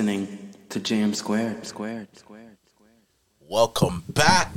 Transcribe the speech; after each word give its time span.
listening 0.00 0.48
to 0.70 0.80
Jam 0.80 1.12
Squared. 1.12 1.60
Squared. 1.66 2.08
Squared. 2.16 2.56
Welcome 3.38 4.02
back, 4.08 4.48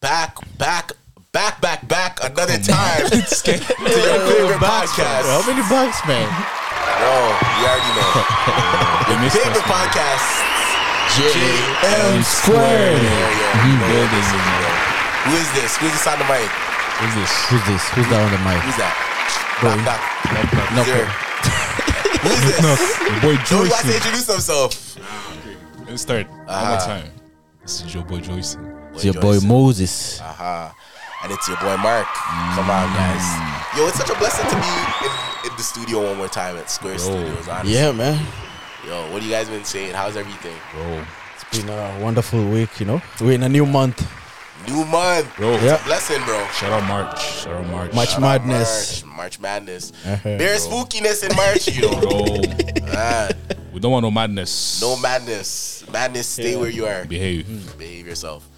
back, 0.00 0.40
back, 0.56 0.92
back, 1.32 1.60
back, 1.60 1.86
back 1.86 2.16
another 2.24 2.56
time 2.56 3.04
to 3.12 3.12
your 3.12 3.60
favorite 4.24 4.56
podcast. 4.56 5.28
How 5.28 5.44
many 5.44 5.60
bucks, 5.68 6.00
man? 6.08 6.24
Bro, 6.96 7.12
you 7.12 7.68
already 7.68 7.92
know. 7.92 9.20
Your 9.20 9.30
favorite 9.36 9.68
podcast. 9.68 10.28
JM 11.12 12.24
Squared. 12.24 12.96
Yeah, 12.96 13.04
yeah. 13.04 13.68
you 13.68 13.76
know 13.76 13.88
Building, 13.92 14.16
this 14.16 14.24
is, 14.24 14.32
you 14.32 14.56
know. 14.64 14.76
Who 15.28 15.32
is 15.36 15.50
this? 15.52 15.76
Who's 15.76 15.92
this 15.92 16.06
on 16.08 16.16
the 16.16 16.24
mic? 16.24 16.48
Who's 17.04 17.14
this? 17.20 17.32
Who's 17.52 17.64
this? 17.68 17.84
Who's 17.92 18.08
that 18.08 18.20
on 18.24 18.32
the 18.32 18.40
mic? 18.48 18.64
Who's 18.64 18.80
that? 18.80 18.96
Bro, 19.60 19.76
Knock, 19.84 20.00
knock. 20.32 20.72
no, 20.72 20.84
Zero. 20.88 21.04
Who 21.04 21.25
is 22.24 22.60
this? 22.60 23.00
Your 23.00 23.20
boy 23.20 23.36
Joe 23.44 23.58
wants 23.58 23.80
to 23.80 23.86
Joyce. 23.86 23.96
introduce 23.96 24.26
himself. 24.26 24.96
Let's 25.88 26.02
start 26.02 26.28
one 26.28 26.46
more 26.46 26.78
time. 26.78 27.10
This 27.62 27.82
is 27.82 27.94
your 27.94 28.04
boy 28.04 28.20
Joyce. 28.20 28.56
It's 28.94 29.04
your 29.04 29.14
boy 29.14 29.34
Joyce. 29.34 29.44
Moses. 29.44 30.20
Uh-huh. 30.20 30.70
And 31.22 31.32
it's 31.32 31.48
your 31.48 31.56
boy 31.58 31.76
Mark. 31.78 32.06
Come 32.06 32.70
on, 32.70 32.92
guys. 32.94 33.76
Yo, 33.76 33.86
it's 33.88 33.98
such 33.98 34.10
a 34.10 34.18
blessing 34.18 34.46
to 34.46 34.56
be 34.56 35.06
in, 35.06 35.50
in 35.50 35.56
the 35.56 35.62
studio 35.62 36.02
one 36.08 36.18
more 36.18 36.28
time 36.28 36.56
at 36.56 36.70
Square 36.70 36.98
Studios. 36.98 37.48
Honestly. 37.48 37.74
Yeah, 37.74 37.92
man. 37.92 38.24
Yo, 38.86 39.10
what 39.12 39.20
do 39.20 39.26
you 39.26 39.32
guys 39.32 39.48
been 39.48 39.64
saying? 39.64 39.94
How's 39.94 40.16
everything? 40.16 40.56
Bro. 40.72 41.04
It's 41.34 41.62
been 41.62 41.68
a 41.68 41.98
wonderful 42.00 42.44
week, 42.48 42.78
you 42.80 42.86
know. 42.86 43.02
We're 43.20 43.32
in 43.32 43.42
a 43.42 43.48
new 43.48 43.66
month. 43.66 44.06
New 44.68 44.84
month. 44.86 45.34
Bro. 45.36 45.52
It's 45.54 45.64
Yeah. 45.64 45.80
a 45.80 45.84
blessing, 45.84 46.22
bro. 46.24 46.46
Shout 46.52 46.72
out 46.72 46.84
March. 46.88 47.22
Shout 47.42 47.54
out 47.54 47.66
March. 47.68 47.92
March 47.92 48.10
Shout 48.10 48.20
Madness. 48.20 49.04
March, 49.04 49.16
March 49.16 49.40
Madness. 49.40 49.92
Uh-huh. 50.04 50.36
There's 50.36 50.66
spookiness 50.66 51.28
in 51.28 51.34
March, 51.36 51.68
you 51.68 51.82
know. 51.90 52.00
Bro. 52.00 52.92
Ah, 52.92 53.28
we 53.72 53.80
don't 53.80 53.92
want 53.92 54.02
no 54.04 54.10
madness. 54.10 54.80
no 54.80 54.96
madness. 54.96 55.84
Madness, 55.92 56.26
stay 56.26 56.56
where 56.56 56.70
you 56.70 56.86
are. 56.86 57.04
Behave. 57.04 57.78
Behave 57.78 58.06
yourself. 58.06 58.48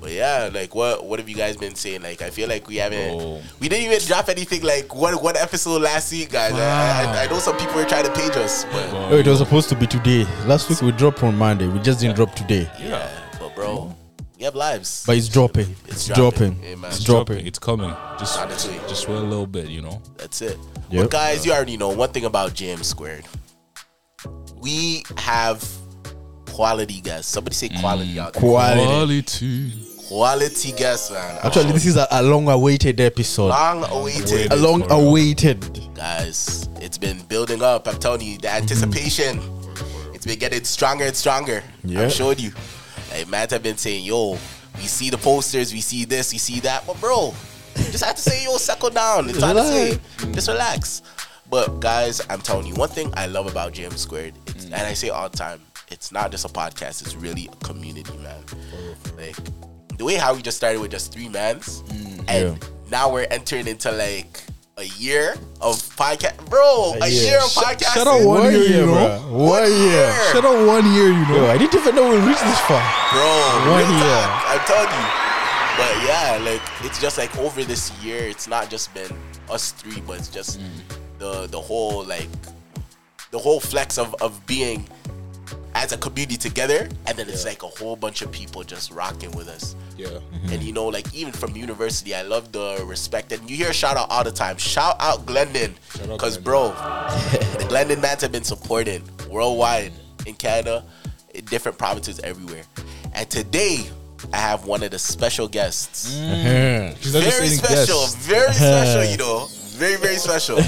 But 0.00 0.12
yeah, 0.12 0.48
like 0.50 0.74
what 0.74 1.04
what 1.04 1.18
have 1.18 1.28
you 1.28 1.36
guys 1.36 1.58
been 1.58 1.74
saying? 1.74 2.00
Like 2.00 2.22
I 2.22 2.30
feel 2.30 2.48
like 2.48 2.66
we 2.66 2.76
haven't 2.76 3.18
Bro. 3.18 3.42
we 3.60 3.68
didn't 3.68 3.84
even 3.84 4.00
drop 4.06 4.30
anything 4.30 4.62
like 4.62 4.94
one 4.94 5.12
one 5.22 5.36
episode 5.36 5.82
last 5.82 6.10
week, 6.10 6.30
guys. 6.30 6.54
I, 6.54 7.04
I, 7.18 7.24
I 7.24 7.26
know 7.26 7.38
some 7.38 7.54
people 7.58 7.74
were 7.74 7.84
trying 7.84 8.04
to 8.06 8.12
page 8.12 8.34
us, 8.36 8.64
but 8.72 8.88
Oh, 8.94 9.14
it 9.18 9.26
was 9.26 9.38
supposed 9.40 9.68
to 9.68 9.76
be 9.76 9.86
today. 9.86 10.24
Last 10.46 10.70
week 10.70 10.80
we 10.80 10.90
dropped 10.92 11.22
on 11.22 11.36
Monday. 11.36 11.66
We 11.68 11.80
just 11.80 12.00
didn't 12.00 12.16
drop 12.16 12.34
today. 12.34 12.66
yeah, 12.80 13.10
but 13.38 13.54
bro, 13.54 13.94
we 14.40 14.44
have 14.44 14.54
lives. 14.54 15.04
But 15.06 15.18
it's 15.18 15.28
dropping. 15.28 15.76
It's 15.84 15.96
It's, 15.96 16.06
dropping. 16.06 16.52
dropping. 16.54 16.64
Amen. 16.64 16.88
It's 16.88 16.96
It's 16.96 17.04
dropping. 17.04 17.46
It's 17.46 17.58
coming. 17.58 17.94
Just, 18.18 18.38
Honestly. 18.38 18.80
just 18.88 19.06
wait 19.06 19.18
a 19.18 19.20
little 19.20 19.46
bit, 19.46 19.68
you 19.68 19.82
know. 19.82 20.00
That's 20.16 20.40
it. 20.40 20.56
Yep. 20.90 21.04
But 21.04 21.10
guys, 21.10 21.44
you 21.44 21.52
already 21.52 21.76
know 21.76 21.90
one 21.90 22.08
thing 22.10 22.24
about 22.24 22.54
Jam 22.54 22.82
Squared. 22.82 23.26
We 24.56 25.04
have 25.18 25.62
quality 26.46 27.02
guests. 27.02 27.30
Somebody 27.30 27.54
say 27.54 27.68
quality 27.68 28.14
mm. 28.14 28.18
out 28.18 28.32
there. 28.32 28.40
Quality. 28.40 28.86
Quality. 28.86 29.72
Quality 30.08 30.72
guests, 30.72 31.10
man. 31.10 31.38
Actually, 31.42 31.72
this 31.72 31.84
is 31.84 31.96
a, 31.96 32.08
a 32.10 32.22
long 32.22 32.48
awaited 32.48 32.98
episode. 32.98 33.48
long 33.48 33.84
awaited. 33.90 34.50
A 34.52 34.56
long 34.56 34.90
awaited. 34.90 35.60
Guys, 35.94 36.66
it's 36.80 36.96
been 36.96 37.20
building 37.28 37.62
up. 37.62 37.86
I'm 37.86 37.98
telling 37.98 38.22
you, 38.22 38.38
the 38.38 38.50
anticipation. 38.50 39.38
Mm-hmm. 39.38 40.14
It's 40.14 40.24
been 40.24 40.38
getting 40.38 40.64
stronger 40.64 41.04
and 41.04 41.14
stronger. 41.14 41.62
Yeah. 41.84 42.02
I'm 42.02 42.10
showing 42.10 42.38
you. 42.38 42.52
Like, 43.10 43.28
man, 43.28 43.48
have 43.50 43.62
been 43.62 43.76
saying, 43.76 44.04
yo, 44.04 44.38
we 44.76 44.82
see 44.82 45.10
the 45.10 45.18
posters, 45.18 45.72
we 45.72 45.80
see 45.80 46.04
this, 46.04 46.32
we 46.32 46.38
see 46.38 46.60
that. 46.60 46.86
But, 46.86 47.00
bro, 47.00 47.34
just 47.74 48.04
have 48.04 48.16
to 48.16 48.22
say, 48.22 48.44
yo, 48.44 48.56
settle 48.56 48.90
down. 48.90 49.28
It's 49.28 49.38
time 49.38 49.56
to 49.56 49.64
say, 49.64 49.98
just 50.32 50.48
relax. 50.48 51.02
But, 51.50 51.80
guys, 51.80 52.20
I'm 52.30 52.40
telling 52.40 52.66
you, 52.66 52.74
one 52.74 52.88
thing 52.88 53.12
I 53.16 53.26
love 53.26 53.50
about 53.50 53.72
Jam 53.72 53.90
Squared, 53.92 54.34
it's, 54.46 54.66
mm. 54.66 54.72
and 54.72 54.82
I 54.86 54.94
say 54.94 55.08
all 55.08 55.28
the 55.28 55.36
time, 55.36 55.60
it's 55.90 56.12
not 56.12 56.30
just 56.30 56.44
a 56.44 56.48
podcast, 56.48 57.02
it's 57.02 57.16
really 57.16 57.48
a 57.52 57.56
community, 57.64 58.16
man. 58.18 58.44
Like, 59.16 59.36
the 59.98 60.04
way 60.04 60.14
how 60.14 60.32
we 60.34 60.42
just 60.42 60.56
started 60.56 60.80
with 60.80 60.92
just 60.92 61.12
three 61.12 61.28
mans, 61.28 61.82
mm. 61.88 62.24
and 62.28 62.56
Yeah. 62.62 62.68
now 62.90 63.12
we're 63.12 63.26
entering 63.30 63.66
into 63.66 63.90
like 63.90 64.40
a 64.80 64.88
year 64.96 65.34
of 65.60 65.76
podcast, 65.94 66.40
bro. 66.48 66.94
A, 67.02 67.06
year 67.06 67.36
of 67.36 67.52
podcast. 67.52 67.92
shout 67.92 68.06
out 68.06 68.24
one 68.24 68.50
year, 68.50 68.62
you 68.62 68.86
know. 68.86 69.20
bruh. 69.20 69.30
One 69.30 69.70
year. 69.70 70.10
Shut 70.32 70.44
up 70.44 70.66
one 70.66 70.90
year, 70.94 71.08
you 71.08 71.26
know. 71.28 71.36
Yo, 71.36 71.46
I 71.48 71.58
didn't 71.58 71.74
even 71.74 71.94
know 71.94 72.08
we 72.08 72.16
reached 72.16 72.40
this 72.40 72.60
far. 72.60 72.80
bro. 73.12 73.72
One 73.72 73.84
year. 73.92 74.00
talk, 74.00 74.44
I 74.48 74.56
told 74.64 74.88
you. 74.88 75.06
But 75.76 75.92
yeah, 76.08 76.50
like 76.50 76.62
it's 76.86 76.98
just 76.98 77.18
like 77.18 77.36
over 77.36 77.62
this 77.62 77.92
year, 78.02 78.26
it's 78.26 78.48
not 78.48 78.70
just 78.70 78.92
been 78.94 79.12
us 79.50 79.72
three, 79.72 80.00
but 80.00 80.18
it's 80.18 80.28
just 80.28 80.58
mm. 80.58 80.66
the 81.18 81.46
the 81.48 81.60
whole 81.60 82.02
like 82.04 82.28
the 83.32 83.38
whole 83.38 83.60
flex 83.60 83.98
of 83.98 84.14
of 84.22 84.44
being 84.46 84.88
as 85.74 85.92
a 85.92 85.96
community 85.98 86.36
together, 86.36 86.88
and 87.06 87.16
then 87.16 87.28
it's 87.28 87.44
like 87.44 87.62
a 87.62 87.66
whole 87.68 87.96
bunch 87.96 88.22
of 88.22 88.30
people 88.32 88.62
just 88.62 88.90
rocking 88.90 89.30
with 89.32 89.48
us. 89.48 89.76
Yeah. 89.96 90.08
Mm-hmm. 90.08 90.52
And 90.52 90.62
you 90.62 90.72
know, 90.72 90.86
like 90.86 91.12
even 91.14 91.32
from 91.32 91.56
university, 91.56 92.14
I 92.14 92.22
love 92.22 92.52
the 92.52 92.82
respect. 92.86 93.32
And 93.32 93.48
you 93.48 93.56
hear 93.56 93.72
shout 93.72 93.96
out 93.96 94.10
all 94.10 94.24
the 94.24 94.32
time. 94.32 94.56
Shout 94.58 94.96
out 95.00 95.26
Glendon, 95.26 95.74
because 96.08 96.38
bro, 96.38 96.68
the 96.68 97.64
Glendon 97.68 98.00
mans 98.00 98.22
have 98.22 98.32
been 98.32 98.44
supported 98.44 99.02
worldwide 99.28 99.92
in 100.26 100.34
Canada, 100.34 100.84
in 101.34 101.44
different 101.46 101.78
provinces 101.78 102.20
everywhere. 102.20 102.64
And 103.14 103.28
today, 103.30 103.86
I 104.32 104.36
have 104.38 104.66
one 104.66 104.82
of 104.82 104.90
the 104.90 104.98
special 104.98 105.48
guests. 105.48 106.10
She's 106.10 107.14
not 107.14 107.22
Very 107.22 107.48
special, 107.48 108.00
guess. 108.00 108.14
very 108.16 108.52
special. 108.52 109.04
You 109.04 109.16
know, 109.16 109.46
very 109.78 109.96
very 109.96 110.16
special, 110.16 110.58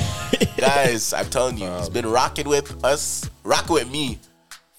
guys. 0.56 1.12
I'm 1.12 1.26
telling 1.28 1.59
you, 1.59 1.69
he's 1.76 1.88
been 1.91 2.06
rocking 2.06 2.48
with 2.48 2.82
us, 2.84 3.28
rocking 3.44 3.75
with 3.75 3.91
me 3.91 4.19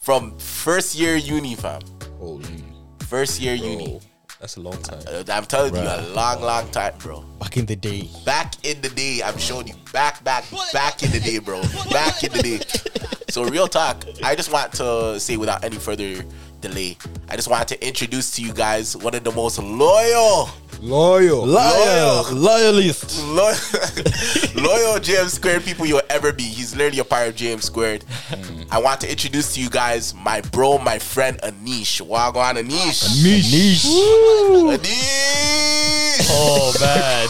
from 0.03 0.37
first 0.37 0.95
year 0.95 1.15
uni, 1.15 1.55
fam. 1.55 1.81
Holy. 2.19 2.63
First 3.07 3.39
year 3.39 3.55
uni. 3.55 4.01
That's 4.41 4.57
a 4.57 4.59
long 4.59 4.81
time. 4.81 4.99
Uh, 5.07 5.23
I'm 5.29 5.45
telling 5.45 5.73
you, 5.73 5.81
a 5.81 6.03
long, 6.13 6.41
long 6.41 6.69
time, 6.71 6.93
bro. 6.99 7.21
Back 7.39 7.55
in 7.55 7.65
the 7.65 7.77
day. 7.77 8.09
Back 8.25 8.65
in 8.65 8.81
the 8.81 8.89
day, 8.89 9.21
I'm 9.23 9.37
showing 9.37 9.69
you. 9.69 9.75
Back, 9.93 10.21
back, 10.25 10.43
back 10.73 11.01
in 11.03 11.11
the 11.11 11.21
day, 11.21 11.39
bro. 11.39 11.61
Back 11.89 12.21
in 12.25 12.33
the 12.33 12.41
day. 12.43 12.59
So, 13.29 13.45
real 13.45 13.69
talk, 13.69 14.03
I 14.21 14.35
just 14.35 14.51
want 14.51 14.73
to 14.73 15.17
say 15.21 15.37
without 15.37 15.63
any 15.63 15.77
further 15.77 16.25
delay, 16.63 16.97
I 17.29 17.35
just 17.35 17.47
wanted 17.49 17.67
to 17.69 17.87
introduce 17.87 18.31
to 18.35 18.41
you 18.41 18.53
guys 18.53 18.97
one 18.97 19.13
of 19.13 19.23
the 19.23 19.31
most 19.31 19.59
loyal, 19.59 20.49
Loyal. 20.81 21.45
Loyal. 21.45 22.25
Loyalist. 22.33 23.23
loyal, 23.27 23.55
loyal 24.55 24.99
JM 24.99 25.29
Squared 25.29 25.63
people 25.63 25.85
you'll 25.85 26.01
ever 26.09 26.33
be. 26.33 26.43
He's 26.43 26.75
literally 26.75 26.99
a 26.99 27.05
part 27.05 27.29
of 27.29 27.35
JM 27.35 27.61
Squared. 27.63 28.03
Hmm. 28.03 28.63
I 28.69 28.79
want 28.79 28.99
to 29.01 29.09
introduce 29.09 29.53
to 29.53 29.61
you 29.61 29.69
guys 29.69 30.13
my 30.13 30.41
bro, 30.41 30.79
my 30.79 30.99
friend 30.99 31.39
Anish. 31.41 32.01
Wagwan 32.05 32.55
Anish. 32.55 33.23
Niche. 33.23 33.85
Anish. 33.85 33.85
Oh 36.29 36.73
man, 36.81 37.27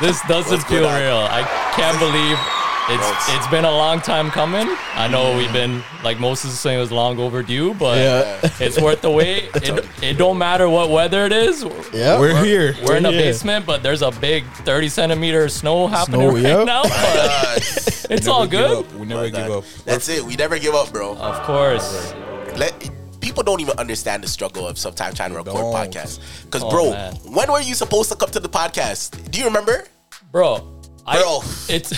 this 0.00 0.20
doesn't 0.26 0.50
What's 0.58 0.64
feel 0.64 0.80
going 0.80 0.94
on? 0.94 1.00
real. 1.02 1.18
I 1.18 1.42
can't 1.76 1.98
believe 2.00 2.38
it's 2.88 3.28
it's 3.34 3.46
been 3.48 3.64
a 3.64 3.70
long 3.70 4.00
time 4.00 4.30
coming. 4.30 4.66
I 4.94 5.08
know 5.08 5.36
we've 5.36 5.52
been 5.52 5.82
like 6.04 6.20
Moses 6.20 6.52
is 6.52 6.60
saying 6.60 6.78
it 6.78 6.80
was 6.80 6.92
long 6.92 7.18
overdue, 7.18 7.74
but 7.74 7.98
Yeah. 7.98 8.40
it's 8.60 8.80
worth 8.80 9.00
the 9.02 9.10
wait. 9.10 9.50
It, 9.56 9.84
it 10.02 10.14
don't 10.18 10.38
matter 10.38 10.68
what 10.68 10.90
weather 10.90 11.24
it 11.26 11.32
is. 11.32 11.64
Yeah. 11.92 12.18
We're 12.20 12.42
here. 12.44 12.74
We're 12.84 12.96
in 12.96 13.06
a 13.06 13.10
here. 13.10 13.20
basement, 13.20 13.66
but 13.66 13.82
there's 13.82 14.02
a 14.02 14.10
big 14.12 14.44
30 14.64 14.88
centimeter 14.88 15.44
of 15.44 15.52
snow 15.52 15.86
happening 15.88 16.20
Snow, 16.20 16.34
right 16.34 16.42
yep. 16.42 16.66
now. 16.66 16.82
But 16.82 16.92
Guys, 16.92 18.06
it's 18.10 18.28
all 18.28 18.46
Never 18.46 18.50
give 18.50 18.68
good. 18.68 18.78
up. 18.86 18.92
We 19.00 19.06
never 19.06 19.30
give 19.30 19.50
up. 19.50 19.64
That's 19.84 20.08
it. 20.08 20.22
We 20.22 20.36
never 20.36 20.58
give 20.58 20.74
up, 20.74 20.92
bro. 20.92 21.16
Of 21.16 21.42
course. 21.42 22.14
Let 22.56 22.88
people 23.20 23.42
don't 23.42 23.60
even 23.60 23.76
understand 23.78 24.22
the 24.22 24.28
struggle 24.28 24.68
of 24.68 24.78
sometimes 24.78 25.16
trying 25.16 25.30
to 25.30 25.36
record 25.36 25.56
don't. 25.56 25.74
podcasts. 25.74 26.44
Because, 26.44 26.62
Oh, 26.62 26.70
bro, 26.70 26.90
man. 26.92 27.14
when 27.34 27.50
were 27.50 27.60
you 27.60 27.74
supposed 27.74 28.08
to 28.10 28.16
come 28.16 28.30
to 28.30 28.38
the 28.40 28.48
podcast? 28.48 29.30
Do 29.32 29.38
you 29.40 29.46
remember, 29.46 29.84
Bro. 30.30 30.80
I, 31.06 31.18
Bro. 31.20 31.40
It's 31.68 31.92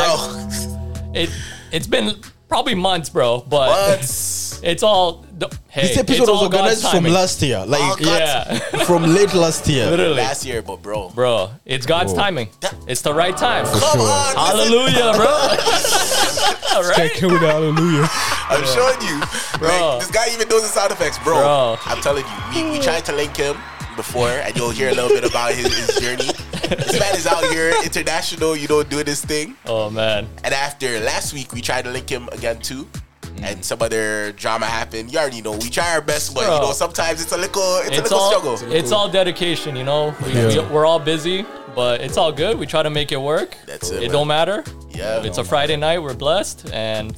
bro? 0.00 0.16
Oh. 0.18 1.10
it 1.14 1.30
it's 1.72 1.86
been 1.86 2.16
probably 2.48 2.74
months, 2.74 3.08
bro, 3.08 3.40
but 3.48 3.70
Months. 3.90 4.60
it's 4.64 4.82
all 4.82 5.24
the- 5.38 5.48
hey, 5.68 5.82
This 5.82 5.96
episode 5.98 6.12
it's 6.12 6.20
was 6.20 6.28
all 6.28 6.42
organized 6.44 6.82
God's 6.82 6.92
from 6.94 7.04
timing. 7.04 7.12
last 7.12 7.42
year. 7.42 7.58
Oh, 7.62 7.68
Like 7.68 7.98
God. 8.00 8.06
Yeah. 8.06 8.58
from 8.84 9.04
late 9.04 9.32
last 9.34 9.66
year. 9.68 9.86
Literally. 9.88 10.14
Last 10.16 10.44
year, 10.44 10.60
but 10.62 10.82
bro, 10.82 11.10
Bro, 11.10 11.50
it's 11.64 11.86
God's 11.86 12.12
timing. 12.12 12.48
It's 12.88 13.02
the 13.02 13.14
right 13.14 13.36
time. 13.36 13.64
come 13.66 13.78
sure. 13.78 14.00
on, 14.00 14.34
listen. 14.34 14.36
Hallelujah, 14.36 15.12
bro. 15.16 15.30
All 16.76 16.92
Can't 16.94 17.12
kill 17.12 17.30
with 17.30 17.40
the 17.40 17.46
hallelujah. 17.50 18.08
I'm 18.50 18.64
showing 18.66 19.00
you, 19.06 19.20
Bro. 19.58 19.68
Like, 19.68 20.00
this 20.00 20.10
guy 20.10 20.32
even 20.32 20.48
knows 20.48 20.62
the 20.62 20.68
sound 20.68 20.92
effects, 20.92 21.18
bro. 21.18 21.34
Bro. 21.40 21.76
I'm 21.86 22.00
telling 22.02 22.24
you, 22.24 22.64
we, 22.64 22.78
we 22.78 22.82
tried 22.82 23.04
to 23.06 23.12
link 23.12 23.36
him 23.36 23.56
before, 23.96 24.28
and 24.30 24.56
you'll 24.56 24.70
hear 24.70 24.88
a 24.88 24.94
little 24.94 25.08
bit 25.10 25.24
about 25.24 25.52
his, 25.52 25.66
his 25.66 25.96
journey. 26.00 26.29
This 26.70 26.98
man 27.00 27.16
is 27.16 27.26
out 27.26 27.44
here 27.52 27.74
international, 27.84 28.56
you 28.56 28.68
know, 28.68 28.82
doing 28.82 29.04
this 29.04 29.24
thing. 29.24 29.56
Oh 29.66 29.90
man. 29.90 30.28
And 30.44 30.54
after 30.54 31.00
last 31.00 31.34
week, 31.34 31.52
we 31.52 31.60
tried 31.60 31.84
to 31.84 31.90
link 31.90 32.08
him 32.08 32.28
again 32.32 32.60
too. 32.60 32.88
Mm. 33.22 33.42
And 33.44 33.64
some 33.64 33.82
other 33.82 34.32
drama 34.32 34.66
happened. 34.66 35.12
You 35.12 35.18
already 35.18 35.42
know. 35.42 35.52
We 35.52 35.70
try 35.70 35.92
our 35.94 36.00
best, 36.00 36.34
but 36.34 36.42
you 36.42 36.48
know 36.48 36.72
sometimes 36.72 37.22
it's 37.22 37.32
a 37.32 37.36
little, 37.36 37.78
it's, 37.84 37.98
a 37.98 38.02
little 38.02 38.18
all 38.18 38.30
struggle. 38.30 38.72
it's 38.72 38.92
all 38.92 39.08
dedication, 39.08 39.76
you 39.76 39.84
know. 39.84 40.14
We, 40.24 40.32
we, 40.32 40.60
we're 40.72 40.86
all 40.86 40.98
busy, 40.98 41.44
but 41.74 42.00
it's 42.00 42.16
all 42.16 42.32
good. 42.32 42.58
We 42.58 42.66
try 42.66 42.82
to 42.82 42.90
make 42.90 43.12
it 43.12 43.20
work. 43.20 43.56
That's 43.66 43.90
it, 43.90 43.96
It 43.96 44.00
man. 44.02 44.10
don't 44.10 44.28
matter. 44.28 44.64
Yeah, 44.90 45.22
It's 45.22 45.38
a 45.38 45.44
Friday 45.44 45.76
night. 45.76 46.00
We're 46.00 46.14
blessed, 46.14 46.70
and 46.72 47.14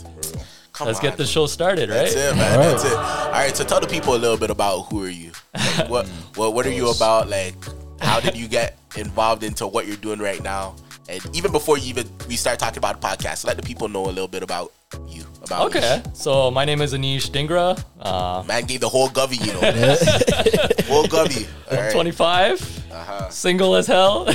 Come 0.72 0.86
let's 0.86 1.00
on. 1.00 1.04
get 1.04 1.16
the 1.16 1.26
show 1.26 1.46
started, 1.46 1.90
right? 1.90 2.10
That's 2.10 2.14
it, 2.14 2.36
man. 2.36 2.52
All 2.52 2.58
right. 2.58 2.70
That's 2.70 2.84
it. 2.84 2.92
All 2.94 3.30
right. 3.32 3.56
So 3.56 3.64
tell 3.64 3.80
the 3.80 3.86
people 3.86 4.14
a 4.14 4.16
little 4.16 4.38
bit 4.38 4.50
about 4.50 4.82
who 4.84 5.04
are 5.04 5.08
you? 5.08 5.32
Like, 5.54 5.88
what 5.90 6.06
mm. 6.06 6.36
what 6.36 6.54
what 6.54 6.66
are 6.66 6.72
you 6.72 6.88
about? 6.90 7.28
Like, 7.28 7.54
how 8.02 8.20
did 8.20 8.36
you 8.36 8.48
get 8.48 8.78
involved 8.96 9.42
into 9.42 9.66
what 9.66 9.86
you're 9.86 9.96
doing 9.96 10.18
right 10.18 10.42
now? 10.42 10.76
And 11.08 11.20
even 11.34 11.50
before 11.52 11.78
you 11.78 11.88
even 11.88 12.08
we 12.28 12.36
start 12.36 12.58
talking 12.58 12.78
about 12.78 13.00
the 13.00 13.06
podcast, 13.06 13.44
let 13.46 13.56
the 13.56 13.62
people 13.62 13.88
know 13.88 14.04
a 14.06 14.12
little 14.12 14.28
bit 14.28 14.42
about 14.42 14.72
you. 15.08 15.24
About 15.42 15.66
Okay, 15.68 16.02
so 16.12 16.50
my 16.50 16.64
name 16.64 16.80
is 16.80 16.94
Anish 16.94 17.30
Dhingra. 17.30 17.82
Uh, 18.00 18.44
Man 18.46 18.64
gave 18.64 18.80
the 18.80 18.88
whole 18.88 19.08
govy, 19.08 19.44
you 19.44 19.52
know. 19.54 19.60
whole 20.86 21.04
govy. 21.04 21.46
All 21.70 21.76
right. 21.78 21.92
25, 21.92 22.81
Uh-huh. 23.02 23.28
single 23.30 23.74
as 23.76 23.86
hell. 23.86 24.24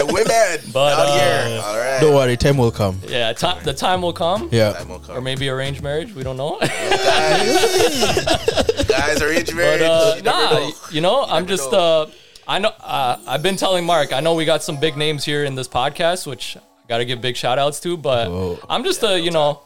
The 0.00 0.06
women 0.06 0.72
But, 0.72 0.92
out 0.98 1.08
uh, 1.08 1.18
here. 1.18 1.60
All 1.62 1.76
right. 1.78 2.00
Don't 2.00 2.14
worry, 2.14 2.36
time 2.36 2.56
will 2.56 2.70
come. 2.72 3.00
yeah, 3.06 3.32
ti- 3.32 3.60
the 3.64 3.72
time 3.72 4.02
will 4.02 4.12
come. 4.12 4.48
Yeah. 4.50 4.72
Time 4.72 4.88
will 4.88 4.98
come. 4.98 5.16
Or 5.16 5.20
maybe 5.20 5.48
arranged 5.48 5.82
marriage. 5.82 6.12
We 6.14 6.22
don't 6.24 6.36
know. 6.36 6.58
guys, 6.60 7.84
guys 8.88 9.22
are 9.22 9.28
age 9.28 9.54
marriage. 9.54 9.80
But 9.80 9.90
uh, 9.90 10.14
You 10.16 10.22
never 10.22 10.24
nah, 10.24 10.50
know. 10.50 10.72
you 10.90 11.00
know, 11.00 11.22
I'm 11.24 11.44
never 11.44 11.56
just. 11.56 11.70
know. 11.72 11.78
Uh, 11.78 12.10
I 12.48 12.58
know. 12.58 12.72
Uh, 12.80 13.16
I've 13.26 13.42
been 13.42 13.56
telling 13.56 13.84
Mark. 13.86 14.12
I 14.12 14.20
know 14.20 14.34
we 14.34 14.44
got 14.44 14.62
some 14.62 14.78
big 14.80 14.96
names 14.96 15.24
here 15.24 15.44
in 15.44 15.54
this 15.54 15.68
podcast, 15.68 16.26
which 16.26 16.56
I 16.56 16.60
got 16.88 16.98
to 16.98 17.04
give 17.04 17.20
big 17.20 17.36
shout 17.36 17.58
outs 17.58 17.78
to. 17.80 17.96
But 17.96 18.28
Whoa. 18.30 18.58
I'm 18.68 18.82
just 18.82 19.02
a, 19.04 19.20
you 19.20 19.30
know, 19.30 19.62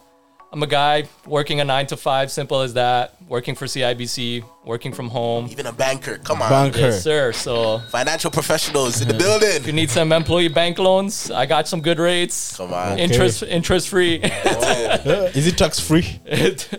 I'm 0.55 0.63
a 0.63 0.69
guy 0.69 1.09
working 1.27 1.59
a 1.59 1.65
nine 1.65 1.89
to 1.89 1.97
five, 1.97 2.31
simple 2.31 2.61
as 2.61 2.75
that. 2.75 3.17
Working 3.27 3.55
for 3.57 3.65
CIBC, 3.65 4.45
working 4.65 4.93
from 4.93 5.09
home. 5.09 5.49
Even 5.51 5.67
a 5.67 5.73
banker. 5.73 6.19
Come 6.19 6.41
on. 6.43 6.49
Banker. 6.51 6.79
Yes, 6.79 7.03
sir. 7.03 7.33
So 7.33 7.81
Financial 7.91 8.31
professionals 8.31 9.01
in 9.01 9.09
the 9.09 9.15
building. 9.15 9.49
if 9.57 9.67
you 9.67 9.73
need 9.73 9.91
some 9.91 10.13
employee 10.13 10.47
bank 10.49 10.79
loans, 10.79 11.29
I 11.31 11.47
got 11.47 11.67
some 11.67 11.81
good 11.81 11.99
rates. 11.99 12.57
Come 12.57 12.73
on. 12.73 12.99
Interest 13.01 13.43
interest 13.43 13.89
free. 13.89 14.17
Is 14.23 15.47
it 15.49 15.59
tax 15.59 15.81
free? 15.81 16.21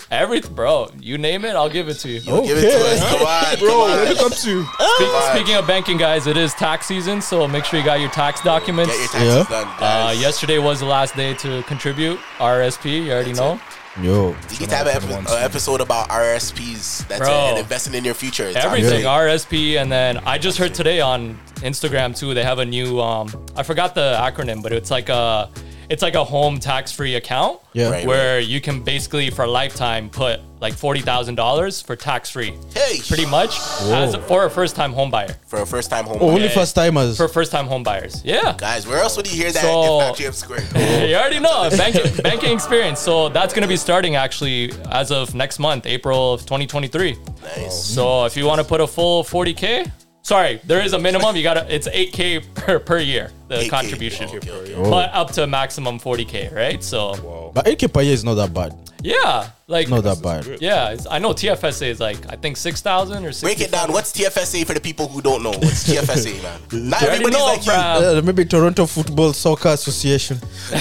Everything, 0.10 0.54
bro. 0.54 0.90
You 1.00 1.18
name 1.18 1.44
it, 1.44 1.56
I'll 1.56 1.70
give 1.70 1.90
it 1.90 1.96
to 1.96 2.10
you. 2.10 2.20
Yo, 2.22 2.46
Give 2.46 2.58
it 2.58 2.72
to 2.72 2.78
us. 2.78 3.00
Come 3.12 3.28
on. 3.28 3.60
Bro, 3.60 3.70
come 3.70 3.80
on. 3.82 3.90
let 3.90 4.10
me 4.10 4.16
come 4.16 4.30
to 4.32 4.50
you. 4.50 4.64
Speak- 4.64 5.08
on. 5.10 5.36
speaking 5.36 5.56
of 5.56 5.68
banking, 5.68 5.98
guys, 5.98 6.28
it 6.28 6.38
is 6.38 6.54
tax 6.54 6.86
season, 6.86 7.22
so 7.22 7.46
make 7.48 7.66
sure 7.66 7.80
you 7.80 7.86
got 7.86 8.00
your 8.00 8.10
tax 8.12 8.42
documents. 8.42 8.92
Get 8.94 9.00
your 9.00 9.44
taxes 9.44 9.48
Yeah. 9.50 9.64
done, 9.80 10.08
Uh, 10.08 10.12
yesterday 10.12 10.60
was 10.60 10.80
the 10.80 10.86
last 10.86 11.16
day 11.18 11.34
to 11.36 11.62
contribute 11.64 12.20
RSP. 12.40 13.04
You 13.06 13.12
already 13.12 13.34
know. 13.34 13.60
Yo. 14.02 14.30
You 14.52 14.60
need 14.60 14.70
to 14.70 14.76
have 14.76 14.88
an 14.88 15.12
epi- 15.12 15.32
episode 15.38 15.80
about 15.80 16.10
RSPs. 16.10 17.08
That's 17.08 17.22
Bro. 17.22 17.30
it. 17.30 17.50
And 17.52 17.58
investing 17.60 17.94
in 17.94 18.04
your 18.04 18.14
future. 18.14 18.46
It's 18.46 18.58
Everything 18.58 19.06
obviously- 19.06 19.54
RSP, 19.76 19.78
and 19.82 19.90
then 19.92 20.18
I 20.26 20.38
just 20.38 20.58
heard 20.58 20.74
today 20.74 21.00
on 21.00 21.40
Instagram 21.58 22.18
too. 22.18 22.34
They 22.34 22.44
have 22.44 22.60
a 22.60 22.66
new. 22.66 23.00
Um, 23.00 23.30
I 23.56 23.64
forgot 23.64 23.96
the 23.96 24.18
acronym, 24.20 24.62
but 24.62 24.74
it's 24.74 24.92
like 24.92 25.08
a, 25.08 25.50
it's 25.90 26.02
like 26.02 26.16
a 26.16 26.24
home 26.24 26.60
tax-free 26.60 27.16
account. 27.16 27.60
Yeah. 27.74 27.90
Right. 27.90 28.06
Where 28.08 28.40
you 28.40 28.62
can 28.62 28.82
basically 28.84 29.30
for 29.30 29.44
a 29.44 29.48
lifetime 29.52 30.10
put 30.10 30.40
like 30.62 30.74
forty 30.74 31.02
thousand 31.02 31.36
dollars 31.36 31.82
for 31.82 31.96
tax-free, 31.96 32.54
Hey, 32.74 33.00
pretty 33.08 33.26
much 33.26 33.58
as 33.92 34.16
for 34.28 34.46
a 34.46 34.50
first-time 34.50 34.94
home 34.94 35.12
buyer. 35.12 35.36
for 35.46 35.62
a 35.62 35.66
first 35.66 35.90
time 35.90 36.06
home 36.06 36.18
Oh, 36.22 36.30
only 36.30 36.48
first 36.50 36.74
timers. 36.76 37.18
For 37.18 37.28
first-time 37.28 37.68
home 37.68 37.84
buyers, 37.84 38.22
yeah. 38.24 38.56
guys, 38.58 38.88
where 38.88 39.00
else 39.00 39.18
would 39.18 39.28
you 39.32 39.36
hear 39.44 39.52
that 39.52 39.62
So- 39.62 40.00
if 40.02 40.08
not 40.08 40.18
GM 40.18 40.34
Square? 40.34 40.64
you 41.08 41.16
already 41.16 41.40
know 41.40 41.70
banking, 41.78 42.16
banking 42.24 42.54
experience. 42.54 43.00
So 43.02 43.30
that's 43.30 43.54
going 43.54 43.64
to 43.64 43.68
be 43.68 43.78
starting 43.78 44.16
actually 44.16 44.72
as 44.90 45.12
of 45.12 45.36
next 45.36 45.60
month, 45.60 45.86
April 45.86 46.34
of 46.34 46.42
2023. 46.42 47.18
nice. 47.58 47.84
So 47.84 48.26
if 48.26 48.38
you 48.38 48.46
want 48.46 48.60
to 48.62 48.66
put 48.68 48.80
a 48.82 48.88
full 48.88 49.24
40k, 49.24 49.92
sorry, 50.26 50.60
there 50.66 50.82
is 50.82 50.94
a 50.94 51.00
minimum. 51.00 51.36
You 51.36 51.44
got 51.44 51.54
to 51.56 51.64
it's 51.74 51.88
8k 51.88 52.54
per, 52.56 52.80
per 52.80 52.98
year 53.00 53.32
the 53.48 53.56
8K. 53.58 53.70
contribution, 53.70 54.26
Okay, 54.28 54.50
okay. 54.52 54.90
but 54.90 55.14
up 55.14 55.30
to 55.34 55.44
a 55.44 55.48
maximum 55.48 56.00
40k, 56.00 56.52
right? 56.54 56.84
So 56.84 57.52
But 57.54 57.66
8k 57.66 57.94
per 57.94 58.02
year 58.02 58.14
is 58.14 58.24
not 58.24 58.34
that 58.42 58.52
bad. 58.54 58.74
yeah, 59.04 59.50
like 59.68 59.88
Not 59.88 60.04
that 60.04 60.20
bad. 60.22 60.42
yeah, 60.62 60.90
it's, 60.94 61.06
I 61.06 61.20
know 61.20 61.32
TFSA 61.34 61.88
is 61.94 62.00
like 62.00 62.18
I 62.34 62.36
think 62.38 62.58
6,000 62.58 63.24
or 63.26 63.32
6. 63.32 63.42
Break 63.44 63.62
it 63.62 63.72
down. 63.72 63.92
What's 63.92 64.12
TFSA 64.12 64.66
for 64.66 64.74
the 64.74 64.82
people 64.82 65.08
who 65.08 65.22
don't 65.22 65.44
know? 65.44 65.52
What's 65.52 65.84
TFSA, 65.88 66.42
man? 66.42 66.60
Not 66.90 67.04
everybody's 67.04 67.38
know, 67.38 67.46
like 67.46 67.66
you. 67.66 67.72
Uh, 67.72 68.22
maybe 68.26 68.46
Toronto 68.46 68.86
Football 68.88 69.32
Soccer 69.34 69.70
Association. 69.70 70.38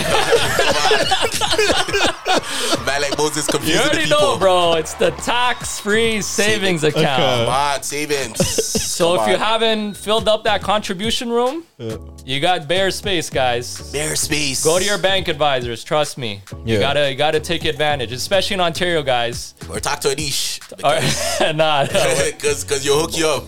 Man, 2.86 3.02
Moses 3.18 3.46
You 3.46 3.52
confusing 3.52 3.76
the 3.76 3.82
already 3.82 4.02
people. 4.04 4.20
know, 4.20 4.38
bro. 4.38 4.74
It's 4.74 4.94
the 4.94 5.10
tax-free 5.12 6.20
savings 6.22 6.84
account. 6.84 7.46
Come 7.46 7.48
on, 7.48 7.82
savings. 7.82 8.70
So 8.94 9.20
if 9.20 9.28
you 9.28 9.36
haven't 9.36 9.94
filled 9.96 10.28
up 10.28 10.44
that 10.44 10.62
contribution 10.62 11.28
room, 11.28 11.64
you 12.24 12.38
got 12.38 12.68
bare 12.68 12.92
space, 12.92 13.28
guys. 13.28 13.90
Bare 13.90 14.14
space. 14.14 14.62
Go 14.62 14.78
to 14.78 14.84
your 14.84 14.98
bank 14.98 15.26
advisors. 15.26 15.82
Trust 15.82 16.16
me. 16.16 16.42
You 16.64 16.74
Yeah. 16.74 16.80
gotta 16.80 17.10
you 17.10 17.16
gotta 17.16 17.40
take 17.40 17.64
advantage, 17.64 18.12
especially 18.12 18.54
in 18.54 18.60
Ontario, 18.60 19.02
guys. 19.02 19.54
or 19.68 19.80
talk 19.80 19.98
to 20.02 20.08
Anish. 20.14 20.60
All 20.84 20.92
right, 20.92 21.56
nah, 21.56 21.82
no. 21.92 22.30
Because 22.30 22.62
cause 22.62 22.84
you'll 22.84 23.00
hook 23.00 23.16
you 23.18 23.26
up. 23.26 23.44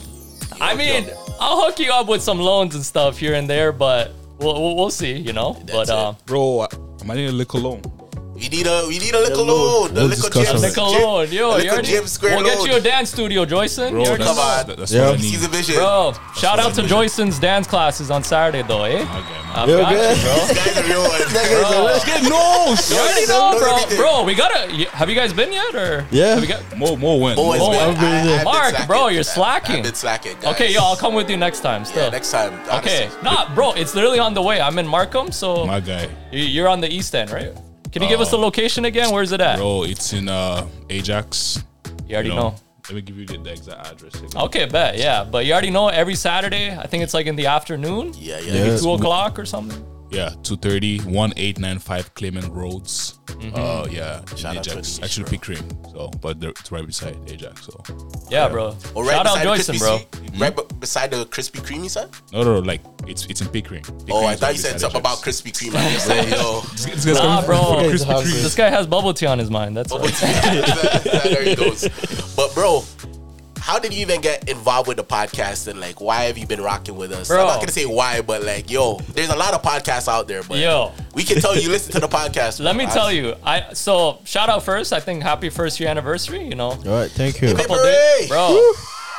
I 0.60 0.74
mean, 0.74 1.08
I'll 1.38 1.64
hook 1.64 1.78
you 1.78 1.92
up 1.92 2.08
with 2.08 2.22
some 2.22 2.40
loans 2.40 2.74
and 2.74 2.84
stuff 2.84 3.16
here 3.16 3.34
and 3.34 3.48
there, 3.48 3.70
but 3.70 4.10
we'll 4.38 4.60
we'll, 4.60 4.74
we'll 4.76 4.90
see, 4.90 5.12
you 5.12 5.32
know. 5.32 5.52
but 5.72 5.82
it. 5.88 5.90
uh, 5.90 6.14
Bro, 6.26 6.66
I 7.08 7.14
I 7.14 7.28
a 7.28 7.32
little 7.32 7.60
loan. 7.60 8.05
We 8.36 8.48
need 8.50 8.66
a 8.66 8.84
we 8.86 8.98
need 8.98 9.14
a 9.14 9.20
little 9.20 9.44
loan. 9.44 9.94
The 9.94 10.00
We'll 10.00 10.08
little 10.08 10.28
discuss 10.30 10.74
gym. 10.74 10.84
on 10.84 11.24
it. 11.24 11.32
yo, 11.32 11.46
you 11.46 11.46
little 11.46 11.70
already, 11.72 11.88
gym 11.88 12.06
square 12.06 12.36
we'll 12.36 12.44
get 12.44 12.66
you 12.68 12.74
a 12.76 12.80
dance 12.80 13.10
studio, 13.10 13.44
Joyson. 13.46 13.90
Bro, 13.92 14.00
you 14.02 14.06
already 14.08 14.24
that's, 14.24 14.36
know. 14.36 14.42
on. 14.42 14.66
that- 14.66 14.76
that's 14.76 14.92
Yeah. 14.92 15.10
what 15.10 15.18
I 15.18 15.22
need. 15.22 15.34
a 15.42 15.48
vision. 15.48 15.74
Bro, 15.76 16.14
shout 16.36 16.58
out 16.58 16.74
to 16.74 16.82
vision. 16.82 16.98
Joyson's 16.98 17.38
dance 17.38 17.66
classes 17.66 18.10
on 18.10 18.22
Saturday, 18.22 18.62
though, 18.62 18.84
eh? 18.84 18.96
Okay, 18.96 19.04
man. 19.04 19.16
I've 19.56 19.68
Yeah, 19.70 19.76
got 19.80 19.92
okay. 19.94 20.14
you, 20.16 20.22
bro. 20.22 20.34
These 20.36 20.56
guys 20.58 20.76
are 20.76 20.84
real 20.84 21.02
ones. 21.02 21.32
Bro, 21.32 21.70
No, 22.28 22.76
you 22.76 22.96
already 23.00 23.26
know, 23.26 23.52
know 23.52 23.58
bro. 23.88 23.96
Bro, 23.96 24.24
we 24.24 24.34
gotta. 24.34 24.68
Have 24.92 25.08
you 25.08 25.14
guys 25.16 25.32
been 25.32 25.52
yet, 25.52 25.74
or 25.74 26.06
Yeah. 26.10 26.34
Have 26.34 26.42
you 26.42 26.48
got, 26.48 26.76
More, 26.76 26.96
more 26.98 27.18
win. 27.20 27.36
Boys, 27.36 27.60
man, 27.60 27.88
I've 27.90 27.94
been 28.00 28.04
I- 28.04 28.24
there. 28.26 28.38
I've 28.40 28.44
been 28.44 28.44
Mark, 28.44 28.86
bro, 28.86 29.08
you're 29.08 29.22
slacking. 29.22 29.76
I've 29.76 29.82
been 29.84 29.94
slacking. 29.94 30.36
Okay, 30.44 30.72
yo, 30.72 30.80
I'll 30.82 30.96
come 30.96 31.14
with 31.14 31.30
you 31.30 31.36
next 31.36 31.60
time. 31.60 31.84
Yeah, 31.96 32.10
next 32.10 32.30
time. 32.30 32.52
okay, 32.78 33.04
honestly. 33.04 33.22
nah, 33.22 33.54
bro, 33.54 33.72
it's 33.72 33.94
literally 33.94 34.18
on 34.18 34.34
the 34.34 34.42
way. 34.42 34.60
I'm 34.60 34.78
in 34.78 34.86
Markham, 34.86 35.32
so 35.32 35.64
My 35.66 35.80
guy. 35.80 36.08
you're 36.30 36.68
on 36.68 36.80
the 36.80 36.92
east 36.92 37.14
end, 37.14 37.30
right? 37.30 37.52
Can 37.96 38.02
you 38.02 38.10
give 38.10 38.20
us 38.20 38.30
the 38.30 38.36
location 38.36 38.84
again? 38.84 39.10
Where's 39.10 39.32
it 39.32 39.40
at? 39.40 39.56
Bro, 39.56 39.84
it's 39.84 40.12
in 40.12 40.28
uh, 40.28 40.66
Ajax. 40.90 41.64
you 42.06 42.14
already 42.14 42.28
You 42.28 42.34
know. 42.34 42.54
Let 42.90 42.94
me 42.94 43.00
give 43.00 43.16
you 43.16 43.24
the, 43.24 43.38
the 43.38 43.52
exact 43.52 43.90
address. 43.90 44.22
Okay, 44.36 44.66
bet, 44.66 44.98
yeah. 44.98 45.24
But 45.24 45.46
you 45.46 45.52
already 45.54 45.70
know 45.70 45.88
every 45.88 46.14
Saturday, 46.14 46.76
I 46.76 46.86
think 46.86 47.02
it's 47.04 47.14
like 47.14 47.26
in 47.26 47.36
the 47.36 47.46
afternoon, 47.46 48.12
Yeah, 48.18 48.38
yeah. 48.40 48.66
Yeah. 48.66 48.76
two 48.76 48.92
o'clock 48.92 49.38
or 49.38 49.46
something. 49.46 49.82
Yeah, 50.10 50.30
230, 50.44 50.98
1895 51.00 52.14
Clements 52.14 52.46
Road. 52.48 52.88
Uh, 53.54 53.86
yeah, 53.90 54.20
in 54.20 54.36
Shout 54.36 54.56
out 54.56 54.62
to 54.64 54.70
Ajax. 54.72 55.02
Actually, 55.02 55.24
bro. 55.24 55.30
Pickering. 55.30 55.84
So, 55.92 56.08
but 56.20 56.42
it's 56.42 56.70
right 56.72 56.86
beside 56.86 57.16
Ajax. 57.28 57.66
So, 57.66 57.82
Yeah, 58.30 58.48
bro. 58.48 58.76
Or 58.94 59.04
right 59.04 59.12
Shout 59.14 59.26
out 59.26 59.34
beside 59.42 59.44
the 59.44 59.48
Joyson, 59.48 59.74
Krispy 59.74 59.78
bro. 59.78 59.98
Kreme- 60.20 60.40
Right 60.40 60.56
be- 60.56 60.74
beside 60.78 61.10
the 61.10 61.26
Krispy 61.26 61.60
Kreme, 61.60 61.90
son? 61.90 62.08
no, 62.32 62.42
no, 62.42 62.54
no, 62.54 62.58
like 62.60 62.82
it's 63.06 63.26
it's 63.26 63.40
in 63.40 63.48
Pickering. 63.48 63.82
Pickering 63.82 64.04
Oh, 64.12 64.26
I 64.26 64.36
thought 64.36 64.46
right 64.46 64.54
you 64.54 64.60
said 64.60 64.80
something 64.80 65.00
about 65.00 65.18
Ajax. 65.26 65.40
Krispy 65.42 65.52
Kreme. 65.52 65.74
I 65.76 65.94
was 65.94 66.08
like, 66.08 66.30
yo. 66.30 66.60
This 66.72 67.04
guy's 67.04 67.06
Nah, 67.18 67.44
bro. 67.44 67.56
from 67.56 67.76
Krispy 67.84 67.90
Krispy 67.90 68.06
Kreme. 68.06 68.22
Kreme. 68.22 68.42
This 68.42 68.54
guy 68.54 68.70
has 68.70 68.86
bubble 68.86 69.12
tea 69.14 69.26
on 69.26 69.38
his 69.38 69.50
mind. 69.50 69.76
That's 69.76 69.92
what. 69.92 70.02
there 71.24 71.42
he 71.42 71.54
goes. 71.56 71.88
But 72.36 72.54
bro, 72.54 72.84
how 73.66 73.80
did 73.80 73.92
you 73.92 74.00
even 74.02 74.20
get 74.20 74.48
involved 74.48 74.86
with 74.86 74.96
the 74.96 75.02
podcast 75.02 75.66
and 75.66 75.80
like 75.80 76.00
why 76.00 76.22
have 76.24 76.38
you 76.38 76.46
been 76.46 76.60
rocking 76.60 76.96
with 76.96 77.10
us? 77.10 77.26
Bro. 77.26 77.40
I'm 77.40 77.46
not 77.48 77.56
gonna 77.60 77.72
say 77.72 77.84
why, 77.84 78.20
but 78.20 78.44
like 78.44 78.70
yo, 78.70 78.98
there's 79.12 79.28
a 79.28 79.36
lot 79.36 79.54
of 79.54 79.62
podcasts 79.62 80.06
out 80.06 80.28
there, 80.28 80.44
but 80.44 80.58
Yo. 80.58 80.92
we 81.14 81.24
can 81.24 81.40
tell 81.40 81.56
you 81.58 81.68
listen 81.68 81.92
to 81.94 81.98
the 82.00 82.06
podcast. 82.08 82.60
Let 82.60 82.76
bro. 82.76 82.86
me 82.86 82.92
tell 82.92 83.10
you, 83.10 83.34
I 83.42 83.72
so 83.72 84.20
shout 84.24 84.48
out 84.48 84.62
first. 84.62 84.92
I 84.92 85.00
think 85.00 85.24
happy 85.24 85.48
first 85.50 85.80
year 85.80 85.88
anniversary. 85.88 86.44
You 86.46 86.54
know, 86.54 86.70
All 86.70 86.76
right, 86.84 87.10
thank 87.10 87.42
you. 87.42 87.54
couple 87.56 87.74
Hooray! 87.76 88.18
days, 88.20 88.28
bro. 88.28 88.72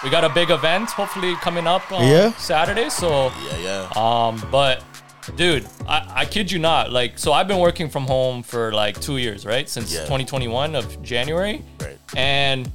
We 0.03 0.09
got 0.11 0.23
a 0.23 0.29
big 0.29 0.49
event 0.51 0.91
hopefully 0.91 1.35
coming 1.41 1.67
up 1.67 1.91
on 1.91 2.07
Yeah. 2.07 2.31
Saturday. 2.37 2.89
So, 2.89 3.31
Yeah, 3.51 3.89
yeah. 3.97 4.27
um, 4.27 4.41
but 4.51 4.81
dude, 5.35 5.65
I, 5.89 6.21
I 6.21 6.25
kid 6.25 6.51
you 6.51 6.59
not. 6.59 6.91
Like, 6.91 7.17
so 7.19 7.33
I've 7.33 7.47
been 7.49 7.57
working 7.59 7.89
from 7.89 8.05
home 8.05 8.43
for 8.43 8.71
like 8.71 9.01
two 9.01 9.17
years, 9.17 9.45
right? 9.45 9.67
Since 9.67 9.91
Yeah. 9.93 10.01
2021 10.01 10.75
of 10.75 11.01
January. 11.03 11.63
Right. 11.81 11.97
And 12.15 12.71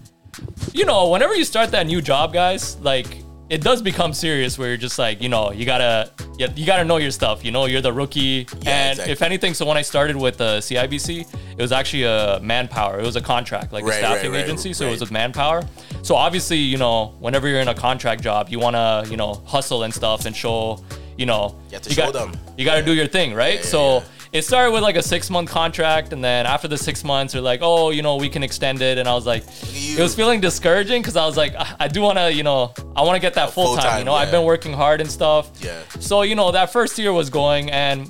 you 0.72 0.84
know, 0.84 1.08
whenever 1.10 1.34
you 1.34 1.44
start 1.44 1.70
that 1.72 1.86
new 1.86 2.00
job, 2.00 2.32
guys, 2.32 2.76
like 2.80 3.22
it 3.50 3.60
does 3.60 3.82
become 3.82 4.14
serious 4.14 4.58
where 4.58 4.68
you're 4.68 4.78
just 4.78 4.98
like, 4.98 5.20
you 5.20 5.28
know, 5.28 5.52
you 5.52 5.66
gotta, 5.66 6.10
you, 6.38 6.48
you 6.56 6.64
gotta 6.64 6.84
know 6.84 6.96
your 6.96 7.10
stuff. 7.10 7.44
You 7.44 7.50
know, 7.50 7.66
you're 7.66 7.82
the 7.82 7.92
rookie. 7.92 8.46
and 8.64 8.92
exactly. 8.92 9.12
if 9.12 9.20
anything, 9.20 9.52
so 9.52 9.66
when 9.66 9.76
I 9.76 9.82
started 9.82 10.16
with 10.16 10.40
uh, 10.40 10.54
the 10.54 10.60
CIBC, 10.60 11.26
it 11.52 11.60
was 11.60 11.70
actually 11.70 12.04
a 12.04 12.40
manpower. 12.42 12.98
It 12.98 13.04
was 13.04 13.16
a 13.16 13.20
contract, 13.20 13.72
like 13.72 13.84
Right, 13.84 13.96
a 13.96 13.98
staffing 13.98 14.30
right, 14.30 14.38
right, 14.38 14.44
agency. 14.44 14.72
So 14.72 14.86
it 14.86 14.90
was 14.90 15.00
right. 15.00 15.06
with 15.06 15.10
manpower. 15.12 15.62
So 16.02 16.14
obviously, 16.14 16.56
you 16.56 16.78
know, 16.78 17.14
whenever 17.20 17.46
you're 17.46 17.60
in 17.60 17.68
a 17.68 17.74
contract 17.74 18.22
job, 18.22 18.48
you 18.48 18.58
wanna, 18.58 19.04
you 19.10 19.18
know, 19.18 19.34
hustle 19.46 19.82
and 19.82 19.92
stuff 19.92 20.24
and 20.24 20.34
show, 20.34 20.82
you 21.18 21.26
know, 21.26 21.60
You 21.70 21.78
show 21.90 22.10
got, 22.10 22.14
them. 22.14 22.40
You 22.56 22.64
gotta 22.64 22.82
do 22.82 22.94
your 22.94 23.06
thing, 23.06 23.34
right? 23.34 23.56
yeah, 23.56 23.66
so. 23.66 24.02
Yeah. 24.32 24.38
It 24.38 24.44
started 24.44 24.72
with 24.72 24.82
like 24.82 24.96
a 24.96 25.02
six 25.02 25.28
month 25.30 25.50
contract, 25.50 26.12
and 26.12 26.22
then 26.24 26.46
after 26.46 26.68
the 26.68 26.78
six 26.78 27.04
months, 27.04 27.32
they're 27.34 27.42
like, 27.42 27.60
"Oh, 27.62 27.90
you 27.90 28.02
know, 28.02 28.16
we 28.16 28.28
can 28.28 28.42
extend 28.42 28.80
it." 28.82 28.98
And 28.98 29.08
I 29.08 29.14
was 29.14 29.26
like, 29.26 29.44
you. 29.72 29.98
it 29.98 30.02
was 30.02 30.14
feeling 30.14 30.40
discouraging 30.40 31.02
because 31.02 31.16
I 31.16 31.26
was 31.26 31.36
like, 31.36 31.54
I 31.54 31.76
I 31.80 31.88
do 31.88 32.00
want 32.00 32.18
to, 32.18 32.32
you 32.32 32.42
know, 32.42 32.72
I 32.96 33.02
want 33.02 33.16
to 33.16 33.20
get 33.20 33.34
that 33.34 33.52
full 33.52 33.74
time. 33.74 33.82
full-time, 33.82 33.98
You 33.98 34.04
know, 34.04 34.14
I've 34.14 34.30
been 34.30 34.44
working 34.44 34.72
hard 34.72 35.00
and 35.00 35.10
stuff. 35.10 35.50
Yeah. 35.60 35.80
So 36.00 36.22
you 36.22 36.34
know, 36.34 36.50
that 36.52 36.72
first 36.72 36.98
year 36.98 37.12
was 37.12 37.28
going, 37.30 37.70
and 37.70 38.08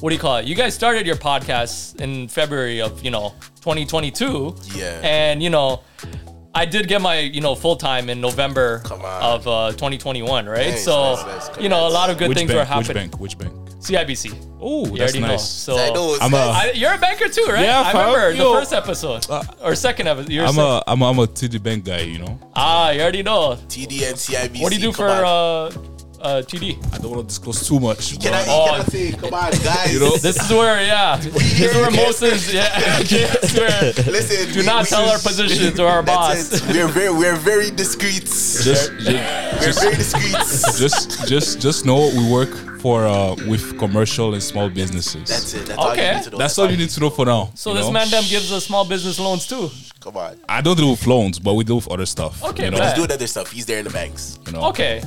what 0.00 0.10
do 0.10 0.14
you 0.14 0.20
call 0.20 0.36
it? 0.38 0.46
You 0.46 0.54
guys 0.54 0.74
started 0.74 1.06
your 1.06 1.16
podcast 1.16 2.00
in 2.00 2.28
February 2.28 2.80
of 2.80 3.02
you 3.02 3.10
know 3.10 3.34
2022. 3.62 4.54
Yeah. 4.74 5.00
And 5.02 5.42
you 5.42 5.50
know, 5.50 5.82
I 6.54 6.66
did 6.66 6.86
get 6.88 7.00
my 7.00 7.18
you 7.18 7.40
know 7.40 7.54
full 7.54 7.76
time 7.76 8.08
in 8.10 8.20
November 8.20 8.82
of 8.90 9.46
uh, 9.48 9.72
2021, 9.72 10.46
right? 10.46 10.70
Nice, 10.70 10.84
so 10.84 11.14
nice, 11.14 11.48
nice. 11.48 11.60
you 11.60 11.68
know, 11.68 11.86
a 11.86 11.90
lot 11.90 12.10
of 12.10 12.18
good 12.18 12.28
Which 12.28 12.38
things 12.38 12.50
bank? 12.50 12.58
were 12.58 12.64
happening. 12.64 13.10
Which 13.18 13.36
bank? 13.38 13.50
Which 13.50 13.54
bank? 13.56 13.65
CIBC. 13.86 14.34
Oh, 14.60 14.86
You 14.86 14.98
that's 14.98 15.00
already 15.12 15.20
know. 15.20 15.26
nice. 15.28 15.48
So 15.48 15.76
I 15.78 15.90
know. 15.90 16.14
it's 16.14 16.22
I'm 16.22 16.32
a- 16.34 16.36
nice. 16.36 16.56
I, 16.56 16.70
you're 16.72 16.92
a 16.94 16.98
banker 16.98 17.28
too, 17.28 17.44
right? 17.48 17.62
Yeah, 17.64 17.82
I 17.82 17.92
remember 17.92 18.32
Yo. 18.32 18.52
the 18.54 18.58
first 18.60 18.72
episode 18.72 19.26
or 19.62 19.74
second 19.74 20.08
episode. 20.08 20.30
You're 20.32 20.46
I'm 20.46 20.54
sec- 20.54 20.64
a 20.64 20.82
I'm 20.90 21.02
a, 21.02 21.10
I'm 21.10 21.18
a 21.20 21.26
TD 21.26 21.62
Bank 21.62 21.84
guy, 21.84 22.00
you 22.00 22.18
know. 22.18 22.38
ah, 22.54 22.90
you 22.90 23.00
already 23.02 23.22
know. 23.22 23.56
TD 23.68 24.08
and 24.08 24.16
CIBC. 24.16 24.62
What 24.62 24.70
do 24.72 24.76
you 24.78 24.82
do 24.82 24.92
for 24.92 25.06
uh, 25.08 25.70
uh, 26.20 26.42
TD? 26.42 26.64
I 26.92 26.98
don't 26.98 27.10
want 27.12 27.20
to 27.22 27.26
disclose 27.28 27.66
too 27.68 27.78
much. 27.78 28.18
Can 28.18 28.32
I, 28.34 28.44
Oh. 28.48 28.66
can 28.70 28.80
I 28.80 28.84
say, 28.84 29.12
come 29.12 29.34
on, 29.34 29.50
guys. 29.62 29.92
You 29.92 30.00
know? 30.00 30.16
This 30.16 30.36
is 30.42 30.50
where, 30.50 30.82
yeah, 30.82 31.16
this 31.18 31.60
is 31.60 31.74
where 31.74 31.90
most 31.90 32.22
is, 32.22 32.52
yeah, 32.52 32.98
this 33.00 33.52
is 33.52 33.58
where 33.58 33.92
Listen, 34.10 34.52
do 34.52 34.60
we- 34.60 34.66
not 34.66 34.84
we- 34.84 34.88
tell 34.88 35.08
our 35.08 35.18
position 35.18 35.74
to 35.76 35.86
our 35.86 36.02
boss. 36.02 36.50
We're 36.72 36.88
very, 36.88 37.10
we're 37.10 37.36
very 37.36 37.70
discreet. 37.70 38.22
just, 38.24 38.64
just, 38.64 38.98
We're 38.98 39.72
very 39.72 39.96
discreet. 39.96 40.32
just 40.82 41.28
just 41.28 41.60
just 41.60 41.84
know 41.84 42.10
we 42.16 42.24
work 42.32 42.50
for 42.86 43.04
uh 43.04 43.34
with 43.48 43.76
commercial 43.80 44.34
and 44.34 44.40
small 44.42 44.68
businesses. 44.70 45.28
That's 45.28 45.52
it. 45.54 45.66
That's 45.66 45.76
all 45.78 45.90
Okay. 45.90 46.06
you 46.10 46.14
need 46.14 46.22
to 46.24 46.30
know. 46.30 46.38
That's 46.38 46.56
all 46.56 46.70
you 46.70 46.76
need 46.76 46.90
to 46.90 47.00
know 47.00 47.10
for 47.10 47.26
now. 47.26 47.50
So 47.56 47.70
you 47.70 47.78
this 47.78 47.86
know? 47.86 47.92
man 47.92 48.08
them 48.10 48.22
gives 48.28 48.52
us 48.52 48.64
small 48.66 48.84
business 48.84 49.18
loans 49.18 49.44
too. 49.48 49.68
Come 49.98 50.16
on. 50.16 50.38
I 50.48 50.60
don't 50.60 50.76
do 50.78 50.90
with 50.92 51.04
loans, 51.04 51.40
but 51.40 51.54
we 51.54 51.64
do 51.64 51.74
with 51.74 51.88
other 51.90 52.06
stuff. 52.06 52.44
Okay, 52.44 52.66
you 52.66 52.70
know, 52.70 52.78
bet. 52.78 52.94
Doing 52.94 53.10
other 53.10 53.26
stuff. 53.26 53.50
He's 53.50 53.66
there 53.66 53.78
in 53.80 53.84
the 53.86 53.90
banks. 53.90 54.38
you 54.46 54.52
know. 54.52 54.62
Okay, 54.68 55.02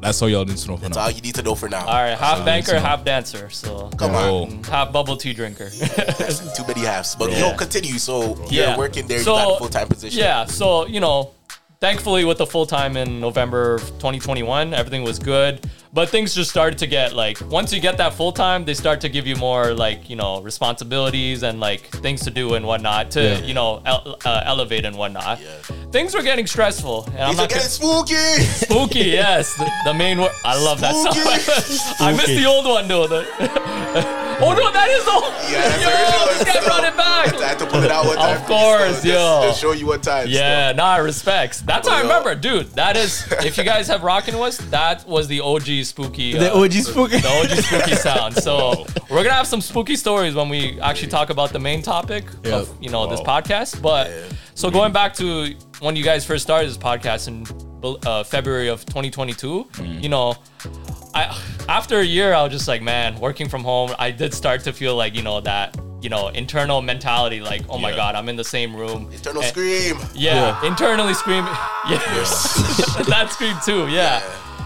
That's 0.00 0.22
all 0.22 0.28
y'all 0.28 0.44
need 0.44 0.58
to 0.58 0.68
know 0.68 0.76
for 0.76 0.82
now. 0.82 0.88
That's 0.90 0.96
now. 0.96 1.02
all 1.06 1.10
you 1.10 1.20
need 1.22 1.34
to 1.34 1.42
know 1.42 1.56
for 1.56 1.68
now. 1.68 1.84
all 1.84 2.02
right, 2.06 2.16
half 2.16 2.38
So- 2.38 2.44
banker, 2.44 2.70
so- 2.70 2.78
half 2.78 3.04
dancer, 3.04 3.50
so 3.50 3.90
Come 3.98 4.14
on. 4.14 4.62
half 4.62 4.92
bubble 4.92 5.16
tea 5.16 5.32
drinker. 5.34 5.70
Too 6.56 6.64
many 6.68 6.82
halves. 6.82 7.16
But 7.16 7.32
Yeah. 7.32 7.50
yo, 7.50 7.56
continue. 7.56 7.98
So 7.98 8.38
Yeah. 8.48 8.68
you're 8.68 8.78
working 8.78 9.08
there. 9.08 9.24
So- 9.24 9.36
you 9.36 9.44
got 9.44 9.54
a 9.56 9.58
full 9.58 9.68
time 9.68 9.88
position. 9.88 10.20
Yeah, 10.20 10.44
so 10.44 10.86
you 10.86 11.00
know, 11.00 11.32
thankfully 11.80 12.24
with 12.24 12.38
the 12.38 12.46
full 12.46 12.66
time 12.66 12.96
in 12.96 13.20
November 13.20 13.74
of 13.74 13.82
2021, 13.98 14.74
everything 14.74 15.02
was 15.04 15.18
good. 15.18 15.64
But 15.90 16.10
things 16.10 16.34
just 16.34 16.50
started 16.50 16.78
to 16.80 16.86
get 16.86 17.14
like 17.14 17.40
once 17.50 17.72
you 17.72 17.80
get 17.80 17.96
that 17.96 18.12
full 18.12 18.30
time, 18.30 18.64
they 18.66 18.74
start 18.74 19.00
to 19.00 19.08
give 19.08 19.26
you 19.26 19.36
more 19.36 19.72
like 19.72 20.10
you 20.10 20.16
know 20.16 20.42
responsibilities 20.42 21.42
and 21.42 21.60
like 21.60 21.80
things 21.88 22.20
to 22.24 22.30
do 22.30 22.54
and 22.54 22.66
whatnot 22.66 23.10
to 23.12 23.22
Yeah. 23.22 23.38
you 23.42 23.54
know 23.54 23.80
el- 23.86 24.18
uh, 24.24 24.42
elevate 24.44 24.84
and 24.84 24.96
whatnot. 24.96 25.40
Yeah. 25.40 25.48
Things 25.90 26.14
were 26.14 26.22
getting 26.22 26.46
stressful, 26.46 27.04
and 27.06 27.20
I'm 27.20 27.28
Things 27.36 27.38
are 27.38 27.42
not 27.42 27.48
getting 27.48 27.68
spooky. 27.68 28.14
spooky. 28.44 28.98
Yes, 29.10 29.54
the, 29.56 29.70
the 29.86 29.94
main 29.94 30.18
word. 30.20 30.32
I 30.44 30.62
love 30.62 30.80
that 30.82 30.92
song. 30.92 31.14
I 32.06 32.12
missed 32.12 32.26
the 32.26 32.44
old 32.44 32.66
one 32.66 32.86
though. 32.86 33.06
The, 34.54 34.60
oh 34.60 34.64
no, 34.64 34.72
that 34.72 34.88
is 34.88 35.04
the 35.04 35.52
Yeah, 35.52 35.68
that's 35.68 35.82
yo. 35.82 35.88
the 35.88 35.96
original 35.96 36.26
one 36.26 36.38
This 36.38 36.44
guy 36.44 36.64
brought 36.64 36.84
it 36.84 36.96
back. 36.96 37.34
I 37.42 37.48
had 37.48 37.58
to 37.58 37.66
pull 37.66 37.82
it 37.82 37.90
out 37.90 38.06
one 38.06 38.16
time. 38.16 38.36
Of 38.36 38.46
course, 38.46 39.02
just, 39.02 39.04
yo. 39.04 39.40
Just 39.44 39.60
show 39.60 39.72
you 39.72 39.86
what 39.86 40.02
time. 40.02 40.26
Yeah, 40.28 40.72
nah, 40.72 40.96
respects. 40.96 41.60
That's 41.60 41.88
how 41.88 41.96
I 41.96 42.02
remember, 42.02 42.34
dude. 42.34 42.66
That 42.72 42.96
is, 42.96 43.26
if 43.44 43.56
you 43.58 43.64
guys 43.64 43.88
have 43.88 44.02
rockin' 44.02 44.38
with 44.38 44.58
that 44.70 45.06
was 45.06 45.28
the 45.28 45.40
OG 45.40 45.84
spooky. 45.84 46.32
The 46.32 46.52
uh, 46.52 46.60
OG 46.62 46.72
spooky. 46.72 47.18
the 47.18 47.28
OG 47.28 47.50
spooky 47.64 47.94
sound. 48.08 48.34
So 48.34 48.86
we're 49.10 49.22
gonna 49.22 49.32
have 49.34 49.46
some 49.46 49.60
spooky 49.60 49.96
stories 49.96 50.34
when 50.34 50.48
we 50.48 50.80
actually 50.80 51.08
talk 51.08 51.30
about 51.30 51.50
the 51.50 51.58
main 51.58 51.82
topic 51.82 52.24
of 52.46 52.74
you 52.82 52.90
know 52.90 53.06
this 53.06 53.20
podcast. 53.20 53.80
But 53.82 54.10
so 54.54 54.70
going 54.70 54.92
back 54.92 55.14
to 55.14 55.54
when 55.80 55.96
you 55.96 56.04
guys 56.04 56.24
first 56.24 56.44
started 56.44 56.68
this 56.68 56.78
podcast 56.78 57.28
in 57.28 57.46
uh, 58.06 58.24
February 58.24 58.68
of 58.68 58.84
2022, 58.86 59.68
you 60.00 60.08
know. 60.08 60.36
I 61.14 61.36
after 61.68 61.98
a 62.00 62.04
year, 62.04 62.32
I 62.34 62.42
was 62.42 62.52
just 62.52 62.68
like, 62.68 62.82
man, 62.82 63.18
working 63.20 63.48
from 63.48 63.62
home. 63.64 63.90
I 63.98 64.10
did 64.10 64.32
start 64.34 64.62
to 64.64 64.72
feel 64.72 64.96
like 64.96 65.14
you 65.14 65.22
know 65.22 65.40
that 65.42 65.76
you 66.00 66.08
know 66.08 66.28
internal 66.28 66.80
mentality, 66.82 67.40
like, 67.40 67.62
oh 67.68 67.78
my 67.78 67.90
Yeah. 67.90 67.96
god, 67.96 68.14
I'm 68.14 68.28
in 68.28 68.36
the 68.36 68.44
same 68.44 68.74
room. 68.74 69.10
Eternal 69.12 69.42
And- 69.42 69.50
scream. 69.50 69.96
yeah, 70.14 70.64
internally 70.64 71.14
scream. 71.14 71.44
Yeah, 71.88 71.98
that 73.08 73.28
scream 73.32 73.56
too. 73.64 73.88
Yeah. 73.88 74.20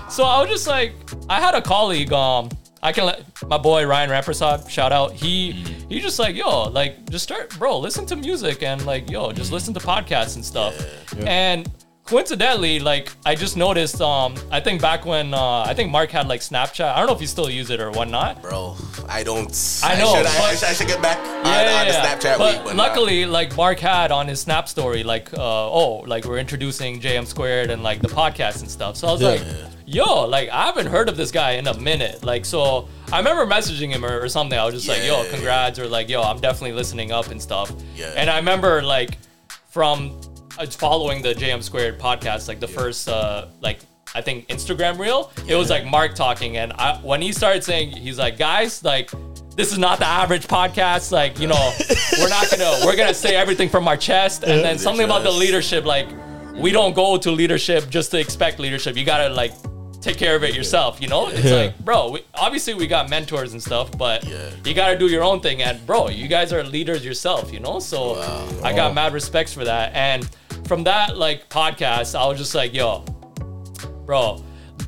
So 0.08 0.24
I 0.24 0.40
was 0.40 0.50
just 0.50 0.66
like, 0.66 0.94
I 1.28 1.40
had 1.40 1.54
a 1.54 1.62
colleague. 1.62 2.12
Um, 2.12 2.48
I 2.82 2.90
can 2.92 3.04
let 3.06 3.22
my 3.46 3.58
boy 3.58 3.86
Ryan 3.86 4.10
Rampersad 4.10 4.68
shout 4.68 4.90
out. 4.92 5.12
He 5.12 5.52
he 5.88 6.00
just 6.00 6.18
like 6.18 6.34
yo, 6.34 6.64
like 6.64 7.08
just 7.10 7.22
start, 7.24 7.56
bro. 7.58 7.78
Listen 7.78 8.04
to 8.06 8.16
music 8.16 8.62
and 8.64 8.84
like 8.84 9.08
yo, 9.08 9.30
just 9.32 9.52
listen 9.52 9.72
to 9.74 9.80
podcasts 9.80 10.34
and 10.34 10.44
stuff. 10.44 10.74
And 11.24 11.70
coincidentally, 12.04 12.78
like 12.80 13.10
I 13.24 13.34
just 13.34 13.56
noticed. 13.56 14.00
Um, 14.00 14.34
I 14.50 14.60
think 14.60 14.80
back 14.80 15.04
when 15.06 15.34
uh, 15.34 15.62
I 15.62 15.74
think 15.74 15.90
Mark 15.90 16.10
had 16.10 16.28
like 16.28 16.40
Snapchat. 16.40 16.92
I 16.92 16.98
don't 16.98 17.06
know 17.06 17.14
if 17.14 17.20
you 17.20 17.26
still 17.26 17.48
use 17.50 17.70
it 17.70 17.80
or 17.80 17.90
whatnot. 17.90 18.42
Bro, 18.42 18.76
I 19.08 19.22
don't. 19.22 19.48
I 19.82 19.98
know, 19.98 20.14
should, 20.14 20.26
I, 20.26 20.38
but- 20.38 20.56
should, 20.58 20.68
I 20.68 20.72
should 20.72 20.86
get 20.88 21.02
back 21.02 21.18
on, 21.18 21.24
yeah, 21.24 21.40
on 21.40 21.42
the 21.44 21.52
yeah, 21.52 21.84
yeah. 21.86 22.16
Snapchat 22.16 22.38
but, 22.38 22.54
week. 22.54 22.64
But 22.64 22.76
nah. 22.76 22.82
luckily, 22.82 23.26
like 23.26 23.56
Mark 23.56 23.78
had 23.78 24.10
on 24.10 24.28
his 24.28 24.40
Snap 24.40 24.68
story, 24.68 25.02
like, 25.04 25.32
uh, 25.34 25.38
oh, 25.70 25.98
like 26.06 26.24
we're 26.24 26.38
introducing 26.38 27.00
JM 27.00 27.26
Squared 27.26 27.70
and 27.70 27.82
like 27.82 28.00
the 28.00 28.08
podcast 28.08 28.60
and 28.60 28.70
stuff. 28.70 28.96
So 28.96 29.08
I 29.08 29.12
was 29.12 29.20
Yeah. 29.20 29.28
like, 29.28 29.42
yo, 29.86 30.26
like 30.26 30.48
I 30.50 30.66
haven't 30.66 30.86
heard 30.86 31.08
of 31.08 31.16
this 31.16 31.30
guy 31.30 31.52
in 31.52 31.66
a 31.66 31.78
minute. 31.78 32.24
Like, 32.24 32.44
so 32.44 32.88
I 33.12 33.18
remember 33.18 33.46
messaging 33.46 33.90
him 33.90 34.04
or, 34.04 34.20
or 34.20 34.28
something. 34.28 34.58
I 34.58 34.64
was 34.64 34.74
just 34.74 34.88
like, 34.88 35.04
yo, 35.04 35.24
congrats, 35.30 35.78
or 35.78 35.86
like, 35.86 36.08
yo, 36.08 36.22
I'm 36.22 36.40
definitely 36.40 36.72
listening 36.72 37.12
up 37.12 37.28
and 37.28 37.40
stuff. 37.40 37.72
Yeah. 37.94 38.12
And 38.16 38.28
I 38.28 38.36
remember 38.38 38.82
like 38.82 39.18
from 39.70 40.18
uh, 40.58 40.66
following 40.66 41.22
the 41.22 41.34
JM 41.34 41.62
Squared 41.62 41.98
podcast, 41.98 42.48
like 42.48 42.60
the 42.60 42.68
first, 42.68 43.08
uh, 43.08 43.46
like. 43.60 43.80
I 44.14 44.20
think 44.20 44.48
Instagram 44.48 44.98
reel. 44.98 45.32
It 45.48 45.54
was 45.56 45.70
like 45.70 45.86
Mark 45.86 46.14
talking, 46.14 46.58
and 46.58 46.74
I, 46.74 46.98
when 46.98 47.22
he 47.22 47.32
started 47.32 47.64
saying, 47.64 47.92
he's 47.92 48.18
like, 48.18 48.36
guys, 48.36 48.84
like 48.84 49.10
this 49.56 49.72
is 49.72 49.78
not 49.78 50.00
the 50.00 50.06
average 50.06 50.46
podcast. 50.46 51.12
Like, 51.12 51.38
you 51.40 51.46
know, 51.46 51.72
we're 52.20 52.28
not 52.28 52.50
gonna 52.50 52.84
we're 52.84 52.94
gonna 52.96 53.14
say 53.14 53.34
everything 53.36 53.70
from 53.70 53.88
our 53.88 53.96
chest. 53.96 54.42
And 54.44 54.62
then 54.62 54.76
something 54.78 55.06
about 55.06 55.22
the 55.22 55.30
leadership, 55.30 55.86
like 55.86 56.08
we 56.54 56.72
don't 56.72 56.94
go 56.94 57.16
to 57.16 57.30
leadership 57.30 57.88
just 57.88 58.10
to 58.10 58.18
expect 58.20 58.58
leadership. 58.58 58.98
You 58.98 59.06
gotta 59.06 59.30
like 59.32 59.52
take 60.02 60.18
care 60.18 60.36
of 60.36 60.44
it 60.44 60.54
yourself. 60.54 61.00
You 61.00 61.08
know, 61.08 61.28
it's 61.28 61.44
Yeah. 61.44 61.54
like, 61.54 61.78
bro, 61.78 62.10
we, 62.10 62.20
obviously 62.34 62.74
we 62.74 62.86
got 62.86 63.08
mentors 63.08 63.54
and 63.54 63.62
stuff, 63.62 63.96
but 63.96 64.24
Yeah. 64.28 64.50
you 64.66 64.74
gotta 64.74 64.98
do 64.98 65.06
your 65.08 65.22
own 65.24 65.40
thing. 65.40 65.62
And 65.62 65.86
bro, 65.86 66.10
you 66.10 66.28
guys 66.28 66.52
are 66.52 66.62
leaders 66.62 67.02
yourself. 67.02 67.50
You 67.50 67.60
know, 67.60 67.78
so 67.78 68.20
I 68.62 68.74
got 68.74 68.92
mad 68.94 69.14
respects 69.14 69.54
for 69.54 69.64
that. 69.64 69.94
And 69.94 70.28
from 70.66 70.84
that 70.84 71.16
like 71.16 71.48
podcast, 71.48 72.18
I 72.18 72.26
was 72.26 72.38
just 72.38 72.54
like, 72.54 72.72
yo, 72.74 73.04
bro. 74.06 74.42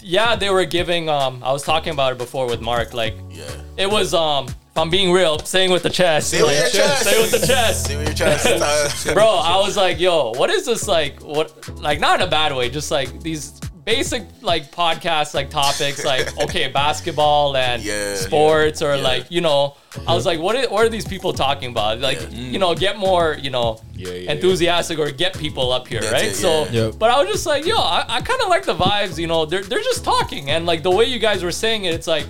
Yeah, 0.06 0.36
they 0.36 0.50
were 0.50 0.64
giving. 0.66 1.08
Um, 1.08 1.42
I 1.42 1.50
was 1.52 1.62
talking 1.62 1.92
about 1.92 2.12
it 2.12 2.18
before 2.18 2.46
with 2.46 2.60
Mark. 2.60 2.92
Like, 2.92 3.14
Yeah. 3.30 3.44
it 3.78 3.88
was 3.90 4.12
um 4.12 4.46
if 4.48 4.78
I'm 4.78 4.90
being 4.90 5.12
real, 5.12 5.38
saying 5.38 5.70
with 5.70 5.82
the 5.84 5.88
chest. 5.90 6.30
Say 6.30 6.42
with 6.42 6.50
your 6.74 6.82
chest. 6.82 7.04
Say 7.04 7.20
with 7.22 7.30
the 7.40 7.46
chest. 7.46 7.86
Say 7.86 7.96
with 7.96 8.06
your 8.08 8.14
chest. 8.14 9.06
Bro, 9.14 9.24
I 9.26 9.56
was 9.60 9.76
like, 9.76 9.98
yo, 10.00 10.32
what 10.32 10.50
is 10.50 10.66
this 10.66 10.86
like 10.88 11.22
what 11.22 11.68
like 11.78 12.00
not 12.00 12.20
in 12.20 12.26
a 12.26 12.30
bad 12.30 12.54
way, 12.54 12.68
just 12.68 12.90
like 12.90 13.22
these 13.22 13.58
basic 13.84 14.22
like 14.40 14.70
podcast 14.72 15.34
like 15.34 15.50
topics 15.50 16.04
like 16.04 16.36
okay, 16.44 16.68
basketball 16.68 17.56
and 17.56 17.82
Yeah, 17.82 18.14
sports 18.16 18.80
or 18.82 18.96
yeah. 18.96 19.02
like, 19.02 19.30
you 19.30 19.40
know, 19.40 19.76
I 20.06 20.14
was 20.14 20.24
like, 20.26 20.40
what 20.40 20.56
are, 20.56 20.68
what 20.70 20.86
are 20.86 20.88
these 20.88 21.06
people 21.06 21.32
talking 21.32 21.70
about? 21.70 22.00
Like, 22.00 22.20
Yeah. 22.20 22.28
you 22.30 22.58
know, 22.58 22.74
get 22.74 22.96
more, 22.98 23.36
you 23.40 23.50
know, 23.50 23.80
Yeah, 23.94 24.10
yeah, 24.12 24.32
enthusiastic 24.32 24.98
or 24.98 25.10
get 25.10 25.36
people 25.38 25.70
up 25.72 25.86
here, 25.86 26.00
That's 26.00 26.12
right? 26.12 26.24
it, 26.24 26.34
so 26.34 26.64
yeah. 26.64 26.86
Yep. 26.86 26.94
but 26.98 27.10
I 27.10 27.20
was 27.22 27.28
just 27.30 27.46
like, 27.46 27.66
yo, 27.66 27.76
I, 27.76 28.04
I 28.08 28.20
kind 28.22 28.40
of 28.40 28.48
like 28.48 28.64
the 28.64 28.74
vibes, 28.74 29.18
you 29.18 29.26
know, 29.26 29.44
they're 29.44 29.62
they're 29.62 29.82
just 29.82 30.02
talking 30.04 30.50
and 30.50 30.64
like 30.66 30.82
the 30.82 30.90
way 30.90 31.04
you 31.04 31.18
guys 31.18 31.42
were 31.42 31.52
saying 31.52 31.84
it, 31.84 31.94
it's 31.94 32.06
like 32.06 32.26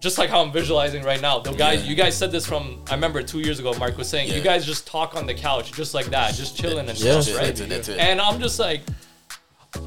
just 0.00 0.16
like 0.16 0.30
how 0.30 0.40
I'm 0.40 0.50
visualizing 0.50 1.02
right 1.04 1.20
now. 1.20 1.40
The 1.40 1.52
guys, 1.52 1.82
Yeah. 1.84 1.90
you 1.90 1.94
guys 1.94 2.16
said 2.16 2.32
this 2.32 2.46
from 2.46 2.82
I 2.90 2.94
remember 2.94 3.22
two 3.22 3.40
years 3.40 3.58
ago. 3.60 3.74
Mark 3.74 3.98
was 3.98 4.08
saying 4.08 4.32
you 4.32 4.40
guys 4.40 4.64
just 4.64 4.86
talk 4.86 5.14
on 5.14 5.26
the 5.26 5.34
couch, 5.34 5.72
just 5.72 5.92
like 5.92 6.06
that, 6.06 6.32
just 6.34 6.56
chilling 6.56 6.88
and 6.88 6.98
Yeah. 6.98 7.20
stuff, 7.20 7.36
right? 7.36 7.46
That's 7.48 7.60
it, 7.60 7.68
that's 7.68 7.88
it. 7.90 7.98
And 7.98 8.18
I'm 8.18 8.40
just 8.40 8.58
like, 8.58 8.80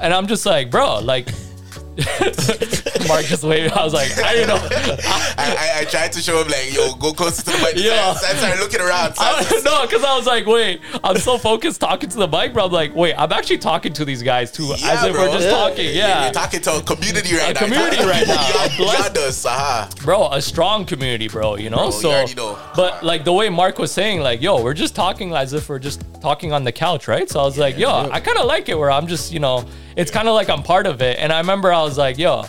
and 0.01 0.13
I'm 0.13 0.27
just 0.27 0.45
like, 0.45 0.69
bro, 0.71 0.99
like. 0.99 1.27
Mark 3.07 3.25
just 3.25 3.43
waved. 3.43 3.73
I 3.73 3.83
was 3.83 3.93
like, 3.93 4.11
I 4.17 4.33
didn't 4.33 4.47
know. 4.49 4.55
I, 4.57 5.75
I, 5.77 5.81
I 5.81 5.85
tried 5.85 6.11
to 6.13 6.19
show 6.21 6.41
him 6.41 6.47
like, 6.47 6.73
yo, 6.73 6.95
go 6.95 7.13
closer 7.13 7.43
to 7.43 7.51
the 7.51 7.57
mic. 7.59 7.75
Yeah. 7.75 8.13
So 8.13 8.27
I 8.27 8.33
started 8.33 8.59
looking 8.59 8.81
around. 8.81 9.15
So 9.15 9.23
I 9.23 9.33
I, 9.33 9.37
was- 9.53 9.63
no, 9.63 9.81
because 9.85 10.03
I 10.03 10.15
was 10.17 10.25
like, 10.25 10.45
wait, 10.45 10.81
I'm 11.03 11.17
so 11.17 11.37
focused 11.37 11.81
talking 11.81 12.09
to 12.09 12.17
the 12.17 12.27
mic, 12.27 12.53
bro. 12.53 12.65
I'm 12.65 12.71
like, 12.71 12.95
wait, 12.95 13.13
I'm 13.15 13.31
actually 13.31 13.59
talking 13.59 13.93
to 13.93 14.05
these 14.05 14.23
guys 14.23 14.51
too, 14.51 14.73
as 14.73 15.03
if 15.03 15.13
bro. 15.13 15.21
we're 15.27 15.33
just 15.33 15.45
Yeah. 15.45 15.51
talking. 15.51 15.95
Yeah, 15.95 16.23
You're 16.25 16.33
talking 16.33 16.61
to 16.61 16.77
a 16.77 16.81
community 16.81 17.35
right 17.35 17.51
A 17.51 17.53
now. 17.53 17.59
community 17.59 18.03
right 18.05 18.27
now. 18.27 18.33
Yeah, 18.33 18.65
A 18.65 18.77
blessed- 18.77 19.13
beyond 19.13 19.17
us, 19.29 19.45
aha. 19.45 19.89
bro, 20.03 20.29
a 20.31 20.41
strong 20.41 20.85
community, 20.85 21.27
bro. 21.27 21.55
You 21.57 21.69
know, 21.69 21.77
Bro, 21.77 21.91
so 21.91 22.09
already 22.11 22.33
know. 22.35 22.57
but 22.75 23.03
like 23.03 23.23
the 23.23 23.33
way 23.33 23.49
Mark 23.49 23.77
was 23.77 23.91
saying, 23.91 24.21
like, 24.21 24.41
yo, 24.41 24.61
we're 24.63 24.73
just 24.73 24.95
talking 24.95 25.33
as 25.33 25.53
if 25.53 25.69
we're 25.69 25.79
just 25.79 26.03
talking 26.21 26.51
on 26.53 26.63
the 26.63 26.71
couch, 26.71 27.07
right? 27.07 27.29
So 27.29 27.39
I 27.39 27.43
was 27.43 27.57
like, 27.57 27.77
yo, 27.77 27.89
I 28.09 28.19
kind 28.19 28.37
of 28.37 28.45
like 28.45 28.69
it 28.69 28.77
where 28.77 28.89
I'm 28.91 29.07
just, 29.07 29.31
you 29.31 29.39
know, 29.39 29.65
it's 29.95 30.09
kind 30.09 30.27
of 30.27 30.33
like 30.33 30.49
I'm 30.49 30.63
part 30.63 30.87
of 30.87 31.01
it. 31.03 31.19
And 31.19 31.31
I 31.31 31.37
remember 31.39 31.71
I 31.71 31.82
was 31.83 31.97
like, 31.97 32.17
yo, 32.17 32.45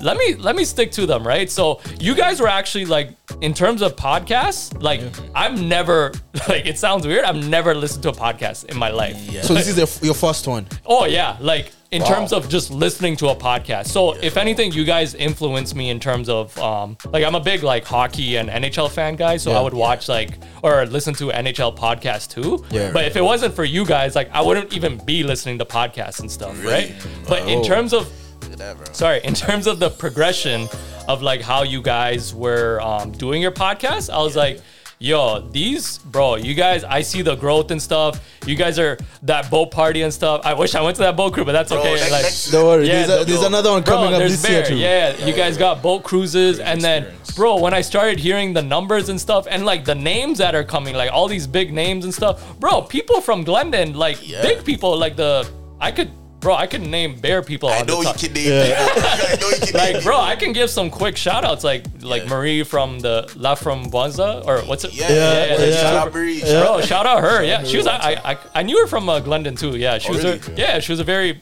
let 0.00 0.16
me 0.16 0.34
let 0.36 0.54
me 0.54 0.64
stick 0.64 0.92
to 0.92 1.06
them, 1.06 1.26
right? 1.26 1.50
So 1.50 1.80
you 2.00 2.14
guys 2.14 2.40
were 2.40 2.48
actually 2.48 2.84
like, 2.84 3.10
in 3.40 3.52
terms 3.54 3.82
of 3.82 3.96
podcasts, 3.96 4.80
like 4.82 5.00
I've 5.34 5.60
never 5.60 6.12
like 6.48 6.66
it 6.66 6.78
sounds 6.78 7.06
weird. 7.06 7.24
I've 7.24 7.48
never 7.48 7.74
listened 7.74 8.02
to 8.04 8.10
a 8.10 8.12
podcast 8.12 8.66
in 8.66 8.76
my 8.76 8.90
life. 8.90 9.16
So 9.44 9.54
this 9.54 9.68
is 9.68 9.76
the, 9.76 10.06
your 10.06 10.14
first 10.14 10.46
one. 10.46 10.66
Oh 10.86 11.04
yeah, 11.06 11.36
like 11.40 11.72
in 11.90 12.02
terms 12.04 12.34
of 12.34 12.50
just 12.50 12.70
listening 12.70 13.16
to 13.16 13.28
a 13.28 13.34
podcast. 13.34 13.86
So 13.86 14.12
if 14.22 14.36
anything, 14.36 14.72
you 14.72 14.84
guys 14.84 15.14
influence 15.14 15.74
me 15.74 15.88
in 15.88 15.98
terms 15.98 16.28
of 16.28 16.56
um, 16.58 16.96
like 17.06 17.24
I'm 17.24 17.34
a 17.34 17.40
big 17.40 17.62
like 17.62 17.84
hockey 17.84 18.36
and 18.36 18.48
NHL 18.50 18.90
fan 18.90 19.16
guy, 19.16 19.36
so 19.38 19.50
Yeah. 19.50 19.58
I 19.58 19.62
would 19.62 19.74
watch 19.74 20.06
like 20.08 20.38
or 20.62 20.84
listen 20.86 21.14
to 21.14 21.28
NHL 21.30 21.76
podcast 21.76 22.28
too. 22.30 22.64
Yeah. 22.70 22.92
But 22.92 23.06
if 23.06 23.16
it 23.16 23.22
wasn't 23.24 23.54
for 23.54 23.64
you 23.64 23.84
guys, 23.86 24.14
like 24.14 24.30
I 24.32 24.42
wouldn't 24.42 24.72
even 24.74 24.98
be 25.04 25.22
listening 25.24 25.58
to 25.60 25.64
podcasts 25.64 26.20
and 26.20 26.30
stuff, 26.30 26.62
right? 26.64 26.94
But 27.26 27.48
in 27.48 27.60
Oh. 27.60 27.64
terms 27.64 27.92
of 27.92 28.02
Look 28.04 28.12
at 28.12 28.27
that, 28.58 28.76
bro. 28.76 28.86
sorry, 28.92 29.20
in 29.24 29.34
terms 29.34 29.66
of 29.66 29.78
the 29.78 29.90
progression 29.90 30.68
of 31.08 31.22
like 31.22 31.40
how 31.40 31.62
you 31.62 31.80
guys 31.82 32.34
were 32.34 32.80
um, 32.80 33.12
doing 33.12 33.40
your 33.42 33.52
podcast, 33.52 34.10
I 34.12 34.18
was 34.22 34.36
like, 34.36 34.60
yo, 35.00 35.40
these, 35.52 35.98
bro, 35.98 36.34
you 36.34 36.54
guys, 36.54 36.82
I 36.82 37.02
see 37.02 37.22
the 37.22 37.36
growth 37.36 37.70
and 37.70 37.80
stuff. 37.80 38.20
You 38.46 38.56
guys 38.56 38.80
are 38.80 38.98
that 39.22 39.48
boat 39.48 39.70
party 39.70 40.02
and 40.02 40.12
stuff. 40.12 40.40
I 40.44 40.54
wish 40.54 40.74
I 40.74 40.82
went 40.82 40.96
to 40.96 41.02
that 41.02 41.16
boat 41.16 41.34
crew, 41.34 41.44
but 41.44 41.52
that's 41.52 41.70
Bro, 41.70 41.80
okay. 41.80 41.94
next- 41.94 42.10
like, 42.10 42.22
next- 42.24 42.50
Don't 42.50 42.66
worry. 42.66 42.86
Yeah, 42.88 43.06
there's, 43.06 43.22
a, 43.22 43.24
there's 43.24 43.42
another 43.44 43.70
one 43.70 43.82
Bro, 43.82 43.94
coming 43.94 44.14
up 44.14 44.18
there's 44.18 44.42
this 44.42 44.50
year 44.50 44.64
too. 44.64 44.74
Yeah, 44.76 45.16
you 45.24 45.32
guys 45.34 45.56
got 45.56 45.82
boat 45.82 46.02
cruises, 46.02 46.58
and 46.58 46.80
then, 46.80 47.06
bro, 47.36 47.58
when 47.60 47.74
I 47.74 47.80
started 47.80 48.18
hearing 48.18 48.52
the 48.52 48.62
numbers 48.62 49.08
and 49.08 49.20
stuff, 49.20 49.46
and 49.48 49.64
like 49.64 49.84
the 49.84 49.94
names 49.94 50.38
that 50.38 50.56
are 50.56 50.64
coming, 50.64 50.96
like 50.96 51.12
all 51.12 51.28
these 51.28 51.46
big 51.46 51.72
names 51.72 52.04
and 52.04 52.12
stuff, 52.12 52.58
bro, 52.58 52.82
people 52.82 53.20
from 53.20 53.44
Glendon, 53.44 53.94
like 53.94 54.18
Yeah. 54.28 54.42
big 54.42 54.64
people, 54.64 54.98
like 54.98 55.14
the 55.14 55.48
I 55.80 55.92
could, 55.92 56.10
bro, 56.40 56.54
I 56.54 56.66
could 56.66 56.82
name 56.82 57.18
bear 57.20 57.42
people. 57.42 57.68
I 57.68 57.80
on 57.80 57.86
know 57.86 57.94
the 57.96 57.98
you 58.00 58.04
top. 58.04 58.18
can 58.18 58.32
name 58.32 58.44
people. 58.66 58.82
I 58.96 59.36
know 59.40 59.48
you 59.48 59.56
can 59.56 59.60
name 59.60 59.62
people. 59.62 59.80
Like, 59.80 60.02
bro, 60.04 60.20
I 60.20 60.36
can 60.36 60.52
give 60.52 60.70
some 60.70 60.90
quick 60.90 61.16
shout 61.16 61.44
outs, 61.44 61.64
like 61.64 61.84
like 62.00 62.22
Yeah. 62.24 62.28
Marie 62.30 62.62
from 62.64 63.00
the 63.00 63.32
La 63.36 63.54
from 63.54 63.90
Bonza, 63.90 64.42
or 64.46 64.60
what's 64.62 64.84
it? 64.84 64.94
Yeah, 64.94 65.08
yeah, 65.08 65.14
Yeah, 65.14 65.46
yeah. 65.58 65.64
yeah. 65.66 65.80
Shout 65.82 65.94
out 66.06 66.14
Marie. 66.14 66.40
Bro, 66.40 66.80
shout 66.82 67.06
out 67.06 67.20
her. 67.22 67.42
Yeah, 67.42 67.64
she 67.64 67.76
was. 67.76 67.86
I 67.86 68.12
I, 68.24 68.38
I 68.54 68.62
knew 68.62 68.78
her 68.80 68.86
from 68.86 69.08
uh, 69.08 69.20
Glendon 69.20 69.56
too. 69.56 69.76
Yeah, 69.76 69.98
she 69.98 70.08
Oh, 70.10 70.12
was. 70.12 70.24
really? 70.24 70.40
A, 70.46 70.56
yeah, 70.56 70.80
she 70.80 70.92
was 70.92 71.00
a 71.00 71.04
very 71.04 71.40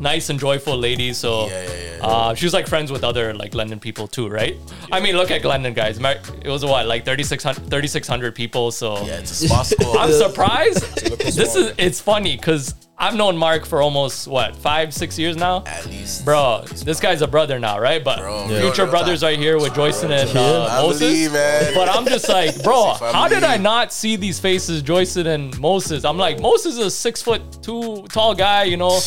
nice 0.00 0.30
and 0.30 0.40
joyful 0.40 0.76
lady. 0.78 1.12
So 1.12 1.46
Yeah, 1.46 1.62
yeah, 1.62 1.68
yeah. 1.98 2.06
Uh, 2.06 2.34
she 2.34 2.44
was 2.46 2.52
like 2.54 2.66
friends 2.66 2.90
with 2.92 3.04
other 3.04 3.32
like 3.34 3.52
Glendon 3.52 3.78
people 3.80 4.06
too, 4.08 4.28
right? 4.28 4.56
I 4.92 5.00
mean, 5.00 5.16
look 5.16 5.30
at 5.30 5.42
Glendon 5.42 5.74
guys. 5.74 6.00
Mar- 6.00 6.20
It 6.42 6.48
was 6.48 6.64
what 6.64 6.86
like 6.86 7.04
3,600 7.04 7.70
3,600 7.70 8.34
people. 8.34 8.70
So 8.72 9.04
Yeah, 9.06 9.18
it's 9.20 9.30
a 9.30 9.46
small 9.46 9.64
school. 9.64 9.98
I'm 10.02 10.12
surprised. 10.12 10.82
this 11.20 11.54
is 11.54 11.72
it's 11.78 12.00
funny 12.00 12.36
because 12.36 12.74
I've 12.96 13.16
known 13.16 13.36
Mark 13.36 13.66
for 13.66 13.82
almost 13.82 14.28
what 14.28 14.54
five 14.54 14.94
six 14.94 15.18
years 15.18 15.36
now. 15.36 15.64
At 15.66 15.84
least. 15.86 16.24
Bro, 16.24 16.64
this 16.84 17.00
guy's 17.00 17.22
a 17.22 17.26
brother 17.26 17.58
now, 17.58 17.78
right? 17.78 18.02
But 18.02 18.20
Bro, 18.20 18.46
future 18.48 18.82
real 18.84 18.90
brothers 18.92 19.22
right 19.22 19.38
here 19.38 19.58
with 19.58 19.74
Joyson 19.74 20.10
and 20.12 20.30
uh, 20.30 20.80
Moses. 20.80 21.00
believe. 21.00 21.32
But 21.74 21.88
I'm 21.88 22.06
just 22.06 22.28
like, 22.28 22.62
bro, 22.62 22.94
how 22.94 23.26
did 23.28 23.42
I 23.42 23.56
not 23.56 23.92
see 23.92 24.14
these 24.16 24.38
faces, 24.38 24.80
Joyson 24.82 25.26
and 25.26 25.58
Moses? 25.58 26.04
I'm 26.04 26.16
like, 26.18 26.40
Moses 26.40 26.74
is 26.74 26.78
a 26.86 26.90
six 26.90 27.20
foot 27.20 27.42
two 27.62 28.06
tall 28.10 28.32
guy, 28.34 28.62
you 28.64 28.76
know, 28.76 28.90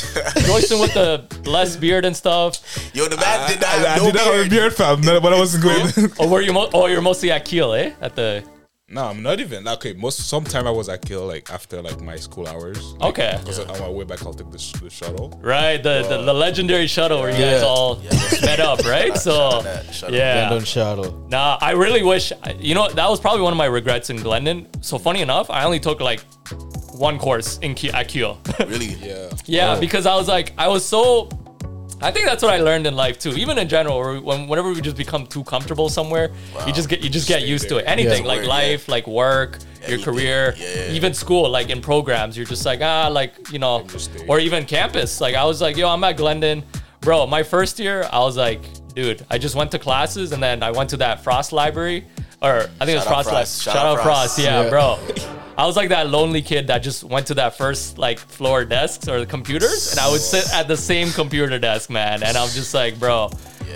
Joyson 0.46 0.82
with 0.82 0.94
the 0.94 1.24
less 1.50 1.78
beard 1.78 2.04
and 2.04 2.16
stuff. 2.16 2.60
Yo, 2.94 3.08
the 3.08 3.16
man 3.18 3.50
did 3.50 3.62
not 3.62 3.70
I, 3.70 3.78
have 3.78 3.86
I 3.88 3.98
no 3.98 4.06
did 4.12 4.16
not 4.16 4.24
have 4.26 4.34
a 4.34 4.38
beard. 4.38 4.50
beard, 4.50 4.74
fam, 4.74 5.02
no, 5.02 5.20
but 5.22 5.34
I 5.34 5.40
wasn't 5.40 5.64
good. 5.64 6.20
Or 6.20 6.28
were 6.28 6.42
you? 6.42 6.52
Mo- 6.52 6.70
oh, 6.74 6.88
you're 6.88 7.02
mostly 7.02 7.32
at 7.32 7.46
Keele, 7.46 7.74
eh? 7.74 7.94
At 8.02 8.16
the 8.16 8.44
no, 8.90 9.04
I'm 9.06 9.22
not 9.22 9.40
even. 9.42 9.66
like, 9.66 9.80
Okay, 9.80 9.94
most 9.94 10.30
sometime 10.30 10.66
I 10.66 10.72
was 10.72 10.88
at 10.88 11.02
Keele 11.06 11.26
like 11.28 11.52
after 11.52 11.82
like 11.82 12.00
my 12.02 12.16
school 12.16 12.48
hours. 12.48 12.94
Like, 12.94 13.10
Okay. 13.10 13.36
Because 13.40 13.60
on 13.60 13.80
my 13.80 13.90
way 13.90 14.06
back, 14.06 14.24
I'll 14.26 14.34
take 14.34 14.50
the, 14.50 14.58
sh- 14.58 14.72
the 14.74 14.90
shuttle. 14.90 15.38
right, 15.44 15.76
the, 15.84 16.04
the 16.08 16.24
the 16.24 16.34
legendary 16.34 16.88
shuttle 16.88 17.20
where 17.20 17.30
you 17.32 17.38
guys 17.38 17.62
Yeah. 17.62 17.68
all 17.68 17.96
met 18.42 18.60
up, 18.62 18.80
right? 18.86 19.16
So 19.18 19.62
yeah, 20.10 20.48
Glendon 20.48 20.64
shuttle. 20.66 21.28
Nah, 21.30 21.58
I 21.60 21.72
really 21.72 22.02
wish. 22.04 22.32
You 22.60 22.76
know, 22.76 22.90
that 22.90 23.10
was 23.10 23.20
probably 23.20 23.42
one 23.42 23.52
of 23.52 23.58
my 23.58 23.66
regrets 23.66 24.10
in 24.10 24.18
Glendon. 24.18 24.68
So 24.82 24.98
funny 24.98 25.22
enough, 25.22 25.50
I 25.50 25.66
only 25.66 25.80
took 25.82 26.00
like 26.00 26.22
one 26.94 27.20
course 27.20 27.58
in 27.60 27.76
Ki- 27.76 27.92
at 27.92 28.08
Kyo. 28.08 28.38
Really? 28.60 28.96
Yeah. 29.02 29.30
yeah, 29.46 29.80
because 29.80 30.06
I 30.06 30.16
was 30.16 30.28
like, 30.30 30.54
I 30.58 30.68
was 30.70 30.86
so. 30.86 31.30
I 32.00 32.12
think 32.12 32.26
that's 32.28 32.44
what 32.44 32.54
I 32.54 32.58
learned 32.60 32.86
in 32.86 32.96
life 32.96 33.18
too. 33.18 33.32
Even 33.32 33.58
in 33.58 33.68
general, 33.68 33.98
where 34.00 34.22
when, 34.22 34.48
whenever 34.48 34.70
we 34.72 34.82
just 34.82 34.98
become 34.98 35.26
too 35.26 35.44
comfortable 35.44 35.90
somewhere, 35.90 36.30
you 36.68 36.74
just 36.74 36.90
get 36.90 37.02
you 37.02 37.10
just 37.10 37.28
get 37.28 37.40
Stay 37.42 37.48
used 37.50 37.68
to 37.70 37.78
it. 37.78 37.86
Anything 37.88 38.22
Yeah. 38.24 38.28
like 38.28 38.40
Word, 38.42 38.48
life, 38.48 38.88
like 38.88 39.08
work, 39.08 39.58
your 39.88 40.00
career, 40.00 40.56
Yeah. 40.58 40.92
even 40.92 41.14
school, 41.16 41.50
like 41.50 41.70
in 41.70 41.82
programs, 41.82 42.38
you're 42.38 42.46
just 42.46 42.66
like 42.66 42.82
ah, 42.84 43.08
like 43.08 43.52
you 43.52 43.58
know, 43.60 43.86
or 44.28 44.40
even 44.40 44.66
campus. 44.66 45.20
Like 45.20 45.34
I 45.36 45.44
was 45.44 45.60
like, 45.60 45.76
yo, 45.76 45.90
I'm 45.90 46.04
at 46.04 46.18
Glendon, 46.18 46.64
bro. 47.02 47.26
My 47.26 47.42
first 47.42 47.80
year, 47.80 48.08
I 48.12 48.20
was 48.20 48.38
like, 48.38 48.62
dude, 48.94 49.26
I 49.32 49.40
just 49.40 49.56
went 49.56 49.72
to 49.72 49.80
classes 49.80 50.32
and 50.34 50.42
then 50.44 50.62
I 50.62 50.70
went 50.72 50.92
to 50.92 50.98
that 50.98 51.24
Frost 51.24 51.52
library, 51.52 52.06
or 52.42 52.68
I 52.80 52.86
think 52.86 52.90
it 52.90 52.96
was 52.96 53.04
Shout 53.04 53.14
out 53.14 53.24
Frost. 53.26 53.30
Frost. 53.30 53.62
Shout 53.64 53.74
Shout, 53.76 53.86
out 53.86 53.98
out 53.98 54.04
Frost. 54.04 54.36
Frost, 54.36 54.40
yeah, 54.40 54.64
Yeah. 54.64 54.70
bro. 54.70 55.00
I 55.58 55.66
was 55.66 55.76
like 55.76 55.90
that 55.90 56.08
lonely 56.10 56.44
kid 56.44 56.68
that 56.68 56.80
just 56.84 57.04
went 57.04 57.26
to 57.28 57.34
that 57.36 57.58
first 57.58 57.98
like 57.98 58.20
floor 58.20 58.64
desks 58.64 59.08
or 59.08 59.20
the 59.20 59.26
computers, 59.26 59.90
and 59.92 60.00
I 60.00 60.08
would 60.12 60.22
sit 60.22 60.48
at 60.54 60.68
the 60.68 60.78
same 60.78 61.10
computer 61.10 61.58
desk, 61.58 61.90
man. 61.90 62.22
And 62.22 62.38
I'm 62.38 62.50
just 62.50 62.76
like, 62.76 63.00
bro, 63.00 63.30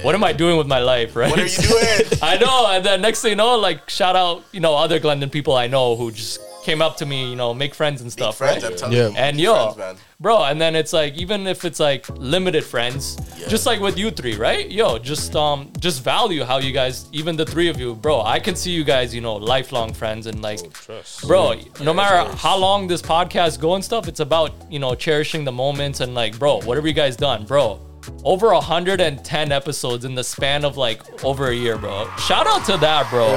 what 0.03 0.13
am 0.13 0.23
I 0.23 0.31
doing 0.31 0.57
with 0.57 0.67
my 0.67 0.77
life, 0.79 1.15
right? 1.15 1.29
What 1.31 1.39
are 1.39 1.45
you 1.47 1.57
doing? 1.57 2.19
I 2.21 2.37
know. 2.37 2.67
And 2.69 2.85
then 2.85 3.01
next 3.01 3.23
thing 3.23 3.31
you 3.31 3.35
know, 3.35 3.57
like 3.57 3.89
shout 3.89 4.15
out, 4.15 4.43
you 4.51 4.59
know, 4.59 4.75
other 4.75 4.99
Glendon 4.99 5.31
people 5.31 5.55
I 5.55 5.65
know 5.65 5.95
who 5.95 6.11
just 6.11 6.39
came 6.63 6.81
up 6.81 6.97
to 6.97 7.05
me, 7.05 7.29
you 7.29 7.35
know, 7.35 7.53
make 7.53 7.73
friends 7.73 8.01
and 8.01 8.11
stuff, 8.11 8.37
friends, 8.37 8.63
right? 8.63 8.83
I'm 8.83 8.91
Yeah. 8.91 9.07
you. 9.09 9.15
And 9.15 9.39
yo, 9.39 9.71
friends, 9.71 9.99
bro, 10.19 10.43
and 10.43 10.59
then 10.61 10.75
it's 10.75 10.93
like 10.93 11.15
even 11.15 11.47
if 11.47 11.65
it's 11.65 11.79
like 11.79 12.07
limited 12.09 12.63
friends, 12.63 13.15
just 13.47 13.65
like 13.65 13.79
with 13.79 13.97
you 13.97 14.11
three, 14.11 14.35
right? 14.35 14.69
Yo, 14.69 14.97
just 14.97 15.35
um, 15.35 15.71
just 15.79 16.03
value 16.03 16.43
how 16.43 16.57
you 16.59 16.71
guys, 16.71 17.05
even 17.11 17.35
the 17.35 17.45
three 17.45 17.67
of 17.69 17.79
you, 17.79 17.95
bro. 17.95 18.21
I 18.21 18.39
can 18.39 18.55
see 18.55 18.71
you 18.71 18.83
guys, 18.83 19.13
you 19.13 19.21
know, 19.21 19.35
lifelong 19.35 19.93
friends 19.93 20.27
and 20.27 20.41
like, 20.41 20.71
trust. 20.73 21.27
bro. 21.27 21.53
No 21.81 21.93
matter 21.93 22.29
how 22.37 22.57
long 22.57 22.87
this 22.87 23.01
podcast 23.01 23.59
go 23.59 23.75
and 23.75 23.83
stuff, 23.83 24.07
it's 24.07 24.19
about 24.19 24.51
you 24.71 24.79
know 24.79 24.95
cherishing 24.95 25.43
the 25.45 25.51
moments 25.51 25.99
and 25.99 26.13
like, 26.13 26.37
bro, 26.39 26.61
whatever 26.61 26.87
you 26.87 26.93
guys 26.93 27.15
done, 27.15 27.45
bro. 27.45 27.79
Over 28.23 28.53
110 28.53 29.51
episodes 29.51 30.05
in 30.05 30.15
the 30.15 30.23
span 30.23 30.65
of 30.65 30.77
like 30.77 31.23
over 31.23 31.49
a 31.49 31.55
year, 31.55 31.77
bro. 31.77 32.07
Shout 32.17 32.47
out 32.47 32.65
to 32.65 32.77
that, 32.77 33.09
bro. 33.09 33.27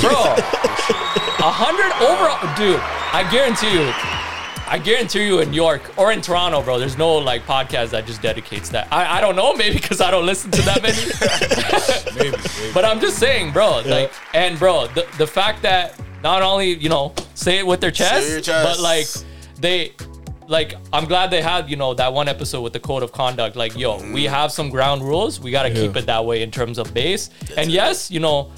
bro. 0.00 0.36
A 1.38 1.50
hundred 1.50 1.92
over, 2.02 2.28
dude. 2.56 2.80
I 3.12 3.28
guarantee 3.30 3.72
you. 3.72 3.92
I 4.68 4.78
guarantee 4.78 5.26
you 5.26 5.38
in 5.40 5.52
York 5.52 5.96
or 5.96 6.10
in 6.12 6.20
Toronto, 6.20 6.60
bro. 6.60 6.78
There's 6.78 6.98
no 6.98 7.16
like 7.18 7.42
podcast 7.42 7.90
that 7.90 8.04
just 8.04 8.20
dedicates 8.20 8.68
that. 8.70 8.88
I, 8.92 9.18
I 9.18 9.20
don't 9.20 9.36
know, 9.36 9.54
maybe 9.56 9.76
because 9.76 10.00
I 10.00 10.10
don't 10.10 10.26
listen 10.26 10.50
to 10.50 10.62
that 10.62 10.82
many. 10.82 10.96
Maybe. 12.16 12.36
maybe. 12.36 12.72
but 12.74 12.84
I'm 12.84 12.98
just 12.98 13.18
saying, 13.18 13.52
bro. 13.52 13.82
Like, 13.86 14.12
and 14.34 14.58
bro, 14.58 14.88
the 14.88 15.06
the 15.18 15.26
fact 15.26 15.62
that 15.62 16.00
not 16.22 16.42
only 16.42 16.74
you 16.74 16.88
know 16.88 17.14
say 17.34 17.58
it 17.58 17.66
with 17.66 17.80
their 17.80 17.90
chest, 17.90 18.44
chest. 18.44 18.64
but 18.64 18.80
like 18.80 19.06
they. 19.60 19.92
Like 20.48 20.74
I'm 20.92 21.06
glad 21.06 21.30
they 21.30 21.42
had 21.42 21.68
you 21.68 21.76
know 21.76 21.94
that 21.94 22.12
one 22.12 22.28
episode 22.28 22.62
with 22.62 22.72
the 22.72 22.80
code 22.80 23.02
of 23.02 23.12
conduct. 23.12 23.56
Like 23.56 23.76
yo, 23.76 23.98
mm. 23.98 24.12
we 24.12 24.24
have 24.24 24.52
some 24.52 24.70
ground 24.70 25.02
rules. 25.02 25.40
We 25.40 25.50
gotta 25.50 25.70
keep 25.70 25.96
it 25.96 26.06
that 26.06 26.24
way 26.24 26.42
in 26.42 26.50
terms 26.50 26.78
of 26.78 26.92
base. 26.94 27.30
and 27.56 27.70
yes, 27.70 28.10
you 28.10 28.20
know, 28.20 28.52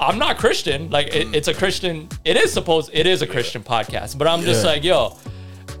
I'm 0.00 0.18
not 0.18 0.38
Christian. 0.38 0.90
Like 0.90 1.08
it, 1.14 1.28
mm. 1.28 1.34
it's 1.34 1.48
a 1.48 1.54
Christian. 1.54 2.08
It 2.24 2.36
is 2.36 2.52
supposed. 2.52 2.90
It 2.92 3.06
is 3.06 3.22
a 3.22 3.26
Christian 3.26 3.62
podcast. 3.62 4.18
But 4.18 4.28
I'm 4.28 4.42
just 4.42 4.64
Yeah. 4.64 4.70
like 4.70 4.84
yo, 4.84 5.16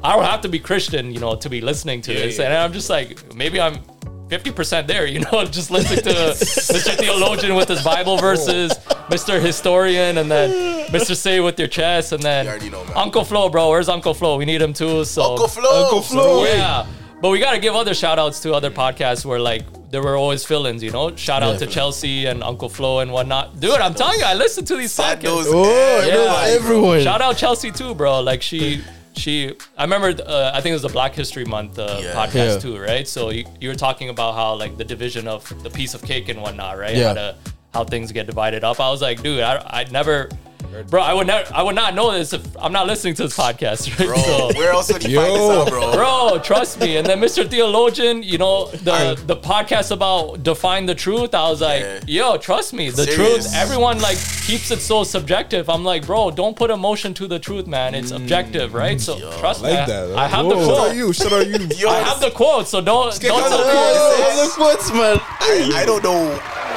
I 0.02 0.14
don't 0.14 0.24
have 0.24 0.42
to 0.42 0.48
be 0.48 0.58
Christian, 0.58 1.12
you 1.12 1.20
know, 1.20 1.34
to 1.36 1.48
be 1.48 1.60
listening 1.60 2.02
to 2.02 2.12
this. 2.12 2.38
yeah. 2.38 2.44
And 2.46 2.54
I'm 2.54 2.72
just 2.72 2.90
like, 2.90 3.34
maybe 3.34 3.60
I'm 3.60 3.78
50% 4.28 4.86
there, 4.86 5.06
you 5.06 5.20
know, 5.20 5.44
just 5.50 5.70
listening 5.70 6.02
to 6.02 6.10
Mr. 6.10 6.96
Theologian 6.96 7.54
with 7.54 7.68
his 7.68 7.82
Bible 7.82 8.16
verses, 8.16 8.72
Mr. 9.08 9.40
Historian, 9.40 10.18
and 10.18 10.30
then 10.30 10.88
Mr. 10.88 11.14
Say 11.14 11.40
with 11.40 11.58
your 11.58 11.68
chest, 11.68 12.12
and 12.12 12.22
then 12.22 12.60
You 12.62 12.70
know. 12.70 12.84
Uncle 12.96 13.24
Flo, 13.24 13.48
bro. 13.48 13.70
Where's 13.70 13.88
Uncle 13.88 14.14
Flo? 14.14 14.36
We 14.36 14.44
need 14.44 14.62
him 14.62 14.72
too. 14.72 15.04
So 15.04 15.22
Uncle 15.32 15.48
Flo. 15.48 15.84
Uncle 15.84 16.02
Flo. 16.02 16.44
yeah. 16.44 16.86
But 17.20 17.30
we 17.30 17.38
gotta 17.38 17.58
give 17.58 17.74
other 17.74 17.94
shout 17.94 18.18
outs 18.18 18.40
to 18.40 18.52
other 18.52 18.70
podcasts 18.70 19.24
where 19.24 19.38
like 19.40 19.62
there 19.90 20.02
were 20.02 20.16
always 20.16 20.44
fill-ins, 20.44 20.82
you 20.82 20.90
know. 20.90 21.14
Shout 21.16 21.42
out 21.42 21.58
to 21.60 21.64
Yeah. 21.66 21.70
Chelsea 21.70 22.26
and 22.26 22.42
Uncle 22.42 22.68
Flo 22.68 22.98
and 22.98 23.12
whatnot. 23.12 23.60
Dude, 23.60 23.70
I'm 23.72 23.94
telling 23.94 24.18
you, 24.18 24.24
I 24.26 24.34
listen 24.34 24.64
to 24.66 24.76
these 24.76 24.92
Sad 24.92 25.20
podcasts. 25.20 25.44
Oh, 25.48 26.04
Yeah. 26.06 26.54
everyone. 26.54 27.00
Shout 27.02 27.20
out 27.22 27.36
Chelsea 27.36 27.70
too, 27.70 27.94
bro. 27.94 28.20
Like 28.20 28.42
she, 28.42 28.82
she. 29.16 29.54
I 29.76 29.82
remember. 29.84 30.14
Uh, 30.26 30.50
I 30.54 30.60
think 30.60 30.70
it 30.70 30.74
was 30.74 30.82
the 30.82 30.88
Black 30.88 31.14
History 31.14 31.44
Month 31.44 31.78
uh, 31.78 31.98
Yeah. 32.02 32.12
podcast 32.14 32.34
Yeah. 32.54 32.58
too, 32.58 32.78
right? 32.78 33.06
So 33.06 33.30
you, 33.30 33.44
you 33.60 33.68
were 33.68 33.74
talking 33.74 34.08
about 34.08 34.34
how 34.34 34.54
like 34.54 34.76
the 34.76 34.84
division 34.84 35.28
of 35.28 35.48
the 35.62 35.70
piece 35.70 35.94
of 35.94 36.02
cake 36.02 36.28
and 36.28 36.40
whatnot, 36.42 36.78
right? 36.78 36.96
Yeah. 36.96 37.08
How, 37.08 37.14
to, 37.14 37.36
how 37.72 37.84
things 37.84 38.12
get 38.12 38.26
divided 38.26 38.64
up. 38.64 38.80
I 38.80 38.90
was 38.90 39.02
like, 39.02 39.22
dude, 39.22 39.40
I, 39.40 39.64
I'd 39.70 39.92
never. 39.92 40.28
Bro, 40.90 41.02
I 41.02 41.12
would 41.14 41.26
never, 41.26 41.54
I 41.54 41.62
would 41.62 41.74
not 41.74 41.94
know 41.94 42.12
this 42.12 42.32
if 42.32 42.42
I'm 42.58 42.72
not 42.72 42.86
listening 42.86 43.14
to 43.14 43.22
this 43.24 43.36
podcast, 43.36 43.88
right? 43.98 44.08
Bro, 44.08 44.16
So- 44.18 44.58
where 44.58 44.72
else 44.72 44.92
would 44.92 45.04
you 45.04 45.16
find 45.18 45.34
this 45.34 45.50
out, 45.50 45.68
bro? 45.68 45.92
Bro, 45.92 46.40
trust 46.42 46.80
me. 46.80 46.96
And 46.96 47.06
then 47.06 47.20
Mr. 47.20 47.48
Theologian, 47.48 48.22
you 48.22 48.38
know, 48.38 48.66
the 48.66 49.20
the 49.26 49.36
podcast 49.36 49.90
about 49.90 50.42
define 50.42 50.86
the 50.86 50.94
truth. 50.94 51.34
I 51.34 51.48
was 51.50 51.60
like, 51.60 51.82
Yeah. 51.82 52.00
yo, 52.06 52.36
trust 52.38 52.72
me, 52.72 52.90
the 52.90 53.04
Serious. 53.04 53.44
truth. 53.44 53.54
Everyone 53.54 54.00
like 54.00 54.18
keeps 54.46 54.70
it 54.70 54.80
so 54.80 55.04
subjective. 55.04 55.68
I'm 55.70 55.84
like, 55.84 56.06
bro, 56.06 56.30
don't 56.30 56.56
put 56.56 56.70
emotion 56.70 57.14
to 57.14 57.26
the 57.26 57.38
truth, 57.38 57.66
man. 57.66 57.94
It's 57.94 58.10
objective, 58.10 58.74
right? 58.74 59.00
So 59.00 59.18
trust 59.40 59.62
me. 59.62 59.70
like 59.70 59.80
I- 59.80 59.86
that. 59.86 60.16
I 60.18 60.26
have 60.28 60.46
the 60.46 60.54
Shout 60.56 60.68
out 60.70 60.76
quote. 60.76 60.96
you. 60.96 61.12
Shout 61.12 61.32
out 61.32 61.46
you. 61.46 61.68
Yo, 61.76 61.88
I 61.98 62.00
have 62.00 62.20
the 62.20 62.30
quote, 62.30 62.68
so 62.68 62.80
don't 62.80 63.18
don't 63.20 63.42
on 63.42 63.50
tell 63.50 63.58
me. 63.58 64.42
The 64.44 64.50
quotes, 64.54 64.90
man. 64.92 65.16
I, 65.40 65.70
I 65.82 65.84
don't 65.86 66.02
know 66.02 66.28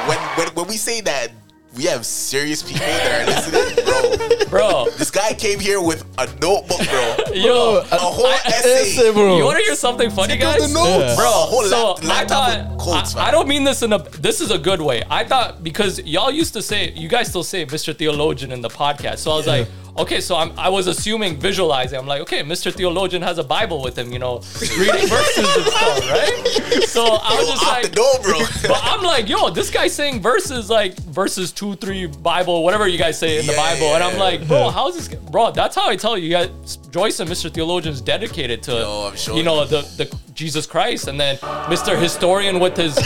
when, 0.08 0.18
when 0.36 0.48
when 0.54 0.66
we 0.68 0.76
say 0.76 1.00
that 1.02 1.30
we 1.78 1.84
have 1.84 2.04
serious 2.04 2.60
people 2.62 2.80
that 2.80 3.22
are 3.22 3.26
listening, 3.54 4.48
bro. 4.50 4.84
bro. 4.84 4.90
This 4.98 5.12
guy 5.12 5.32
came 5.32 5.60
here 5.60 5.80
with 5.80 6.04
a 6.18 6.26
notebook, 6.40 6.80
bro. 6.88 7.14
Yo, 7.32 7.76
A 7.90 7.96
whole 7.98 8.26
I- 8.26 8.40
essay. 8.46 8.80
Essay, 8.82 9.12
bro. 9.12 9.36
You 9.38 9.44
want 9.44 9.58
to 9.58 9.64
hear 9.64 9.76
something 9.76 10.10
funny, 10.10 10.34
Take 10.34 10.42
out 10.42 10.58
guys? 10.58 10.72
the 10.72 10.74
notes. 10.74 11.14
Bro, 11.14 11.26
A 11.26 11.30
whole 11.30 11.64
so 11.66 11.92
lap- 12.02 12.04
I 12.04 12.24
thought 12.26 12.78
quotes, 12.78 13.14
I. 13.14 13.28
I 13.28 13.30
don't 13.30 13.46
mean 13.46 13.62
this 13.62 13.82
in 13.82 13.92
a. 13.92 13.98
This 13.98 14.40
is 14.40 14.50
a 14.50 14.58
good 14.58 14.82
way. 14.82 15.04
I 15.08 15.22
thought 15.22 15.62
because 15.62 16.00
y'all 16.00 16.32
used 16.32 16.52
to 16.54 16.62
say, 16.62 16.90
you 16.92 17.08
guys 17.08 17.28
still 17.28 17.44
say 17.44 17.64
Mr. 17.64 17.96
Theologian 17.96 18.50
in 18.50 18.60
the 18.60 18.68
podcast. 18.70 19.18
So 19.18 19.30
I 19.30 19.36
was 19.36 19.46
like, 19.46 19.68
okay, 19.98 20.20
so 20.20 20.36
I'm, 20.36 20.52
I 20.58 20.68
was 20.68 20.86
assuming, 20.86 21.36
visualizing. 21.38 21.98
I'm 21.98 22.06
like, 22.06 22.20
okay, 22.22 22.42
Mr. 22.42 22.72
Theologian 22.72 23.22
has 23.22 23.38
a 23.38 23.44
Bible 23.44 23.82
with 23.82 23.96
him, 23.98 24.12
you 24.12 24.18
know, 24.18 24.40
reading 24.78 25.06
verses 25.08 25.56
and 25.56 25.66
stuff, 25.66 26.10
right? 26.10 26.84
So 26.84 27.04
I 27.04 27.34
was 27.38 27.50
just 27.50 27.66
like, 27.66 27.82
the 27.90 27.96
door, 27.96 28.14
bro. 28.22 28.38
but 28.68 28.80
I'm 28.82 29.02
like, 29.02 29.28
yo, 29.28 29.50
this 29.50 29.70
guy's 29.70 29.94
saying 29.94 30.20
verses 30.22 30.70
like 30.70 30.96
verses 30.98 31.52
two, 31.52 31.74
three, 31.76 32.06
Bible, 32.06 32.64
whatever 32.64 32.86
you 32.88 32.98
guys 32.98 33.18
say 33.18 33.38
in 33.38 33.46
the 33.46 33.52
Yeah, 33.52 33.58
Bible, 33.58 33.94
and 33.94 34.02
I'm 34.04 34.14
yeah. 34.14 34.22
like, 34.22 34.48
bro, 34.48 34.70
how's 34.70 34.94
this, 34.96 35.08
bro? 35.30 35.50
That's 35.52 35.74
how 35.76 35.88
I 35.88 35.96
tell 35.96 36.16
you, 36.16 36.24
you 36.24 36.30
guys, 36.32 36.76
Joyce 36.90 37.20
and 37.20 37.28
Mr. 37.30 37.52
Theologian's 37.52 38.00
dedicated 38.00 38.62
to, 38.64 38.72
Yo, 38.72 39.08
I'm 39.10 39.16
sure. 39.16 39.36
you 39.36 39.42
know, 39.42 39.64
the 39.64 39.82
the 39.96 40.14
Jesus 40.34 40.66
Christ, 40.66 41.08
and 41.08 41.18
then 41.18 41.36
Mr. 41.66 42.00
Historian 42.00 42.60
with 42.60 42.76
his, 42.76 42.96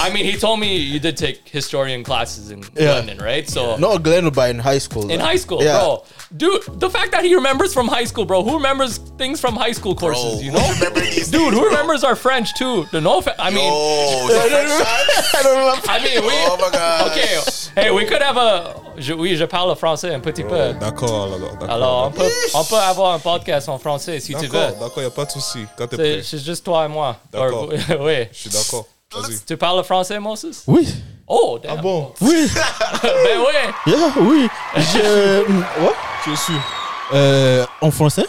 I 0.00 0.10
mean, 0.10 0.24
he 0.24 0.32
told 0.38 0.58
me 0.58 0.76
you 0.78 0.98
did 0.98 1.18
take 1.18 1.46
historian 1.46 2.02
classes 2.02 2.50
in 2.50 2.60
Yeah. 2.62 3.02
Glendon, 3.02 3.18
right? 3.18 3.46
So. 3.46 3.76
Not 3.76 4.02
Glenn, 4.02 4.30
by 4.30 4.48
in 4.48 4.58
high 4.58 4.78
school. 4.78 5.10
In 5.10 5.20
high 5.20 5.36
school, 5.36 5.62
Yeah. 5.62 5.78
bro, 5.78 6.04
dude, 6.36 6.62
the 6.80 6.90
fact 6.90 7.12
that 7.12 7.24
he 7.24 7.34
remembers 7.34 7.72
from 7.72 7.88
high 7.88 8.04
school, 8.04 8.24
bro. 8.24 8.42
Who 8.42 8.54
remembers 8.56 8.98
things 9.18 9.40
from 9.40 9.56
high 9.56 9.72
school 9.72 9.94
courses? 9.94 10.22
Bro, 10.22 10.40
you 10.42 10.50
who's 10.52 10.60
know, 10.60 10.74
remembering 10.74 11.10
these 11.10 11.30
dude, 11.30 11.40
things, 11.40 11.54
who 11.54 11.60
bro? 11.60 11.68
remembers 11.70 12.04
our 12.04 12.16
French 12.16 12.54
too? 12.54 12.86
The 12.92 13.00
no, 13.00 13.20
fa- 13.20 13.34
I 13.38 13.50
mean, 13.50 13.72
Yo, 13.72 14.28
the 14.28 14.48
French 14.48 14.70
time? 14.70 15.34
I 15.34 15.42
don't 15.42 15.58
remember. 15.58 15.88
I 15.88 16.04
mean, 16.04 16.22
we. 16.22 16.32
Oh 16.32 16.56
my 16.60 16.70
god. 16.70 17.06
Ok, 17.08 17.74
hey, 17.76 17.90
we 17.90 18.04
could 18.04 18.22
have 18.22 18.36
a. 18.36 18.74
Je, 18.98 19.12
oui, 19.14 19.36
je 19.36 19.44
parle 19.44 19.74
français 19.76 20.12
un 20.12 20.20
petit 20.20 20.42
oh, 20.44 20.48
peu. 20.50 20.72
D'accord, 20.74 21.32
alors. 21.34 21.52
d'accord, 21.52 21.70
Alors, 21.70 22.06
on 22.06 22.10
peut, 22.10 22.30
on 22.54 22.64
peut 22.64 22.76
avoir 22.76 23.14
un 23.14 23.18
podcast 23.20 23.68
en 23.68 23.78
français 23.78 24.18
si 24.18 24.34
tu 24.34 24.46
veux. 24.46 24.48
D'accord, 24.48 24.80
d'accord, 24.80 25.02
y 25.02 25.06
a 25.06 25.10
pas 25.10 25.24
de 25.24 25.30
souci. 25.30 25.66
Quand 25.76 25.86
t'es 25.86 25.96
C'est 25.96 26.02
prêt, 26.02 26.22
c'est 26.24 26.44
juste 26.44 26.64
toi 26.64 26.84
et 26.84 26.88
moi. 26.88 27.16
D'accord. 27.32 27.68
Or- 27.68 28.00
oui. 28.00 28.26
je 28.32 28.38
suis 28.38 28.50
d'accord. 28.50 28.86
Vas-y. 29.14 29.38
Tu 29.46 29.56
parles 29.56 29.82
français, 29.84 30.18
Moses? 30.18 30.64
Oui. 30.66 30.86
Oh, 31.28 31.58
damn. 31.58 31.80
Bon? 31.82 32.12
Oui. 32.20 32.48
Ben 33.02 33.38
oui. 33.38 33.54
Yeah, 33.86 34.12
oui. 34.18 34.48
Je. 34.76 35.42
What? 35.82 35.94
Je 36.26 36.34
suis. 36.36 36.54
Euh, 37.12 37.64
en 37.80 37.90
français? 37.90 38.24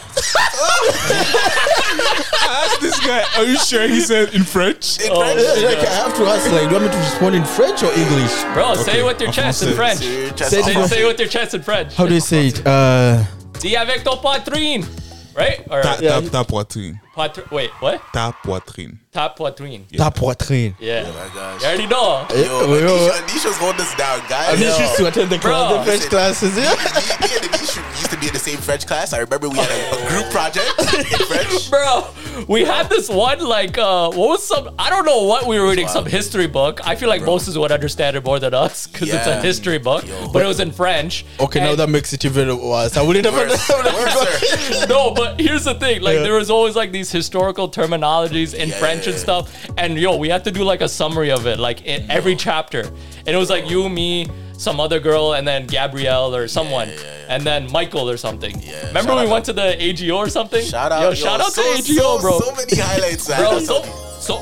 Ask 2.48 2.80
this 2.80 2.98
guy, 3.00 3.22
are 3.36 3.44
you 3.44 3.58
sure 3.58 3.86
he 3.86 4.00
said 4.00 4.34
in 4.34 4.42
French? 4.44 4.98
In 5.00 5.10
Oh, 5.12 5.20
French? 5.20 5.40
Yeah, 5.60 5.68
like, 5.68 5.78
I 5.86 5.94
have 5.94 6.16
to 6.16 6.24
ask, 6.24 6.50
like, 6.50 6.62
do 6.68 6.74
you 6.74 6.80
want 6.80 6.84
me 6.84 6.90
to 6.90 6.96
respond 6.98 7.34
in 7.36 7.44
French 7.44 7.82
or 7.82 7.92
English? 7.92 8.32
Bro, 8.54 8.74
say 8.76 8.90
Okay, 8.90 9.00
it 9.00 9.04
with 9.04 9.20
your 9.20 9.28
en 9.28 9.34
chest 9.34 9.62
in 9.62 9.68
français. 9.70 9.76
French. 9.76 10.38
Say 10.38 10.62
Say, 10.62 10.86
say 10.86 11.02
it 11.02 11.06
with 11.06 11.18
your 11.18 11.28
chest 11.28 11.54
in 11.54 11.62
French. 11.62 11.94
How 11.94 12.06
do 12.06 12.14
you 12.14 12.20
say 12.20 12.48
it? 12.48 12.66
Uh, 12.66 13.22
Dis 13.60 13.76
avec 13.76 14.02
ton 14.04 14.16
poitrine. 14.16 14.86
Right? 15.34 15.60
Or 15.70 15.82
Ta, 15.82 15.96
ta, 15.96 16.20
ta 16.20 16.42
poitrine. 16.44 16.98
Poitr- 17.16 17.50
Wait, 17.50 17.70
what? 17.80 18.00
Ta 18.12 18.32
poitrine. 18.44 18.98
Ta 19.12 19.28
poitrine. 19.36 19.84
ta 19.96 20.10
poitrine. 20.10 20.74
Yeah. 20.78 21.04
Oh 21.06 21.12
my 21.12 21.34
gosh. 21.34 21.60
You 21.62 21.66
already 21.68 21.86
know. 21.86 22.26
Yo, 22.30 22.36
Yo, 22.36 22.78
yo. 22.78 23.08
Anisha, 23.10 23.26
Anisha's 23.26 23.56
holding 23.58 23.80
us 23.80 23.94
down, 23.96 24.20
guys. 24.28 24.48
I 24.50 24.52
mean, 24.54 24.62
Yo. 24.68 24.74
she 24.76 24.82
used 24.82 24.96
to 24.96 25.06
attend 25.08 25.30
the, 25.30 25.38
Bro. 25.38 25.68
the 25.78 25.84
French 25.84 25.86
Listen. 25.86 26.10
classes. 26.10 26.56
Yeah. 26.56 26.70
me, 26.70 27.26
me 27.26 27.36
and 27.36 27.44
Anisha 27.50 27.98
used 27.98 28.10
to 28.10 28.18
be 28.18 28.26
in 28.28 28.32
the 28.32 28.38
same 28.38 28.58
French 28.58 28.86
class. 28.86 29.12
I 29.12 29.18
remember 29.18 29.48
we 29.48 29.56
had 29.58 29.70
a, 29.70 30.04
a 30.06 30.08
group 30.08 30.30
project 30.30 30.70
in 30.78 31.26
French. 31.26 31.70
Bro, 31.70 32.06
we 32.48 32.64
had 32.64 32.88
this 32.88 33.08
one 33.08 33.40
like 33.40 33.76
uh 33.78 34.08
what 34.10 34.28
was 34.28 34.46
some 34.46 34.74
I 34.78 34.88
don't 34.90 35.04
know 35.04 35.24
what 35.24 35.46
we 35.46 35.58
were 35.58 35.68
reading, 35.68 35.88
some 35.88 36.06
history 36.06 36.46
book. 36.46 36.86
I 36.86 36.94
feel 36.94 37.08
like 37.08 37.22
Moses 37.22 37.56
would 37.56 37.72
understand 37.72 38.16
it 38.16 38.24
more 38.24 38.38
than 38.38 38.54
us 38.54 38.86
because 38.86 39.08
it's 39.08 39.26
a 39.26 39.30
Yeah. 39.30 39.42
history 39.42 39.78
book, 39.78 40.06
Yo. 40.06 40.30
but 40.32 40.42
it 40.42 40.46
was 40.46 40.60
in 40.60 40.70
French. 40.70 41.24
Okay, 41.40 41.60
now 41.60 41.70
And- 41.70 41.78
that 41.80 41.88
makes 41.88 42.12
it 42.12 42.24
even 42.24 42.48
worse. 42.60 42.96
I 42.96 43.02
wouldn't 43.02 43.24
have 43.24 43.34
Worse, 43.34 43.68
worse, 43.68 44.86
no, 44.88 45.12
but 45.14 45.40
here's 45.40 45.64
the 45.64 45.74
thing. 45.74 46.02
Like 46.02 46.16
Yeah. 46.18 46.22
there 46.22 46.34
was 46.34 46.50
always 46.50 46.76
like 46.76 46.92
these 46.92 46.99
historical 47.08 47.68
terminologies 47.68 48.52
in 48.52 48.70
Yeah, 48.70 48.78
French 48.80 49.06
yeah, 49.06 49.12
and 49.12 49.20
stuff. 49.20 49.66
And 49.78 49.96
yo, 49.96 50.16
we 50.16 50.28
had 50.28 50.42
to 50.44 50.50
do 50.50 50.64
like 50.64 50.80
a 50.80 50.88
summary 50.88 51.30
of 51.30 51.46
it, 51.46 51.60
like 51.60 51.86
in 51.86 52.10
every 52.10 52.34
chapter. 52.34 52.80
And 52.80 53.28
it 53.28 53.36
was 53.36 53.48
like 53.48 53.70
you, 53.70 53.88
me, 53.88 54.26
some 54.58 54.80
other 54.80 54.98
girl, 54.98 55.34
and 55.34 55.46
then 55.46 55.66
Gabrielle 55.66 56.34
or 56.34 56.48
someone, 56.48 56.88
yeah, 56.88 57.26
and 57.28 57.44
then 57.44 57.70
Michael 57.70 58.10
or 58.10 58.16
something. 58.16 58.54
Remember 58.88 59.12
shout 59.12 59.24
we 59.24 59.30
went 59.30 59.44
to 59.46 59.52
the 59.52 59.80
AGO 59.80 60.16
or 60.16 60.28
something? 60.28 60.64
Shout 60.64 60.90
out, 60.92 61.00
Yo, 61.00 61.08
yo, 61.10 61.14
shout 61.14 61.40
out 61.40 61.52
so, 61.52 61.62
to 61.62 61.78
AGO, 61.78 62.18
so, 62.18 62.20
bro. 62.20 62.40
So 62.40 62.54
many 62.54 62.76
highlights, 62.76 63.26
bro, 63.28 63.58
so 63.60 63.82
so 64.18 64.36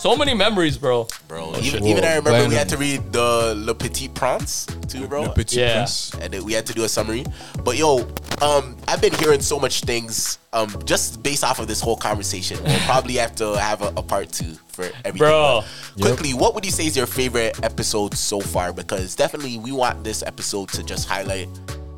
so 0.00 0.16
many 0.16 0.32
memories, 0.34 0.78
bro. 0.78 1.06
Bro, 1.28 1.56
even, 1.60 1.84
even 1.86 2.04
I 2.04 2.18
Whoa, 2.18 2.24
remember 2.24 2.48
we 2.48 2.54
had 2.54 2.68
to 2.70 2.76
read 2.76 3.12
the 3.12 3.54
Le 3.56 3.74
Petit 3.74 4.08
Prince 4.08 4.66
too, 4.88 5.06
bro. 5.06 5.22
Le 5.22 5.34
Petit 5.34 5.60
Yeah. 5.60 5.74
Prince. 5.74 6.14
and 6.14 6.32
then 6.32 6.44
we 6.44 6.52
had 6.54 6.66
to 6.66 6.72
do 6.72 6.84
a 6.84 6.88
summary. 6.88 7.24
But 7.62 7.76
yo, 7.76 8.06
um, 8.40 8.76
I've 8.88 9.00
been 9.00 9.12
hearing 9.14 9.40
so 9.40 9.58
much 9.60 9.82
things, 9.82 10.38
um, 10.52 10.74
just 10.86 11.22
based 11.22 11.44
off 11.44 11.58
of 11.58 11.68
this 11.68 11.80
whole 11.80 11.96
conversation. 11.96 12.58
We'll 12.64 12.78
probably 12.86 13.14
have 13.14 13.34
to 13.36 13.54
have 13.58 13.82
a, 13.82 13.92
a 13.96 14.02
part 14.02 14.32
two 14.32 14.54
for 14.68 14.84
everything. 15.04 15.18
Bro. 15.18 15.62
But 15.98 16.06
quickly, 16.06 16.32
what 16.34 16.54
would 16.54 16.64
you 16.64 16.72
say 16.72 16.86
is 16.86 16.96
your 16.96 17.06
favorite 17.06 17.62
episode 17.62 18.14
so 18.16 18.40
far? 18.40 18.72
Because 18.72 19.14
definitely 19.14 19.58
we 19.58 19.70
want 19.72 20.02
this 20.02 20.22
episode 20.22 20.70
to 20.70 20.82
just 20.82 21.08
highlight 21.08 21.48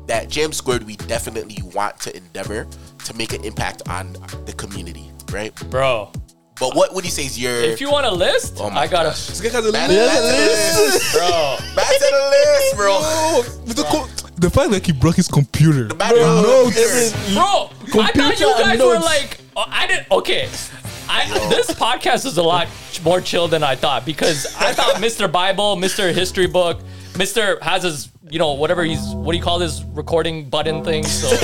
that 0.07 0.27
Jam 0.29 0.51
Squared. 0.51 0.83
We 0.83 0.97
definitely 0.97 1.57
want 1.73 1.99
to 2.01 2.15
endeavor 2.15 2.67
to 3.05 3.13
make 3.13 3.31
an 3.33 3.43
impact 3.45 3.81
on 3.87 4.11
the 4.45 4.53
community, 4.53 5.09
right? 5.31 5.55
Bro. 5.69 6.11
But 6.63 6.75
what 6.77 6.93
would 6.93 7.03
you 7.03 7.11
say 7.11 7.25
is 7.25 7.37
your 7.37 7.53
If 7.55 7.81
you 7.81 7.91
want 7.91 8.05
a 8.05 8.11
list, 8.11 8.57
Oh 8.61 8.69
my 8.69 8.83
I 8.83 8.87
got 8.87 9.05
a 9.05 9.09
This 9.09 9.41
guy 9.41 9.49
has 9.49 9.65
a 9.65 9.71
back, 9.73 9.89
back 9.89 10.15
to 10.15 10.21
the 10.21 10.87
list, 10.87 11.13
bro. 11.13 11.57
back 11.75 11.87
to 11.87 12.09
the 12.09 12.23
list, 12.35 12.75
bro. 12.77 12.93
The, 13.73 13.83
co- 13.83 14.07
the 14.37 14.49
fact 14.49 14.71
that 14.71 14.85
he 14.85 14.93
broke 14.93 15.15
his 15.17 15.27
computer. 15.27 15.93
Back 15.93 16.13
to 16.13 16.19
the 16.19 16.71
list. 16.73 17.33
Bro, 17.33 17.43
I 17.43 17.67
thought 17.67 18.13
Computer 18.13 18.45
you 18.45 18.53
guys 18.63 18.79
were 18.79 18.93
notes. 18.93 19.05
like, 19.05 19.39
oh, 19.57 19.65
I 19.67 19.87
didn't. 19.87 20.09
Okay, 20.09 20.47
I 21.09 21.27
this 21.49 21.69
podcast 21.71 22.25
is 22.25 22.37
a 22.37 22.43
lot 22.43 22.69
more 23.03 23.19
chill 23.19 23.49
than 23.49 23.61
I 23.61 23.75
thought 23.75 24.05
because 24.05 24.45
I 24.55 24.71
thought 24.71 24.95
Mr. 25.07 25.29
Bible, 25.29 25.75
Mr. 25.75 26.13
History 26.13 26.47
Book, 26.47 26.79
Mr. 27.13 27.61
has 27.61 27.83
his, 27.83 28.09
you 28.29 28.39
know, 28.39 28.53
whatever 28.53 28.83
he's, 28.85 29.03
what 29.13 29.33
do 29.33 29.37
you 29.37 29.43
call 29.43 29.59
this 29.59 29.83
recording 29.93 30.49
button 30.49 30.81
thing? 30.83 31.03
So, 31.03 31.27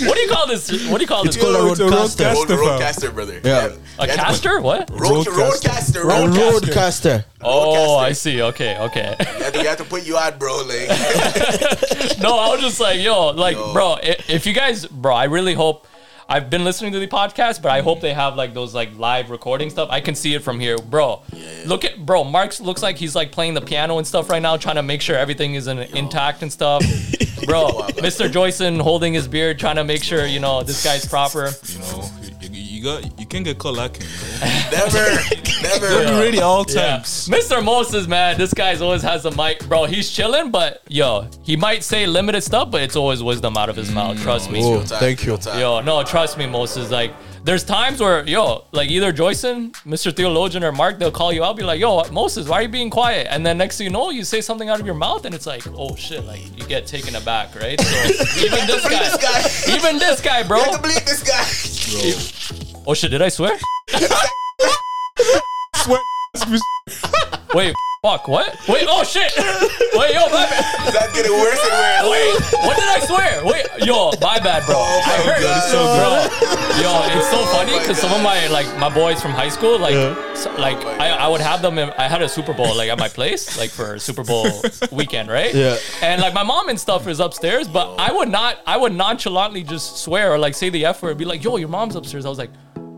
what 0.00 0.14
do 0.14 0.20
you 0.20 0.28
call 0.28 0.46
this? 0.46 0.70
What 0.88 0.98
do 0.98 1.02
you 1.02 1.06
call 1.08 1.24
this? 1.24 1.36
It's 1.36 1.44
called 1.44 1.56
a 1.56 1.70
It's 1.72 1.80
a 1.80 1.84
RodeCaster. 1.84 2.34
Road, 2.34 2.48
RodeCaster, 2.48 3.00
fam. 3.06 3.14
brother. 3.14 3.40
Yeah. 3.44 3.50
A 3.50 3.62
You 3.62 3.68
had 3.68 3.76
to 3.76 4.06
put- 4.06 4.08
caster? 4.16 4.60
What? 4.60 4.90
Road, 4.90 5.26
RodeCaster. 5.26 6.02
RodeCaster. 6.02 6.02
A 6.02 6.06
RodeCaster. 6.06 6.60
RodeCaster. 6.72 7.24
Oh, 7.42 7.74
RodeCaster. 7.74 8.02
I 8.04 8.12
see. 8.12 8.42
Okay, 8.42 8.78
okay. 8.78 9.16
You 9.18 9.24
have 9.44 9.52
to, 9.52 9.58
you 9.62 9.68
have 9.68 9.78
to 9.78 9.84
put 9.84 10.06
you 10.06 10.16
on, 10.16 10.38
bro. 10.38 10.56
Like, 10.58 10.88
no, 12.20 12.38
I 12.38 12.48
was 12.52 12.60
just 12.60 12.80
like, 12.80 13.00
yo, 13.00 13.28
like, 13.30 13.56
Yo. 13.56 13.72
bro, 13.72 13.92
i- 13.94 14.16
if 14.28 14.46
you 14.46 14.52
guys, 14.52 14.86
bro, 14.86 15.14
I 15.14 15.24
really 15.24 15.54
hope. 15.54 15.86
I've 16.28 16.50
been 16.50 16.64
listening 16.64 16.90
to 16.94 16.98
the 16.98 17.06
podcast, 17.06 17.62
but 17.62 17.70
I 17.70 17.82
hope 17.82 18.00
they 18.00 18.12
have 18.12 18.34
like 18.34 18.52
those 18.52 18.74
like 18.74 18.98
live 18.98 19.30
recording 19.30 19.70
stuff. 19.70 19.88
I 19.92 20.00
can 20.00 20.16
see 20.16 20.34
it 20.34 20.42
from 20.42 20.58
here, 20.58 20.76
bro. 20.76 21.22
Look 21.66 21.84
at 21.84 22.04
bro. 22.04 22.24
Mark's 22.24 22.60
looks 22.60 22.82
like 22.82 22.96
he's 22.96 23.14
like 23.14 23.30
playing 23.30 23.54
the 23.54 23.60
piano 23.60 23.96
and 23.98 24.04
stuff 24.04 24.28
right 24.28 24.42
now, 24.42 24.56
trying 24.56 24.74
to 24.74 24.82
make 24.82 25.02
sure 25.02 25.14
everything 25.16 25.54
is 25.54 25.68
in, 25.68 25.78
intact 25.78 26.42
and 26.42 26.52
stuff. 26.52 26.82
Bro, 27.44 27.68
Mr. 27.98 28.30
Joyson 28.30 28.80
holding 28.80 29.12
his 29.14 29.28
beard, 29.28 29.58
trying 29.58 29.76
to 29.76 29.84
make 29.84 30.02
sure 30.02 30.26
you 30.26 30.40
know 30.40 30.62
this 30.62 30.82
guy's 30.82 31.04
proper. 31.06 31.50
You 31.66 31.78
know, 31.80 32.10
you, 32.40 32.48
you 32.60 32.82
got 32.82 33.18
you 33.20 33.26
can't 33.26 33.44
get 33.44 33.58
caught 33.58 33.74
lacking. 33.74 34.06
Bro. 34.38 34.48
never, 34.72 35.20
never. 35.62 36.04
Be 36.04 36.20
ready 36.20 36.40
all 36.40 36.64
Yeah. 36.68 36.96
times. 36.98 37.28
Mr. 37.28 37.62
Moses, 37.64 38.06
man, 38.06 38.38
this 38.38 38.54
guy's 38.54 38.80
always 38.80 39.02
has 39.02 39.24
a 39.24 39.30
mic, 39.32 39.66
bro. 39.68 39.84
He's 39.84 40.10
chilling, 40.10 40.50
but 40.50 40.82
yo, 40.88 41.28
he 41.42 41.56
might 41.56 41.82
say 41.84 42.06
limited 42.06 42.42
stuff, 42.42 42.70
but 42.70 42.82
it's 42.82 42.96
always 42.96 43.22
wisdom 43.22 43.56
out 43.56 43.68
of 43.68 43.76
his 43.76 43.90
mouth. 43.92 44.20
Trust 44.22 44.50
me. 44.50 44.60
Oh, 44.64 44.78
Time, 44.84 44.98
thank 45.00 45.24
you. 45.26 45.38
Yo, 45.58 45.80
no, 45.80 46.02
trust 46.04 46.38
me, 46.38 46.46
Moses. 46.46 46.90
Like, 46.90 47.12
there's 47.46 47.62
times 47.62 48.00
where, 48.00 48.26
yo, 48.26 48.64
like 48.72 48.90
either 48.90 49.12
Joyson, 49.12 49.70
Mr. 49.86 50.14
Theologian, 50.14 50.64
or 50.64 50.72
Mark, 50.72 50.98
they'll 50.98 51.12
call 51.12 51.32
you 51.32 51.44
out, 51.44 51.56
be 51.56 51.62
like, 51.62 51.78
yo, 51.78 52.02
Moses, 52.10 52.48
why 52.48 52.56
are 52.56 52.62
you 52.62 52.68
being 52.68 52.90
quiet? 52.90 53.28
And 53.30 53.46
then 53.46 53.56
next 53.56 53.78
thing 53.78 53.86
you 53.86 53.92
know, 53.92 54.10
you 54.10 54.24
say 54.24 54.40
something 54.40 54.68
out 54.68 54.80
of 54.80 54.86
your 54.86 54.96
mouth, 54.96 55.24
and 55.24 55.32
it's 55.32 55.46
like, 55.46 55.62
oh 55.68 55.94
shit, 55.94 56.24
like 56.24 56.42
you 56.58 56.66
get 56.66 56.88
taken 56.88 57.14
aback, 57.14 57.54
right? 57.54 57.80
So 57.80 57.96
even 58.44 58.66
this 58.66 58.82
guy, 58.82 58.98
this 58.98 59.16
guy. 59.16 59.76
even 59.76 59.98
this 59.98 60.20
guy, 60.20 60.42
bro. 60.42 60.58
You 60.58 60.64
have 60.64 60.74
to 60.74 60.82
believe 60.82 61.04
this 61.04 61.22
guy. 61.22 62.82
Oh 62.84 62.94
shit, 62.94 63.12
did 63.12 63.22
I 63.22 63.28
swear? 63.28 63.56
Swear. 65.76 67.30
Wait, 67.56 67.74
fuck, 68.02 68.28
what? 68.28 68.54
Wait, 68.68 68.84
oh 68.86 69.02
shit. 69.02 69.32
Wait, 69.34 70.12
yo, 70.12 70.26
my 70.28 70.44
bad. 70.44 70.92
That's 70.92 71.12
getting 71.16 71.32
worse 71.32 71.58
and 71.58 71.72
worse. 71.72 72.10
Wait, 72.12 72.66
what 72.66 72.76
did 72.76 72.84
I 72.84 73.00
swear? 73.06 73.44
Wait, 73.46 73.64
yo, 73.86 74.10
my 74.20 74.38
bad, 74.38 74.66
bro. 74.66 74.74
Oh 74.76 75.00
I 75.02 75.16
heard, 75.24 75.40
God. 75.40 75.72
bro. 75.72 76.82
Yo, 76.82 77.18
it's 77.18 77.30
so 77.30 77.38
oh 77.40 77.46
funny 77.56 77.72
my 77.72 77.78
because 77.80 77.96
some 77.96 78.12
of 78.12 78.22
my 78.22 78.46
like 78.48 78.66
my 78.78 78.92
boys 78.92 79.22
from 79.22 79.30
high 79.30 79.48
school, 79.48 79.78
like, 79.78 79.94
so- 80.36 80.54
like 80.56 80.76
oh 80.84 80.98
I, 81.00 81.08
I 81.12 81.28
would 81.28 81.40
have 81.40 81.62
them. 81.62 81.78
In, 81.78 81.88
I 81.96 82.08
had 82.08 82.20
a 82.20 82.28
Super 82.28 82.52
Bowl 82.52 82.76
like 82.76 82.90
at 82.90 82.98
my 82.98 83.08
place, 83.08 83.56
like 83.56 83.70
for 83.70 83.98
Super 83.98 84.22
Bowl 84.22 84.46
weekend, 84.92 85.30
right? 85.30 85.54
Yeah. 85.54 85.78
And 86.02 86.20
like 86.20 86.34
my 86.34 86.42
mom 86.42 86.68
and 86.68 86.78
stuff 86.78 87.06
is 87.08 87.20
upstairs, 87.20 87.68
but 87.68 87.96
I 87.96 88.12
would 88.12 88.28
not, 88.28 88.58
I 88.66 88.76
would 88.76 88.92
nonchalantly 88.92 89.62
just 89.62 89.96
swear 90.04 90.30
or 90.30 90.36
like 90.36 90.54
say 90.54 90.68
the 90.68 90.84
F 90.84 91.02
word, 91.02 91.12
and 91.12 91.18
be 91.18 91.24
like, 91.24 91.42
yo, 91.42 91.56
your 91.56 91.68
mom's 91.68 91.96
upstairs. 91.96 92.26
I 92.26 92.28
was 92.28 92.36
like. 92.36 92.50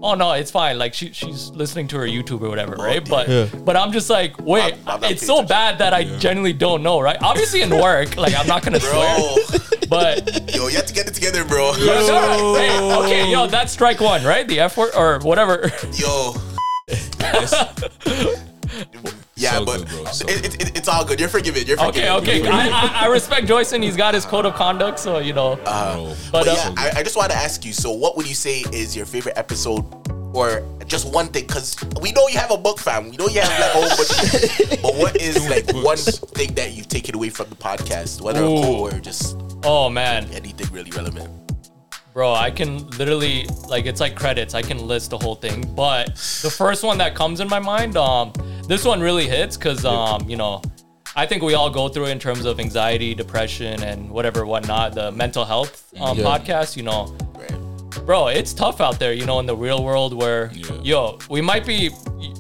Oh 0.02 0.14
no, 0.14 0.32
it's 0.32 0.50
fine. 0.50 0.78
Like 0.78 0.94
she 0.94 1.12
she's 1.12 1.50
listening 1.50 1.88
to 1.88 1.96
her 1.98 2.06
YouTube 2.06 2.42
or 2.42 2.48
whatever, 2.48 2.74
right? 2.76 3.02
Oh, 3.06 3.11
but 3.11 3.28
Yeah. 3.28 3.46
but 3.64 3.76
I'm 3.76 3.92
just 3.92 4.11
like, 4.11 4.38
wait, 4.40 4.74
I'm- 4.74 4.78
not 4.87 4.96
it's 5.11 5.26
paying 5.26 5.28
so 5.40 5.42
bad 5.42 5.78
that 5.78 5.92
I 5.94 6.04
genuinely 6.18 6.52
don't 6.52 6.82
know, 6.82 7.00
right? 7.00 7.16
Obviously 7.22 7.62
in 7.62 7.70
work, 7.70 8.16
like 8.16 8.34
I'm 8.38 8.46
not 8.46 8.62
gonna 8.62 8.80
swear, 8.80 9.18
Bro, 9.18 9.37
but 9.88 10.50
yo, 10.54 10.68
you 10.68 10.76
have 10.76 10.87
to 10.87 10.94
get 10.94 11.06
it 11.08 11.14
together, 11.14 11.44
bro. 11.44 11.66
All 11.66 11.72
right. 11.72 12.61
Hey, 12.61 12.94
okay, 13.04 13.30
yo, 13.30 13.46
that's 13.46 13.72
strike 13.72 14.00
one, 14.00 14.24
right? 14.24 14.46
The 14.46 14.61
F 14.61 14.76
word 14.76 14.92
or 14.96 15.18
whatever. 15.20 15.70
Yo. 19.38 19.42
yeah, 19.51 19.53
So 19.59 19.64
but 19.64 19.88
good, 19.88 20.09
so 20.09 20.27
it, 20.29 20.44
it, 20.46 20.62
it- 20.62 20.77
it's 20.79 20.88
all 20.88 21.05
good. 21.05 21.20
You're 21.20 21.29
forgiven. 21.29 21.66
You're 21.66 21.77
forgiven. 21.77 22.11
Okay, 22.16 22.38
okay. 22.40 22.48
I, 22.48 22.68
I, 22.68 23.05
I 23.05 23.07
respect 23.07 23.46
Joyce 23.46 23.72
and 23.72 23.83
he's 23.85 23.96
got 23.96 24.14
his 24.14 24.24
code 24.24 24.46
of 24.46 24.55
conduct, 24.55 24.98
so 24.98 25.18
you 25.18 25.33
know. 25.33 25.57
Bro. 25.57 26.14
but 26.33 26.44
But 26.44 26.48
uh, 26.48 26.53
yeah, 26.57 26.74
I, 26.77 26.92
I 27.01 27.03
just 27.03 27.16
want 27.16 27.31
to 27.31 27.37
ask 27.37 27.64
you. 27.64 27.72
So, 27.72 27.92
what 27.92 28.16
would 28.16 28.29
you 28.29 28.35
say 28.35 28.64
is 28.72 28.96
your 28.96 29.07
favorite 29.07 29.37
episode, 29.38 29.85
or 30.35 30.62
just 30.87 31.12
one 31.12 31.29
thing? 31.29 31.46
Because 31.46 31.77
we 32.03 32.12
know 32.12 32.27
you 32.29 32.38
have 32.38 32.51
a 32.51 32.57
book, 32.59 32.79
fam. 32.79 33.11
We 33.11 33.16
know 33.16 33.29
you 33.29 33.40
have 33.40 33.51
like 33.61 33.70
a 33.70 33.79
whole 33.79 33.88
bunch. 33.96 34.83
but 34.83 34.94
what 34.96 35.16
is 35.20 35.48
like 35.48 35.70
one 35.85 35.96
thing 35.98 36.55
that 36.55 36.72
you've 36.72 36.88
taken 36.88 37.14
away 37.14 37.31
from 37.31 37.48
the 37.48 37.57
podcast, 37.57 38.20
whether 38.20 38.42
a 38.42 38.48
Ooh. 38.51 38.61
quote 38.62 38.94
or 38.94 38.98
just 39.01 39.37
oh 39.64 39.88
man, 39.90 40.27
anything 40.33 40.66
really 40.72 40.90
relevant? 40.90 41.31
Bro, 42.18 42.35
I 42.35 42.50
can 42.50 42.85
literally 42.98 43.46
like 43.68 43.87
it's 43.87 44.00
like 44.00 44.16
credits. 44.16 44.52
I 44.52 44.61
can 44.61 44.78
list 44.88 45.11
the 45.11 45.18
whole 45.18 45.37
thing, 45.37 45.62
but 45.76 46.07
the 46.42 46.50
first 46.50 46.83
one 46.83 46.98
that 46.98 47.14
comes 47.14 47.38
in 47.38 47.46
my 47.48 47.61
mind, 47.61 47.96
um, 47.96 48.33
this 48.66 48.85
one 48.85 49.00
really 49.00 49.28
hits 49.28 49.57
because 49.57 49.85
um, 49.85 50.28
you 50.28 50.37
know. 50.37 50.61
I 51.16 51.26
think 51.26 51.42
we 51.42 51.54
all 51.54 51.70
go 51.70 51.88
through 51.88 52.07
it 52.07 52.11
in 52.11 52.18
terms 52.18 52.44
of 52.44 52.61
anxiety, 52.61 53.12
depression, 53.14 53.83
and 53.83 54.09
whatever, 54.11 54.46
whatnot. 54.46 54.94
The 54.94 55.11
mental 55.11 55.44
health 55.44 55.92
um, 56.00 56.16
Yeah. 56.18 56.24
podcast, 56.24 56.76
you 56.76 56.85
know, 56.85 57.16
bro, 58.04 58.28
it's 58.28 58.52
tough 58.52 58.81
out 58.81 58.98
there, 59.00 59.12
you 59.12 59.26
know, 59.26 59.40
in 59.40 59.46
the 59.46 59.57
real 59.57 59.83
world 59.83 60.12
where, 60.12 60.50
Yeah. 60.54 60.83
yo, 60.83 61.18
we 61.28 61.40
might 61.40 61.66
be, 61.66 61.90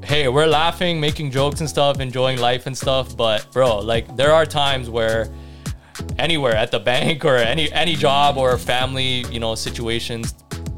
hey, 0.04 0.28
we're 0.28 0.46
laughing, 0.46 1.00
making 1.00 1.30
jokes 1.32 1.60
and 1.60 1.68
stuff, 1.68 1.98
enjoying 1.98 2.38
life 2.38 2.66
and 2.66 2.76
stuff, 2.76 3.16
but 3.16 3.50
bro, 3.52 3.78
like 3.78 4.04
there 4.16 4.32
are 4.32 4.46
times 4.46 4.88
where 4.88 5.28
anywhere 6.18 6.54
at 6.54 6.70
the 6.70 6.80
bank 6.80 7.24
or 7.24 7.36
any 7.36 7.72
any 7.72 7.94
job 7.94 8.36
or 8.36 8.56
family, 8.58 9.24
you 9.30 9.40
know, 9.40 9.54
situations, 9.54 10.32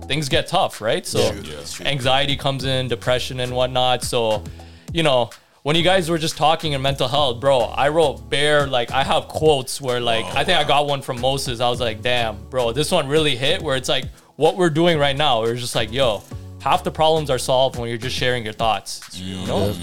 things 0.07 0.29
get 0.29 0.46
tough, 0.46 0.81
right? 0.81 1.07
So 1.07 1.31
that's 1.33 1.81
anxiety 1.81 2.37
comes 2.37 2.64
in, 2.64 2.88
depression 2.88 3.40
and 3.40 3.53
whatnot. 3.53 4.03
So, 4.05 4.44
you 4.92 5.03
know. 5.03 5.31
When 5.62 5.76
you 5.76 5.83
guys 5.83 6.09
were 6.09 6.16
just 6.16 6.38
talking 6.38 6.72
in 6.72 6.81
mental 6.81 7.07
health, 7.07 7.38
bro, 7.38 7.61
I 7.61 7.90
wrote 7.90 8.31
bare 8.31 8.66
like 8.66 8.92
I 8.92 9.05
have 9.05 9.29
quotes 9.29 9.79
where 9.79 10.00
like 10.00 10.24
I 10.35 10.42
think 10.42 10.59
I 10.59 10.64
got 10.64 10.87
one 10.87 11.03
from 11.03 11.20
Moses. 11.20 11.61
I 11.61 11.68
was 11.68 11.81
like, 11.81 12.00
damn, 12.00 12.42
bro, 12.48 12.72
this 12.72 12.90
one 12.90 13.07
really 13.09 13.37
hit. 13.37 13.61
Where 13.61 13.76
it's 13.76 13.90
like 13.90 14.07
what 14.37 14.57
we're 14.57 14.70
doing 14.70 14.98
right 14.98 15.14
now. 15.14 15.42
We're 15.42 15.57
just 15.57 15.74
like, 15.74 15.92
yo, 15.92 16.22
half 16.62 16.85
the 16.85 16.90
problems 16.90 17.29
are 17.29 17.38
solved 17.38 17.79
when 17.79 17.88
you're 17.88 17.98
just 17.98 18.16
sharing 18.16 18.42
your 18.42 18.55
thoughts. 18.55 19.18
You 19.20 19.46
know? 19.46 19.74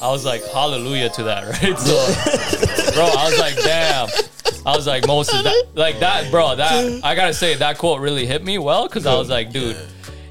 I 0.00 0.10
was 0.10 0.24
like, 0.24 0.44
hallelujah 0.52 1.08
to 1.10 1.24
that, 1.24 1.44
right? 1.62 1.78
So, 1.78 2.92
bro, 2.92 3.04
I 3.06 3.28
was 3.28 3.38
like, 3.40 3.56
damn. 3.56 4.08
I 4.66 4.76
was 4.76 4.86
like, 4.86 5.06
Moses, 5.06 5.42
that, 5.42 5.66
like 5.74 6.00
that, 6.00 6.30
bro, 6.30 6.56
that, 6.56 7.04
I 7.04 7.14
gotta 7.14 7.34
say, 7.34 7.54
that 7.54 7.78
quote 7.78 8.00
really 8.00 8.26
hit 8.26 8.44
me 8.44 8.58
well, 8.58 8.86
because 8.88 9.06
I 9.06 9.14
was 9.14 9.28
like, 9.28 9.50
dude, 9.50 9.76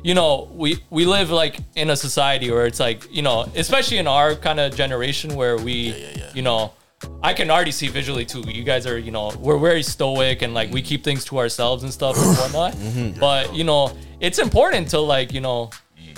you 0.03 0.13
know, 0.13 0.49
we, 0.53 0.79
we 0.89 1.05
live 1.05 1.31
like 1.31 1.57
in 1.75 1.89
a 1.89 1.95
society 1.95 2.51
where 2.51 2.65
it's 2.65 2.79
like, 2.79 3.07
you 3.13 3.21
know, 3.21 3.49
especially 3.55 3.97
in 3.97 4.07
our 4.07 4.35
kind 4.35 4.59
of 4.59 4.75
generation 4.75 5.35
where 5.35 5.57
we, 5.57 5.93
you 6.33 6.41
know, 6.41 6.73
I 7.21 7.33
can 7.33 7.51
already 7.51 7.71
see 7.71 7.89
visually 7.89 8.25
too. 8.25 8.41
You 8.47 8.63
guys 8.63 8.87
are, 8.87 8.97
you 8.97 9.11
know, 9.11 9.31
we're 9.39 9.59
very 9.59 9.83
stoic 9.83 10.41
and 10.41 10.53
like 10.53 10.71
we 10.71 10.81
keep 10.81 11.03
things 11.03 11.25
to 11.25 11.37
ourselves 11.37 11.83
and 11.83 11.93
stuff 11.93 12.17
and 12.17 12.37
whatnot. 12.37 12.73
Mm-hmm. 12.73 13.19
But, 13.19 13.55
you 13.55 13.63
know, 13.63 13.95
it's 14.19 14.39
important 14.39 14.89
to 14.89 14.99
like, 14.99 15.31
you 15.31 15.41
know, 15.41 15.69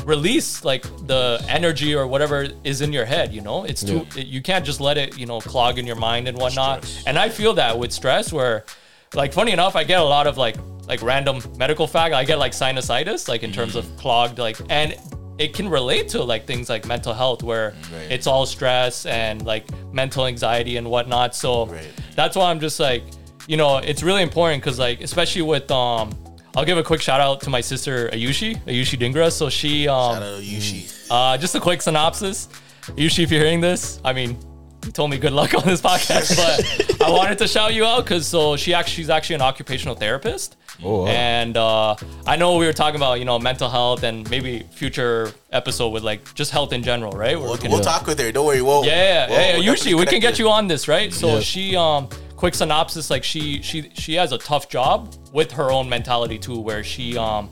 release 0.05 0.63
like 0.63 0.83
the 1.07 1.43
energy 1.47 1.93
or 1.95 2.07
whatever 2.07 2.47
is 2.63 2.81
in 2.81 2.91
your 2.93 3.05
head 3.05 3.33
you 3.33 3.41
know? 3.41 3.63
It's 3.63 3.83
too 3.83 4.05
you 4.15 4.41
can't 4.41 4.65
just 4.65 4.79
let 4.81 4.97
it 4.97 5.17
you 5.17 5.25
know 5.25 5.39
clog 5.39 5.77
in 5.79 5.85
your 5.85 5.95
mind 5.95 6.27
and 6.27 6.37
whatnot. 6.37 6.77
And 7.07 7.17
i 7.17 7.29
feel 7.29 7.53
that 7.55 7.77
with 7.77 7.91
stress 7.91 8.31
where 8.33 8.65
like 9.13 9.33
funny 9.33 9.51
enough 9.51 9.75
i 9.75 9.83
get 9.83 9.99
a 9.99 10.03
lot 10.03 10.27
of 10.27 10.37
like 10.37 10.55
like 10.87 11.01
random 11.01 11.41
medical 11.57 11.87
fact 11.87 12.13
i 12.13 12.23
get 12.23 12.39
like 12.39 12.51
sinusitis 12.51 13.27
like 13.27 13.43
in 13.43 13.51
terms 13.51 13.75
of 13.75 13.85
clogged 13.97 14.37
like 14.39 14.57
and 14.69 14.95
it 15.37 15.53
can 15.53 15.69
relate 15.69 16.07
to 16.09 16.21
like 16.23 16.45
things 16.45 16.69
like 16.69 16.85
mental 16.85 17.13
health 17.13 17.43
where 17.43 17.73
it's 18.09 18.27
all 18.27 18.45
stress 18.45 19.05
and 19.05 19.45
like 19.45 19.65
mental 19.93 20.25
anxiety 20.25 20.75
and 20.75 20.85
whatnot. 20.89 21.33
So 21.33 21.67
Right. 21.67 21.87
that's 22.15 22.35
why 22.35 22.51
i'm 22.51 22.59
just 22.59 22.77
like 22.79 23.03
you 23.47 23.55
know 23.55 23.77
it's 23.77 24.03
really 24.03 24.21
important 24.21 24.61
because 24.61 24.77
like 24.77 24.99
especially 25.01 25.41
with 25.43 25.71
um 25.71 26.11
I'll 26.59 26.65
give 26.65 26.77
a 26.77 26.83
quick 26.83 27.01
shout 27.01 27.21
out 27.21 27.39
to 27.41 27.49
my 27.49 27.61
sister 27.61 28.09
Ayushi, 28.09 28.61
Ayushi 28.65 28.99
Dhingra. 28.99 29.31
So 29.31 29.49
she, 29.49 29.87
um, 29.87 30.15
Shout 30.15 30.23
out 30.23 30.39
to 30.39 30.43
Yushi. 30.45 31.07
uh, 31.09 31.37
just 31.37 31.55
a 31.55 31.59
quick 31.61 31.81
synopsis. 31.81 32.49
Ayushi, 32.97 33.23
if 33.23 33.31
you're 33.31 33.41
hearing 33.41 33.61
this, 33.61 34.01
I 34.03 34.11
mean, 34.11 34.37
you 34.85 34.91
told 34.91 35.09
me 35.09 35.17
good 35.17 35.31
luck 35.31 35.53
on 35.53 35.63
this 35.65 35.79
podcast, 35.81 36.35
but 36.35 37.01
I 37.07 37.09
wanted 37.09 37.37
to 37.37 37.47
shout 37.47 37.73
you 37.73 37.85
out 37.85 38.03
because 38.03 38.27
so 38.27 38.57
she 38.57 38.73
actually 38.73 38.95
she's 38.95 39.09
actually 39.09 39.35
an 39.35 39.41
occupational 39.41 39.95
therapist. 39.95 40.57
Oh, 40.83 41.03
wow. 41.03 41.07
And 41.07 41.55
uh, 41.55 41.95
I 42.25 42.35
know 42.35 42.57
we 42.57 42.65
were 42.65 42.73
talking 42.73 42.95
about 42.97 43.19
you 43.19 43.25
know 43.25 43.39
mental 43.39 43.69
health 43.69 44.03
and 44.03 44.29
maybe 44.29 44.63
future 44.71 45.31
episode 45.51 45.89
with 45.89 46.03
like 46.03 46.33
just 46.33 46.51
health 46.51 46.73
in 46.73 46.83
general, 46.83 47.11
right? 47.13 47.37
Where 47.39 47.49
We'll, 47.49 47.57
we 47.61 47.69
we'll 47.69 47.79
talk 47.81 48.05
with 48.05 48.19
her. 48.19 48.31
Don't 48.33 48.45
worry. 48.45 48.61
We'll, 48.61 48.83
yeah, 48.85 48.93
yeah, 48.93 49.29
we'll 49.29 49.63
yeah. 49.63 49.71
Usually 49.71 49.93
we 49.95 50.05
can 50.05 50.19
get 50.19 50.39
you. 50.39 50.45
you 50.45 50.51
on 50.51 50.67
this, 50.67 50.87
right? 50.89 51.13
So 51.13 51.35
Yeah. 51.35 51.39
she 51.41 51.75
um 51.75 52.09
quick 52.39 52.55
synopsis 52.55 53.09
like 53.09 53.23
she 53.23 53.61
she 53.61 53.91
she 53.93 54.13
has 54.13 54.31
a 54.31 54.37
tough 54.37 54.69
job 54.69 55.13
with 55.33 55.51
her 55.51 55.71
own 55.71 55.89
mentality 55.89 56.39
too 56.39 56.57
where 56.57 56.83
she 56.85 57.17
um 57.17 57.49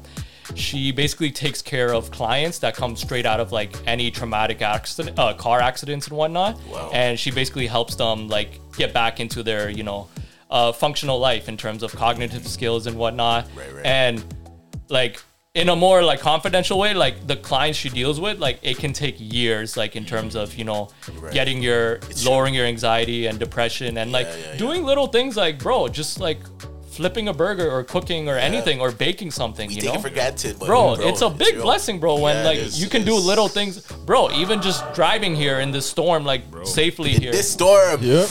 she 0.56 0.94
basically 0.94 1.30
takes 1.30 1.62
care 1.62 1.94
of 1.94 2.10
clients 2.10 2.58
that 2.60 2.74
come 2.74 2.96
straight 2.96 3.26
out 3.26 3.42
of 3.42 3.52
like 3.52 3.76
any 3.86 4.10
traumatic 4.10 4.62
accident 4.62 5.20
uh, 5.20 5.34
car 5.34 5.60
accidents 5.60 6.08
and 6.08 6.16
whatnot 6.18 6.58
Wow. 6.68 6.90
and 6.94 7.20
she 7.20 7.32
basically 7.32 7.68
helps 7.68 7.96
them 7.96 8.30
like 8.30 8.62
get 8.78 8.94
back 8.94 9.20
into 9.20 9.44
their 9.44 9.70
you 9.70 9.84
know 9.84 10.08
uh, 10.50 10.72
functional 10.72 11.20
life 11.20 11.50
in 11.50 11.58
terms 11.58 11.84
of 11.84 11.92
cognitive 11.94 12.48
skills 12.48 12.88
and 12.88 12.96
whatnot 12.98 13.46
Right, 13.58 13.74
right. 13.74 13.86
and 13.86 14.24
like 14.88 15.22
in 15.62 15.70
a 15.70 15.76
more 15.76 16.00
like 16.12 16.20
confidential 16.20 16.78
way 16.84 16.94
like 16.94 17.16
the 17.32 17.36
clients 17.50 17.78
she 17.84 17.90
deals 17.90 18.18
with 18.26 18.38
like 18.48 18.58
it 18.62 18.78
can 18.78 18.94
take 18.94 19.16
years 19.18 19.76
like 19.82 19.96
in 20.00 20.06
terms 20.14 20.34
of 20.36 20.46
you 20.60 20.64
know 20.70 20.82
Right. 21.24 21.34
getting 21.34 21.60
your 21.64 21.84
It's 22.12 22.24
lowering 22.30 22.54
your 22.54 22.68
anxiety 22.74 23.20
and 23.28 23.36
depression 23.40 23.98
and 23.98 24.12
like 24.18 24.28
yeah, 24.28 24.52
yeah. 24.52 24.58
doing 24.66 24.82
little 24.92 25.08
things 25.08 25.36
like 25.44 25.56
bro 25.66 25.88
just 25.88 26.20
like 26.20 26.40
flipping 26.98 27.28
a 27.28 27.34
burger 27.44 27.68
or 27.76 27.84
cooking 27.84 28.24
or 28.32 28.38
anything 28.50 28.80
or 28.84 28.92
baking 28.92 29.32
something 29.32 29.68
We 29.70 29.76
you 29.76 29.82
take 29.82 29.94
know 29.94 30.00
it 30.00 30.02
for 30.08 30.10
granted, 30.20 30.54
but 30.60 30.66
bro, 30.68 30.94
it's 31.10 31.22
a 31.22 31.30
big 31.30 31.54
real. 31.56 31.64
blessing 31.68 32.00
bro 32.00 32.14
when 32.26 32.36
Yeah, 32.38 32.50
like 32.50 32.58
it 32.58 32.68
is, 32.68 32.82
you 32.82 32.88
can 32.90 33.04
do 33.12 33.16
little 33.32 33.48
things 33.58 33.74
bro 34.10 34.22
even 34.44 34.62
just 34.62 34.80
driving 35.00 35.34
here 35.36 35.60
in 35.66 35.70
this 35.72 35.86
storm 35.96 36.22
like 36.32 36.42
safely 36.66 37.12
here 37.24 37.32
This 37.32 37.52
storm. 37.52 38.00
Yeah. 38.02 38.26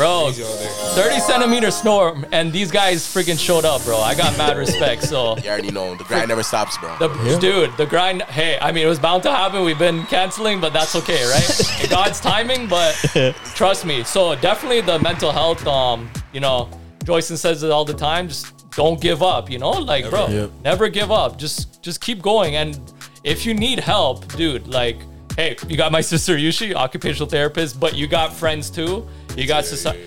Bro 0.00 0.24
Crazy 0.26 0.44
out 0.44 0.58
there. 0.58 1.10
30 1.10 1.20
centimeter 1.20 1.70
storm 1.70 2.24
and 2.32 2.52
these 2.52 2.70
guys 2.70 3.02
freaking 3.02 3.38
showed 3.38 3.64
up 3.64 3.84
bro 3.84 3.98
i 3.98 4.14
got 4.14 4.36
mad 4.38 4.56
respect 4.56 5.02
so 5.02 5.36
You 5.44 5.50
already 5.50 5.70
know 5.70 5.94
the 5.94 6.04
grind 6.04 6.28
never 6.28 6.42
stops, 6.42 6.78
bro. 6.78 6.96
the 6.98 7.38
dude, 7.40 7.76
the 7.76 7.86
grind. 7.86 8.22
Hey, 8.22 8.58
I 8.60 8.72
mean, 8.72 8.84
it 8.84 8.88
was 8.88 8.98
bound 8.98 9.22
to 9.24 9.30
happen. 9.30 9.64
We've 9.64 9.78
been 9.78 10.04
canceling, 10.06 10.60
but 10.60 10.72
that's 10.72 10.94
okay, 10.96 11.22
right? 11.34 11.90
God's 11.96 12.20
timing, 12.20 12.66
but 12.68 12.92
trust 13.60 13.84
me. 13.84 14.04
So 14.04 14.34
definitely 14.36 14.80
the 14.80 14.98
mental 14.98 15.32
health. 15.32 15.66
Um, 15.66 16.08
you 16.32 16.40
know, 16.40 16.68
Joyson 17.04 17.36
says 17.36 17.62
it 17.62 17.70
all 17.70 17.84
the 17.84 17.94
time. 17.94 18.28
Just 18.28 18.70
don't 18.70 19.00
give 19.00 19.22
up. 19.22 19.50
You 19.50 19.58
know, 19.58 19.70
like 19.70 20.08
bro, 20.10 20.28
Yep. 20.28 20.50
never 20.64 20.88
give 20.88 21.10
up. 21.10 21.38
Just 21.38 21.82
just 21.82 22.00
keep 22.00 22.20
going. 22.22 22.56
And 22.56 22.78
if 23.24 23.44
you 23.46 23.54
need 23.54 23.78
help, 23.80 24.26
dude, 24.36 24.66
like. 24.68 24.96
Hey, 25.36 25.56
you 25.68 25.76
got 25.76 25.92
my 25.92 26.00
sister 26.02 26.36
Yushi, 26.36 26.74
occupational 26.74 27.28
therapist, 27.28 27.78
but 27.78 27.94
you 27.96 28.08
got 28.08 28.32
friends 28.32 28.68
too. 28.68 29.06
You 29.36 29.46
got 29.46 29.64
society, 29.64 30.00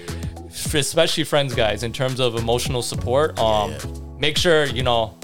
especially 0.48 1.24
friends, 1.24 1.54
guys, 1.56 1.84
in 1.84 1.94
terms 1.94 2.20
of 2.20 2.36
emotional 2.36 2.82
support. 2.82 3.38
Um, 3.40 3.74
make 4.20 4.38
sure 4.38 4.66
you 4.66 4.84
know 4.84 5.18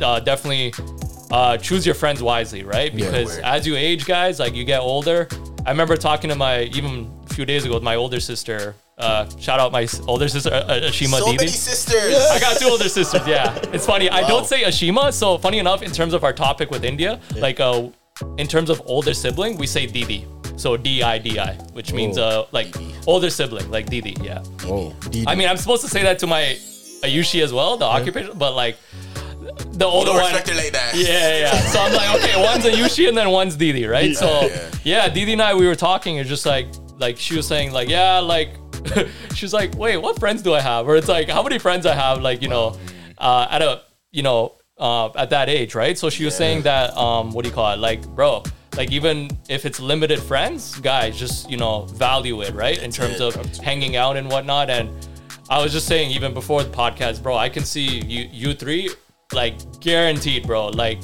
uh, 0.00 0.20
definitely 0.20 0.72
uh, 1.30 1.56
choose 1.56 1.84
your 1.86 1.94
friends 1.94 2.22
wisely, 2.22 2.62
right? 2.64 2.94
Because 2.94 3.36
Word. 3.36 3.44
as 3.44 3.66
you 3.66 3.76
age, 3.76 4.06
guys, 4.06 4.38
like 4.38 4.54
you 4.54 4.64
get 4.64 4.80
older. 4.80 5.28
I 5.64 5.70
remember 5.70 5.96
talking 5.96 6.28
to 6.30 6.36
my 6.36 6.62
even 6.64 7.10
a 7.30 7.34
few 7.34 7.44
days 7.44 7.64
ago 7.64 7.74
with 7.74 7.82
my 7.82 7.94
older 7.96 8.20
sister. 8.20 8.74
Uh, 8.98 9.28
shout 9.38 9.58
out 9.58 9.72
my 9.72 9.86
older 10.06 10.28
sister 10.28 10.50
uh, 10.52 10.58
uh, 10.58 10.80
Ashima 10.82 11.18
so 11.18 11.24
Didi. 11.26 11.36
many 11.38 11.48
sisters. 11.48 12.14
I 12.30 12.38
got 12.38 12.58
two 12.58 12.68
older 12.68 12.88
sisters. 12.88 13.26
Yeah, 13.26 13.56
it's 13.72 13.86
funny. 13.86 14.08
I 14.10 14.26
don't 14.28 14.46
say 14.46 14.62
Ashima. 14.62 15.12
So 15.12 15.38
funny 15.38 15.58
enough, 15.58 15.82
in 15.82 15.90
terms 15.90 16.14
of 16.14 16.24
our 16.24 16.32
topic 16.32 16.70
with 16.70 16.84
India, 16.84 17.20
like 17.36 17.58
uh, 17.58 17.88
in 18.38 18.46
terms 18.46 18.70
of 18.70 18.82
older 18.86 19.14
sibling, 19.14 19.56
we 19.56 19.66
say 19.66 19.86
Didi. 19.86 20.26
So 20.56 20.76
D 20.76 21.02
I 21.02 21.18
D 21.18 21.38
I, 21.38 21.54
which 21.72 21.92
means 21.92 22.18
uh 22.18 22.44
like 22.52 22.74
older 23.06 23.30
sibling, 23.30 23.70
like 23.70 23.86
Didi. 23.86 24.16
Yeah. 24.22 24.42
Oh, 24.64 24.94
Didi. 25.10 25.26
I 25.26 25.34
mean, 25.34 25.48
I'm 25.48 25.56
supposed 25.56 25.82
to 25.82 25.88
say 25.88 26.02
that 26.02 26.18
to 26.20 26.26
my 26.26 26.56
Ayushi 27.02 27.42
as 27.42 27.52
well, 27.52 27.76
the 27.76 27.84
occupation, 27.84 28.38
but 28.38 28.54
like 28.54 28.76
the 29.72 29.84
older 29.84 30.12
Don't 30.12 30.20
one. 30.22 30.32
respect 30.34 30.56
like 30.56 30.72
that. 30.72 30.92
Yeah, 30.94 31.08
yeah, 31.08 31.38
yeah. 31.40 31.60
So 31.72 31.80
I'm 31.80 31.92
like, 31.94 32.22
okay, 32.22 32.42
one's 32.42 32.64
a 32.64 32.70
Yushi 32.70 33.08
and 33.08 33.16
then 33.16 33.30
one's 33.30 33.56
Didi, 33.56 33.86
right? 33.86 34.14
So 34.16 34.42
Yeah. 34.46 34.70
yeah, 34.84 35.08
Didi 35.08 35.32
and 35.32 35.42
I 35.42 35.54
we 35.54 35.66
were 35.66 35.74
talking. 35.74 36.16
It's 36.18 36.28
just 36.28 36.46
like 36.46 36.68
like 36.98 37.16
she 37.18 37.36
was 37.36 37.46
saying 37.46 37.72
like 37.72 37.88
yeah 37.88 38.18
like 38.20 38.50
she's 39.34 39.52
like 39.52 39.74
wait 39.76 39.96
what 39.96 40.18
friends 40.20 40.42
do 40.42 40.54
I 40.54 40.60
have 40.60 40.86
or 40.86 40.96
it's 40.96 41.08
like 41.08 41.28
how 41.28 41.42
many 41.42 41.58
friends 41.58 41.84
I 41.86 41.94
have 41.94 42.20
like 42.20 42.42
you 42.42 42.48
know 42.48 42.76
uh, 43.18 43.48
at 43.50 43.62
a 43.62 43.82
you 44.12 44.22
know 44.22 44.56
uh, 44.78 45.10
at 45.16 45.30
that 45.30 45.48
age, 45.48 45.74
right? 45.74 45.96
So 45.98 46.10
she 46.10 46.24
was 46.24 46.34
saying 46.36 46.62
that 46.62 46.96
um, 46.96 47.30
what 47.32 47.42
do 47.44 47.48
you 47.48 47.54
call 47.54 47.72
it? 47.72 47.78
Like, 47.78 48.06
bro, 48.08 48.42
like 48.76 48.90
even 48.90 49.30
if 49.48 49.64
it's 49.66 49.80
limited 49.80 50.20
friends, 50.20 50.78
guys, 50.80 51.18
just 51.18 51.50
you 51.50 51.56
know 51.56 51.82
value 51.86 52.42
it, 52.42 52.54
right? 52.54 52.82
In 52.82 52.90
terms 52.90 53.20
of 53.20 53.34
hanging 53.58 53.96
out 53.96 54.16
and 54.16 54.30
whatnot. 54.30 54.70
And 54.70 54.90
I 55.50 55.62
was 55.62 55.72
just 55.72 55.86
saying, 55.86 56.10
even 56.10 56.32
before 56.32 56.62
the 56.62 56.70
podcast, 56.70 57.22
bro, 57.22 57.36
I 57.36 57.48
can 57.48 57.64
see 57.64 58.00
you 58.00 58.28
you 58.32 58.54
three 58.54 58.90
like 59.32 59.54
guaranteed, 59.80 60.46
bro. 60.46 60.68
Like 60.68 61.00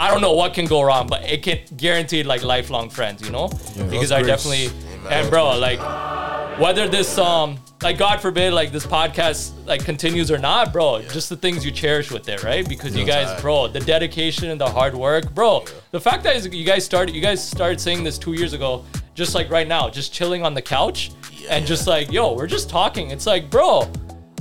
I 0.00 0.10
don't 0.10 0.20
know 0.20 0.32
what 0.32 0.52
can 0.54 0.66
go 0.66 0.82
wrong, 0.82 1.06
but 1.06 1.22
it 1.30 1.42
can 1.42 1.60
guaranteed 1.76 2.26
like 2.26 2.42
lifelong 2.42 2.90
friends, 2.90 3.22
you 3.22 3.30
know? 3.30 3.48
because 3.90 4.10
I 4.10 4.22
definitely 4.22 4.70
and 5.08 5.30
bro, 5.30 5.58
like 5.58 5.78
whether 6.58 6.88
this 6.88 7.18
um 7.18 7.58
like 7.82 7.98
God 7.98 8.20
forbid 8.20 8.52
like 8.52 8.70
this 8.70 8.86
podcast 8.86 9.52
like 9.66 9.84
continues 9.84 10.30
or 10.30 10.38
not, 10.38 10.72
bro, 10.72 11.02
just 11.02 11.28
the 11.28 11.36
things 11.36 11.64
you 11.64 11.70
cherish 11.72 12.10
with 12.12 12.28
it, 12.28 12.44
right? 12.44 12.66
Because 12.68 12.96
you 12.96 13.04
guys, 13.04 13.40
bro, 13.40 13.66
the 13.68 13.80
dedication 13.80 14.50
and 14.50 14.60
the 14.60 14.68
hard 14.68 14.94
work, 14.94 15.34
bro. 15.34 15.64
The 15.90 16.00
fact 16.00 16.22
that 16.24 16.52
you 16.52 16.64
guys 16.64 16.84
started 16.84 17.14
you 17.14 17.20
guys 17.22 17.46
started 17.46 17.80
saying 17.80 18.04
this 18.04 18.18
two 18.18 18.34
years 18.34 18.52
ago, 18.52 18.84
just 19.14 19.34
like 19.34 19.50
right 19.50 19.66
now, 19.66 19.88
just 19.90 20.12
chilling 20.12 20.44
on 20.44 20.54
the 20.54 20.62
couch 20.62 21.10
and 21.50 21.66
just 21.66 21.86
like, 21.88 22.12
yo, 22.12 22.34
we're 22.34 22.46
just 22.46 22.70
talking. 22.70 23.10
It's 23.10 23.26
like, 23.26 23.50
bro, 23.50 23.90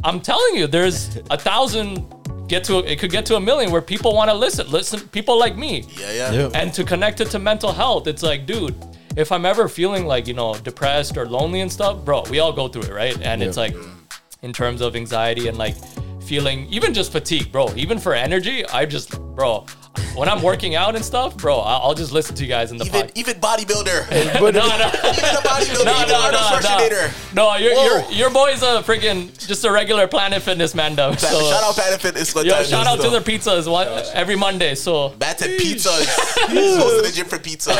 I'm 0.03 0.19
telling 0.21 0.55
you, 0.55 0.67
there's 0.67 1.17
a 1.31 1.37
thousand 1.49 2.05
get 2.47 2.63
to 2.65 2.79
it 2.79 2.99
could 2.99 3.11
get 3.11 3.25
to 3.25 3.37
a 3.37 3.39
million 3.39 3.71
where 3.71 3.81
people 3.81 4.13
want 4.13 4.29
to 4.29 4.35
listen. 4.35 4.69
Listen, 4.69 4.99
people 5.09 5.39
like 5.39 5.55
me 5.55 5.85
Yeah, 5.97 6.11
yeah. 6.11 6.31
Yeah. 6.31 6.49
and 6.53 6.73
to 6.73 6.83
connect 6.83 7.21
it 7.21 7.29
to 7.31 7.39
mental 7.39 7.71
health 7.71 8.07
it's 8.07 8.23
like 8.23 8.45
dude 8.45 8.75
if 9.15 9.31
i'm 9.31 9.45
ever 9.45 9.67
feeling 9.67 10.05
like 10.05 10.27
you 10.27 10.33
know 10.33 10.53
depressed 10.55 11.17
or 11.17 11.27
lonely 11.27 11.61
and 11.61 11.71
stuff 11.71 12.03
bro 12.05 12.23
we 12.29 12.39
all 12.39 12.53
go 12.53 12.67
through 12.67 12.83
it 12.83 12.93
right? 12.93 13.19
And 13.21 13.41
it's 13.43 13.57
like 13.57 13.75
in 14.41 14.53
terms 14.53 14.81
of 14.81 14.95
anxiety 14.95 15.47
and 15.47 15.57
like 15.57 15.75
feeling 16.21 16.67
even 16.69 16.93
just 16.93 17.11
fatigue 17.11 17.51
bro 17.51 17.73
even 17.75 17.99
for 17.99 18.13
energy 18.13 18.65
i 18.67 18.85
just 18.85 19.19
bro 19.35 19.65
when 20.15 20.29
i'm 20.29 20.41
working 20.41 20.75
out 20.75 20.95
and 20.95 21.03
stuff 21.03 21.35
bro 21.37 21.59
I- 21.59 21.77
i'll 21.77 21.93
just 21.93 22.11
listen 22.11 22.35
to 22.35 22.43
you 22.43 22.49
guys 22.49 22.71
in 22.71 22.77
the 22.77 22.85
Even 22.85 23.01
podcast 23.07 23.11
even 23.17 23.35
bodybuilder, 23.41 24.07
But 24.39 24.53
no, 24.55 24.61
no, 24.61 24.75
even 24.75 25.25
a 25.25 25.41
bodybuilder, 25.43 25.85
no, 25.85 25.95
even 25.95 26.07
no, 26.09 26.19
Arnold 26.19 26.63
no, 26.63 26.87
no. 26.89 27.09
No, 27.33 27.55
your 27.55 27.73
your 27.73 28.11
your 28.11 28.29
boy's 28.29 28.61
a 28.61 28.81
freaking 28.83 29.31
just 29.47 29.63
a 29.65 29.71
regular 29.71 30.07
Planet 30.07 30.41
Fitness 30.41 30.73
man, 30.75 30.95
though. 30.95 31.13
So, 31.15 31.27
shout 31.49 31.63
out 31.63 31.73
Planet 31.75 32.01
Fitness. 32.01 32.33
one 32.35 32.45
yo, 32.45 32.63
shout 32.63 32.87
out 32.87 32.97
to 32.97 33.03
though. 33.03 33.09
their 33.09 33.21
pizzas 33.21 33.69
one, 33.71 33.87
every 34.13 34.35
Monday. 34.35 34.75
So, 34.75 35.13
Matt 35.19 35.41
and 35.41 35.57
pizza. 35.57 35.91
He's 35.93 36.07
goes 36.77 37.01
to 37.01 37.07
the 37.07 37.11
gym 37.13 37.27
for 37.27 37.39
pizza. 37.39 37.71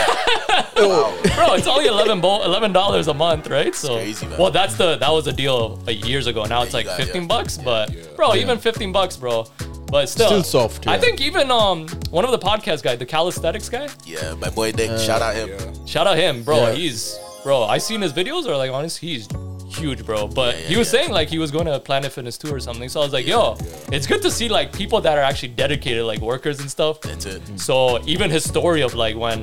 Wow. 0.78 1.18
bro, 1.36 1.54
it's 1.56 1.68
only 1.68 1.88
eleven 1.88 2.22
bo- 2.22 2.44
eleven 2.44 2.72
dollars 2.74 3.08
a 3.08 3.14
month, 3.14 3.50
right? 3.50 3.74
So, 3.76 3.96
crazy, 3.96 4.26
man. 4.28 4.38
well, 4.40 4.52
that's 4.52 4.76
the 4.76 4.98
that 4.98 5.10
was 5.12 5.28
a 5.28 5.34
deal 5.34 5.82
years 5.88 6.28
ago. 6.28 6.46
Now 6.46 6.64
it's 6.64 6.74
like 6.74 6.86
got- 6.86 6.98
fifteen 6.98 7.24
yeah. 7.24 7.28
bucks, 7.28 7.58
but 7.58 8.16
bro, 8.16 8.36
even 8.36 8.58
fifteen 8.58 8.92
bucks, 8.92 9.18
bro. 9.18 9.46
But 9.92 10.08
still, 10.08 10.28
Still 10.28 10.44
soft, 10.44 10.88
I 10.88 10.96
yeah. 10.96 11.02
think 11.02 11.20
even 11.22 11.52
um 11.52 11.88
one 12.10 12.24
of 12.26 12.32
the 12.32 12.40
podcast 12.40 12.82
guys, 12.82 12.98
the 12.98 13.06
calisthenics 13.06 13.68
guy, 13.70 13.90
Yeah, 14.06 14.34
my 14.36 14.50
boy 14.50 14.72
Nick. 14.72 14.98
shout 15.00 15.22
out 15.22 15.36
him. 15.36 15.86
shout 15.86 16.08
out 16.08 16.18
him, 16.18 16.44
bro. 16.44 16.58
Yeah. 16.68 16.72
He's 16.74 17.20
bro. 17.44 17.64
I 17.64 17.78
seen 17.78 18.02
his 18.02 18.14
videos, 18.14 18.46
or 18.48 18.56
like 18.56 18.72
honest, 18.72 18.98
he's 19.00 19.28
huge, 19.68 20.06
bro. 20.06 20.28
But 20.28 20.56
yeah, 20.56 20.68
he 20.68 20.78
was 20.78 20.88
yeah. 20.94 21.00
saying 21.02 21.12
like 21.12 21.28
he 21.30 21.40
was 21.40 21.52
going 21.52 21.66
to 21.66 21.78
Planet 21.80 22.12
Fitness 22.12 22.38
too 22.38 22.54
or 22.54 22.60
something. 22.60 22.88
So 22.90 23.02
I 23.02 23.04
was 23.04 23.14
like, 23.14 23.28
yo, 23.28 23.58
it's 23.92 24.08
good 24.08 24.22
to 24.22 24.32
see 24.32 24.48
like 24.48 24.72
people 24.72 25.02
that 25.02 25.18
are 25.18 25.22
actually 25.24 25.50
dedicated, 25.50 26.04
like 26.06 26.22
workers 26.22 26.60
and 26.62 26.70
stuff. 26.72 27.02
That's 27.02 27.26
it. 27.26 27.42
So 27.60 28.02
even 28.08 28.30
his 28.30 28.44
story 28.46 28.82
of 28.82 28.94
like 28.96 29.16
when 29.18 29.40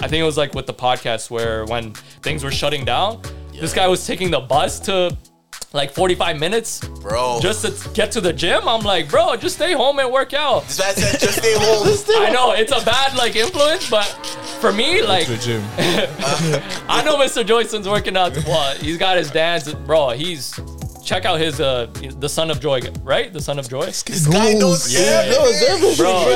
I 0.00 0.08
think 0.08 0.20
it 0.20 0.24
was 0.24 0.36
like 0.38 0.54
with 0.54 0.66
the 0.66 0.74
podcast 0.74 1.30
where 1.30 1.64
when 1.66 1.92
things 2.22 2.42
were 2.42 2.50
shutting 2.50 2.84
down, 2.84 3.22
this 3.52 3.72
guy 3.74 3.86
was 3.86 4.06
taking 4.06 4.30
the 4.30 4.40
bus 4.40 4.80
to 4.80 5.16
like 5.72 5.92
45 5.92 6.38
minutes 6.38 6.80
Bro. 7.00 7.38
just 7.40 7.64
to 7.64 7.90
get 7.90 8.10
to 8.12 8.20
the 8.20 8.32
gym. 8.32 8.68
I'm 8.68 8.82
like, 8.82 9.08
bro, 9.08 9.36
just 9.36 9.56
stay 9.56 9.72
home 9.72 9.98
and 9.98 10.12
work 10.12 10.34
out. 10.34 10.64
this 10.66 10.78
man 10.78 10.94
said 10.94 11.20
just 11.20 11.38
stay 11.38 11.54
home. 11.56 11.86
I 12.22 12.30
know 12.30 12.52
it's 12.52 12.72
a 12.72 12.84
bad 12.84 13.16
like 13.16 13.36
influence, 13.36 13.88
but 13.88 14.04
for 14.60 14.72
me, 14.72 15.02
like 15.02 15.26
to 15.26 15.32
The 15.32 15.38
gym. 15.38 15.62
I 16.88 17.02
know 17.04 17.16
Mr. 17.16 17.44
Joyson's 17.44 17.88
working 17.88 18.16
out. 18.16 18.36
Well, 18.46 18.74
he's 18.76 18.98
got 18.98 19.16
his 19.16 19.30
dance, 19.30 19.72
bro. 19.72 20.10
He's 20.10 20.58
check 21.04 21.24
out 21.24 21.40
his 21.40 21.60
uh 21.60 21.86
the 22.18 22.28
Son 22.28 22.50
of 22.50 22.60
Joy, 22.60 22.80
right? 23.02 23.32
The 23.32 23.40
Son 23.40 23.58
of 23.58 23.68
Joy. 23.68 23.86
This 23.86 24.26
guy 24.26 24.52
knows. 24.54 24.92
Yeah. 24.92 25.24
He 25.24 25.30
knows 25.30 25.62
everything, 25.62 25.96
bro. 25.96 26.24
bro. 26.24 26.34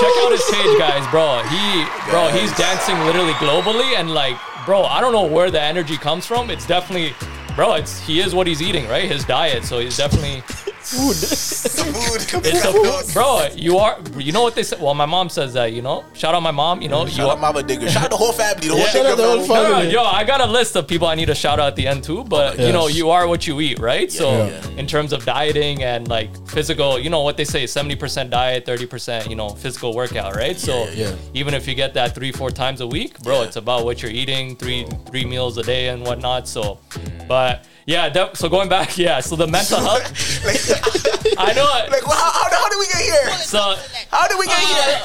check 0.00 0.14
out 0.22 0.32
his 0.32 0.44
page, 0.50 0.78
guys, 0.78 1.06
bro. 1.10 1.42
He, 1.48 2.10
bro, 2.10 2.28
he's 2.28 2.52
dancing 2.56 2.98
literally 3.00 3.32
globally, 3.34 3.96
and 3.96 4.12
like, 4.12 4.36
bro, 4.64 4.82
I 4.84 5.00
don't 5.00 5.12
know 5.12 5.26
where 5.26 5.50
the 5.50 5.60
energy 5.60 5.96
comes 5.96 6.26
from. 6.26 6.50
It's 6.50 6.66
definitely, 6.66 7.14
bro. 7.56 7.74
It's 7.74 7.98
he 7.98 8.20
is 8.20 8.34
what 8.34 8.46
he's 8.46 8.62
eating, 8.62 8.86
right? 8.86 9.10
His 9.10 9.24
diet. 9.24 9.64
So 9.64 9.80
he's 9.80 9.96
definitely, 9.96 10.44
It's 10.92 11.62
the 11.62 11.84
mood. 11.86 12.44
it's 12.46 13.10
a, 13.10 13.12
bro. 13.12 13.48
You 13.56 13.78
are, 13.78 13.98
you 14.16 14.30
know 14.32 14.42
what 14.42 14.54
they 14.54 14.62
say? 14.62 14.76
Well, 14.80 14.94
my 14.94 15.06
mom 15.06 15.28
says 15.28 15.52
that. 15.54 15.72
You 15.72 15.82
know, 15.82 16.04
shout 16.14 16.34
out 16.34 16.42
my 16.42 16.50
mom. 16.52 16.80
You 16.80 16.88
know, 16.88 17.04
you 17.04 17.10
Shout 17.10 17.26
are. 17.28 17.32
out 17.32 17.40
Mama 17.40 17.62
Digger. 17.62 17.88
Shout 17.90 18.04
out 18.04 18.10
the 18.10 18.16
whole 18.16 18.32
family. 18.32 18.68
The 18.68 18.74
whole 18.74 18.78
Yeah. 18.84 18.92
Digger 18.92 19.04
Shout 19.04 19.06
out 19.12 19.16
the 19.16 19.24
whole 19.24 19.46
family. 19.46 19.64
family. 19.70 19.86
No, 19.92 20.02
no, 20.02 20.02
yo, 20.02 20.04
I 20.04 20.24
got 20.24 20.40
a 20.40 20.46
list 20.46 20.76
of 20.76 20.86
people 20.86 21.08
I 21.08 21.14
need 21.16 21.26
to 21.26 21.34
shout 21.34 21.58
out 21.58 21.68
at 21.68 21.76
the 21.76 21.86
end 21.88 22.04
too. 22.04 22.24
But 22.24 22.58
you 22.58 22.72
know, 22.72 22.86
you 22.86 23.10
are 23.10 23.26
what 23.26 23.46
you 23.46 23.60
eat, 23.60 23.78
right? 23.80 24.10
so 24.12 24.46
Yeah. 24.46 24.68
in 24.78 24.86
terms 24.86 25.12
of 25.12 25.24
dieting 25.24 25.82
and 25.82 26.06
like 26.08 26.30
physical, 26.48 26.98
you 26.98 27.10
know 27.10 27.22
what 27.22 27.36
they 27.36 27.44
say: 27.44 27.66
seventy 27.66 27.96
percent 27.96 28.30
diet, 28.30 28.64
thirty 28.64 28.86
percent, 28.86 29.28
you 29.28 29.36
know, 29.36 29.48
physical 29.50 29.92
workout, 29.94 30.36
right? 30.36 30.56
so 30.58 30.88
yeah. 30.90 31.14
even 31.34 31.52
if 31.54 31.66
you 31.66 31.74
get 31.74 31.94
that 31.94 32.14
three, 32.14 32.30
four 32.32 32.50
times 32.50 32.80
a 32.80 32.86
week, 32.86 33.18
bro, 33.22 33.40
Yeah. 33.40 33.46
it's 33.46 33.56
about 33.56 33.84
what 33.84 34.02
you're 34.02 34.12
eating, 34.12 34.56
three, 34.56 34.86
three 35.10 35.24
meals 35.24 35.58
a 35.58 35.62
day 35.62 35.88
and 35.88 36.02
whatnot. 36.06 36.46
So, 36.48 36.78
mm. 36.90 37.26
but 37.28 37.64
yeah, 37.86 38.08
that, 38.10 38.36
so 38.36 38.48
going 38.48 38.68
back, 38.68 38.98
yeah. 38.98 39.20
So 39.20 39.36
the 39.36 39.46
mental 39.46 39.78
health, 39.88 40.44
Like, 40.44 41.38
I 41.38 41.52
know 41.52 41.66
it. 41.78 41.90
like 41.90 42.06
well, 42.06 42.16
how, 42.16 42.30
how, 42.30 42.48
how 42.56 42.68
did 42.68 42.78
we 42.78 42.86
get 42.86 43.02
here? 43.02 43.32
So 43.38 43.76
How 44.10 44.26
did 44.28 44.38
we 44.38 44.46
get 44.46 44.58
here? 44.58 45.00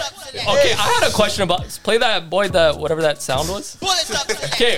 okay, 0.48 0.72
I 0.74 1.00
had 1.00 1.10
a 1.10 1.14
question 1.14 1.44
about 1.44 1.68
play 1.84 1.98
that 1.98 2.30
boy 2.30 2.48
that 2.50 2.78
whatever 2.78 3.02
that 3.02 3.22
sound 3.22 3.50
was. 3.50 3.78
Okay. 4.54 4.78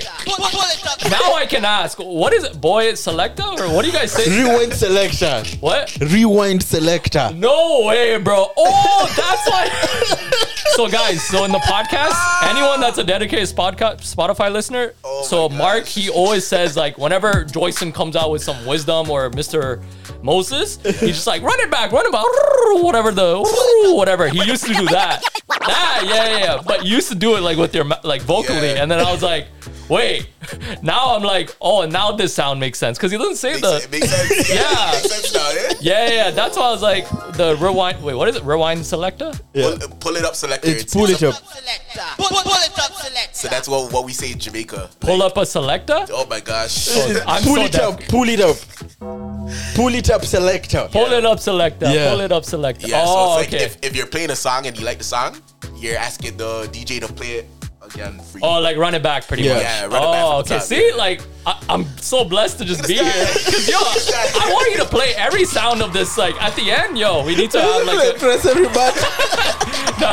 Now 1.10 1.34
I 1.34 1.46
can 1.48 1.64
ask, 1.64 1.98
what 1.98 2.32
is 2.32 2.44
it, 2.44 2.60
boy 2.60 2.94
selector 2.94 3.42
or 3.44 3.68
what 3.72 3.82
do 3.82 3.88
you 3.88 3.92
guys 3.92 4.10
say? 4.12 4.28
Rewind 4.30 4.72
selector. 4.72 5.44
What? 5.60 5.96
Rewind 6.00 6.62
selector. 6.62 7.30
No 7.34 7.82
way, 7.86 8.16
bro. 8.18 8.46
Oh, 8.56 9.14
that's 9.16 9.48
why. 9.48 10.44
so, 10.72 10.88
guys, 10.88 11.22
so 11.22 11.44
in 11.44 11.52
the 11.52 11.58
podcast, 11.58 12.14
anyone 12.50 12.80
that's 12.80 12.98
a 12.98 13.04
dedicated 13.04 13.48
Spotca- 13.48 13.98
Spotify 13.98 14.50
listener, 14.52 14.92
Oh 15.04 15.22
so 15.22 15.48
Mark, 15.48 15.84
he 15.86 16.10
always 16.10 16.46
says, 16.46 16.76
like, 16.76 16.98
whenever 16.98 17.44
Joyson 17.44 17.92
comes 17.92 18.16
out 18.16 18.30
with 18.30 18.42
some 18.42 18.64
wisdom 18.66 19.10
or 19.10 19.30
Mr. 19.30 19.82
Moses, 20.24 20.78
he's 20.82 21.16
just 21.16 21.26
like, 21.26 21.42
run 21.42 21.60
it 21.60 21.70
back, 21.70 21.92
run 21.92 22.06
it 22.06 22.12
back, 22.12 22.24
whatever 22.82 23.12
the, 23.12 23.40
whatever. 23.94 24.26
He 24.28 24.42
used 24.42 24.64
to 24.64 24.72
do 24.72 24.86
that. 24.86 25.22
That, 25.48 26.02
yeah, 26.06 26.38
yeah, 26.38 26.44
yeah. 26.56 26.62
But 26.66 26.86
used 26.86 27.10
to 27.10 27.14
do 27.14 27.36
it, 27.36 27.40
like, 27.40 27.58
with 27.58 27.74
your, 27.74 27.84
like, 28.02 28.22
vocally. 28.22 28.68
Yeah. 28.68 28.82
And 28.82 28.90
then 28.90 29.00
I 29.00 29.12
was 29.12 29.22
like, 29.22 29.48
wait. 29.88 30.26
Now 30.82 31.14
I'm 31.14 31.22
like, 31.22 31.54
oh, 31.60 31.82
and 31.82 31.92
now 31.92 32.12
this 32.12 32.34
sound 32.34 32.58
makes 32.58 32.78
sense. 32.78 32.96
Because 32.96 33.12
he 33.12 33.18
doesn't 33.18 33.36
say 33.36 33.60
the. 33.60 33.82
It 33.84 33.90
makes 33.90 34.08
sense. 34.10 34.48
Yeah. 34.54 34.60
Yeah. 34.60 34.90
Makes 34.92 35.10
sense 35.10 35.34
now, 35.34 35.50
yeah? 35.50 35.72
Yeah, 35.80 36.06
yeah, 36.06 36.14
yeah. 36.14 36.30
That's 36.30 36.56
why 36.56 36.64
I 36.68 36.70
was 36.70 36.82
like 36.82 37.08
the 37.36 37.56
rewind. 37.60 38.02
Wait, 38.02 38.14
what 38.14 38.28
is 38.28 38.36
it? 38.36 38.44
Rewind 38.44 38.84
selector? 38.84 39.32
Pull, 39.52 39.64
uh, 39.74 39.88
pull 40.00 40.16
it 40.16 40.24
up, 40.24 40.34
selector. 40.34 40.68
It's 40.68 40.92
pull 40.92 41.06
it 41.06 41.22
up. 41.22 41.34
Pull, 42.16 42.28
pull 42.28 42.52
it 42.52 42.78
up, 42.78 42.92
select. 42.92 43.36
So 43.36 43.48
that's 43.48 43.68
what, 43.68 43.92
what 43.92 44.04
we 44.04 44.12
say 44.12 44.32
in 44.32 44.38
Jamaica. 44.38 44.90
Pull 45.00 45.22
up 45.22 45.36
a 45.36 45.44
selector. 45.46 46.06
Oh 46.10 46.26
my 46.26 46.40
gosh. 46.40 46.88
I'm 47.26 47.42
Pull 47.42 47.56
so 47.56 47.62
it 47.64 47.72
deaf. 47.72 47.92
up. 47.94 48.00
Pull 48.08 48.28
it 48.28 48.40
up. 48.40 49.23
Pull 49.74 49.94
it 49.94 50.08
up 50.10 50.24
selector. 50.24 50.88
Pull 50.92 51.12
it 51.12 51.24
up 51.24 51.40
selector. 51.40 51.86
Yeah. 51.92 52.10
Pull 52.10 52.20
it 52.20 52.32
up 52.32 52.44
selector. 52.44 52.86
Yeah, 52.86 53.02
oh, 53.04 53.36
so 53.36 53.40
it's 53.42 53.52
like 53.52 53.54
okay. 53.60 53.64
if, 53.64 53.78
if 53.82 53.96
you're 53.96 54.06
playing 54.06 54.30
a 54.30 54.36
song 54.36 54.66
and 54.66 54.78
you 54.78 54.84
like 54.84 54.98
the 54.98 55.04
song, 55.04 55.36
you're 55.76 55.96
asking 55.98 56.36
the 56.36 56.68
DJ 56.72 57.00
to 57.00 57.12
play 57.12 57.32
it 57.38 57.46
again 57.82 58.18
for 58.20 58.38
you. 58.38 58.44
oh, 58.44 58.60
like 58.60 58.76
run 58.76 58.94
it 58.94 59.02
back, 59.02 59.26
pretty 59.26 59.42
Yeah. 59.42 59.54
much. 59.54 59.62
Yeah, 59.64 59.80
run 59.82 59.90
it 59.92 60.12
back 60.12 60.24
oh, 60.24 60.38
okay. 60.40 60.54
top, 60.58 60.62
See, 60.62 60.88
yeah. 60.90 60.94
like 60.94 61.20
I, 61.44 61.60
I'm 61.68 61.84
so 61.98 62.24
blessed 62.24 62.58
to 62.58 62.64
just 62.64 62.86
be 62.86 62.94
here. 62.94 63.02
Cause 63.26 63.68
yo, 63.68 63.76
I 63.78 64.48
want 64.52 64.70
you 64.72 64.78
to 64.78 64.88
play 64.88 65.12
every 65.16 65.44
sound 65.44 65.82
of 65.82 65.92
this. 65.92 66.16
Like 66.16 66.40
at 66.40 66.54
the 66.56 66.70
end, 66.70 66.96
yo, 66.96 67.24
we 67.26 67.34
need 67.34 67.50
to 67.50 67.60
have 67.60 67.84
like. 67.86 68.16
A, 68.16 68.18
Press 68.18 68.46
everybody. 68.46 69.00
no, 70.00 70.12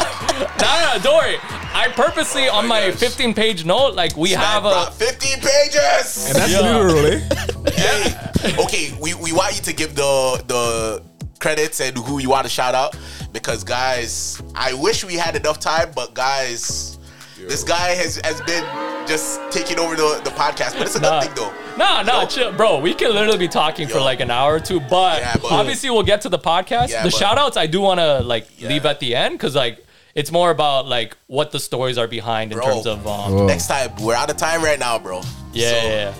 no, 0.59 0.95
no, 0.97 1.03
don't 1.03 1.15
worry. 1.17 1.37
I 1.73 1.87
purposely 1.95 2.49
oh 2.49 2.55
on 2.57 2.67
my 2.67 2.89
gosh. 2.89 2.99
15 2.99 3.33
page 3.33 3.63
note, 3.63 3.93
like 3.95 4.17
we 4.17 4.31
have 4.31 4.65
a. 4.65 4.91
15 4.91 5.39
pages. 5.39 6.27
And 6.27 6.35
that's 6.35 6.51
Yeah. 6.51 6.59
literally. 6.61 7.21
Eh? 7.21 7.45
okay, 8.59 8.91
we, 9.01 9.13
we 9.15 9.31
want 9.33 9.55
you 9.55 9.61
to 9.63 9.73
give 9.73 9.95
the 9.95 10.43
the 10.47 11.03
credits 11.39 11.79
and 11.81 11.97
who 11.97 12.19
you 12.19 12.29
want 12.29 12.43
to 12.43 12.49
shout 12.49 12.75
out 12.75 12.95
because 13.31 13.63
guys, 13.63 14.41
I 14.55 14.73
wish 14.73 15.03
we 15.03 15.15
had 15.15 15.35
enough 15.35 15.59
time, 15.59 15.91
but 15.95 16.13
guys, 16.13 16.97
this 17.37 17.63
guy 17.63 17.89
has 17.89 18.17
has 18.23 18.41
been 18.41 18.63
just 19.07 19.39
taking 19.51 19.79
over 19.79 19.95
the, 19.95 20.21
the 20.23 20.29
podcast, 20.31 20.73
but 20.73 20.83
it's 20.83 20.95
a 20.95 20.99
good 20.99 21.23
thing 21.23 21.33
though. 21.35 21.53
No, 21.77 22.03
no, 22.03 22.21
Yo. 22.21 22.27
chill, 22.27 22.51
bro. 22.51 22.79
We 22.79 22.93
can 22.93 23.13
literally 23.13 23.37
be 23.39 23.47
talking 23.47 23.87
for 23.87 23.99
like 23.99 24.19
an 24.19 24.29
hour 24.29 24.55
or 24.55 24.59
two, 24.59 24.79
but, 24.81 25.19
Yeah, 25.19 25.33
but- 25.41 25.51
obviously 25.51 25.89
we'll 25.89 26.03
get 26.03 26.21
to 26.21 26.29
the 26.29 26.37
podcast. 26.37 26.89
Yeah, 26.89 27.03
the 27.03 27.09
but- 27.09 27.17
shout 27.17 27.37
outs 27.37 27.57
I 27.57 27.65
do 27.67 27.81
want 27.81 27.99
to 27.99 28.19
like 28.19 28.47
Yeah. 28.59 28.69
leave 28.69 28.85
at 28.85 28.99
the 28.99 29.15
end 29.15 29.35
because 29.37 29.55
like 29.55 29.83
it's 30.13 30.31
more 30.31 30.51
about 30.51 30.87
like 30.87 31.15
what 31.27 31.51
the 31.51 31.59
stories 31.59 31.97
are 31.97 32.07
behind 32.07 32.51
in 32.51 32.57
Bro. 32.57 32.67
terms 32.67 32.85
of 32.87 33.07
um. 33.07 33.47
Next 33.47 33.67
time, 33.67 33.91
we're 34.01 34.13
out 34.15 34.29
of 34.29 34.37
time 34.37 34.61
right 34.63 34.77
now, 34.77 34.99
bro. 34.99 35.21
yeah, 35.53 35.69
So, 35.69 35.75
yeah, 35.75 35.83
yeah. 35.87 36.13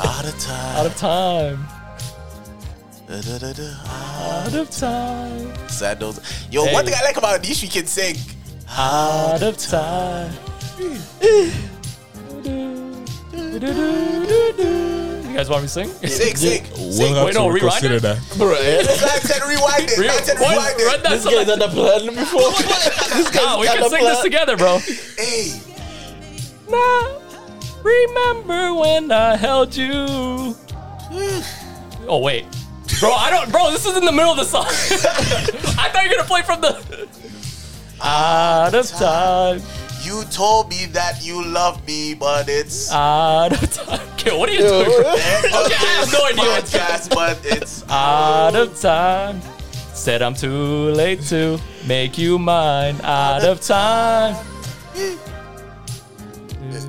Out 0.00 0.24
of 0.24 0.38
time. 0.38 0.76
out 0.76 0.86
of 0.86 0.96
time. 0.96 1.66
Out 3.10 4.54
of 4.54 4.70
time. 4.70 5.68
Sad 5.68 6.00
those. 6.00 6.20
Yo, 6.50 6.64
Hey. 6.64 6.72
one 6.74 6.84
thing 6.84 6.94
I 6.96 7.02
like 7.04 7.16
about 7.16 7.42
Nish, 7.42 7.62
we 7.62 7.68
can 7.68 7.86
sing. 7.86 8.16
Out 8.70 9.42
of 9.42 9.56
time. 9.58 10.32
You 13.32 13.50
guys 15.38 15.48
want 15.48 15.62
me 15.62 15.68
to 15.68 15.72
sing? 15.72 15.88
Sing, 15.88 16.36
sing. 16.36 16.64
We'll 16.76 16.92
sing. 16.92 17.14
have 17.14 17.24
Wait, 17.26 17.32
to 17.32 17.38
no, 17.38 17.48
rewind 17.48 17.84
it? 17.84 18.02
that. 18.02 18.18
Man 18.38 18.84
said 19.22 19.42
rewind 19.48 19.88
it. 19.90 19.98
Man 19.98 20.22
said 20.24 20.38
What? 20.38 20.50
rewind 20.50 20.80
it. 20.80 20.84
Run 20.86 21.02
that 21.02 21.10
This 21.10 21.22
song. 21.22 21.32
guy's 21.32 21.46
had 21.48 21.62
a 21.62 21.68
plan 21.68 22.06
before. 22.14 22.52
Nah, 23.42 23.58
we 23.60 23.66
can 23.66 23.82
a 23.82 23.88
sing 23.90 24.04
this 24.04 24.20
together, 24.22 24.56
bro. 24.56 24.78
Hey. 25.18 25.52
Now, 27.84 27.90
remember 27.90 28.74
when 28.74 29.10
I 29.12 29.36
held 29.36 29.74
you. 29.76 30.54
Oh 32.08 32.18
wait, 32.22 32.44
bro, 33.00 33.12
I 33.12 33.30
don't, 33.30 33.50
bro. 33.50 33.70
This 33.70 33.86
is 33.86 33.96
in 33.96 34.04
the 34.04 34.12
middle 34.12 34.32
of 34.32 34.36
the 34.38 34.44
song. 34.44 34.64
I 34.68 35.88
thought 35.90 36.02
you 36.04 36.10
were 36.10 36.16
gonna 36.16 36.28
play 36.28 36.42
from 36.42 36.60
the. 36.60 37.08
Out 38.04 38.74
of 38.74 38.88
time, 38.88 39.62
You 40.02 40.24
told 40.24 40.68
me 40.70 40.86
that 40.86 41.24
you 41.24 41.44
love 41.44 41.86
me, 41.86 42.14
but 42.14 42.48
it's 42.48 42.90
out 42.92 43.52
of 43.52 43.72
time. 43.72 44.00
Okay, 44.22 44.36
what 44.38 44.48
are 44.48 44.52
you 44.52 44.58
doing? 44.60 44.84
Bro? 44.84 44.94
okay, 45.14 45.74
I 45.74 45.98
have 45.98 46.12
no 46.12 46.24
idea 46.26 46.44
what's 46.52 46.72
podcast, 46.72 47.12
but 47.12 47.40
it's 47.44 47.84
Out 47.90 48.54
of 48.54 48.80
time. 48.80 49.40
Said 49.94 50.22
I'm 50.22 50.34
too 50.34 50.90
late 50.92 51.22
to 51.22 51.58
make 51.86 52.16
you 52.18 52.38
mine. 52.38 53.00
Out 53.02 53.44
of 53.44 53.60
time. 53.60 54.36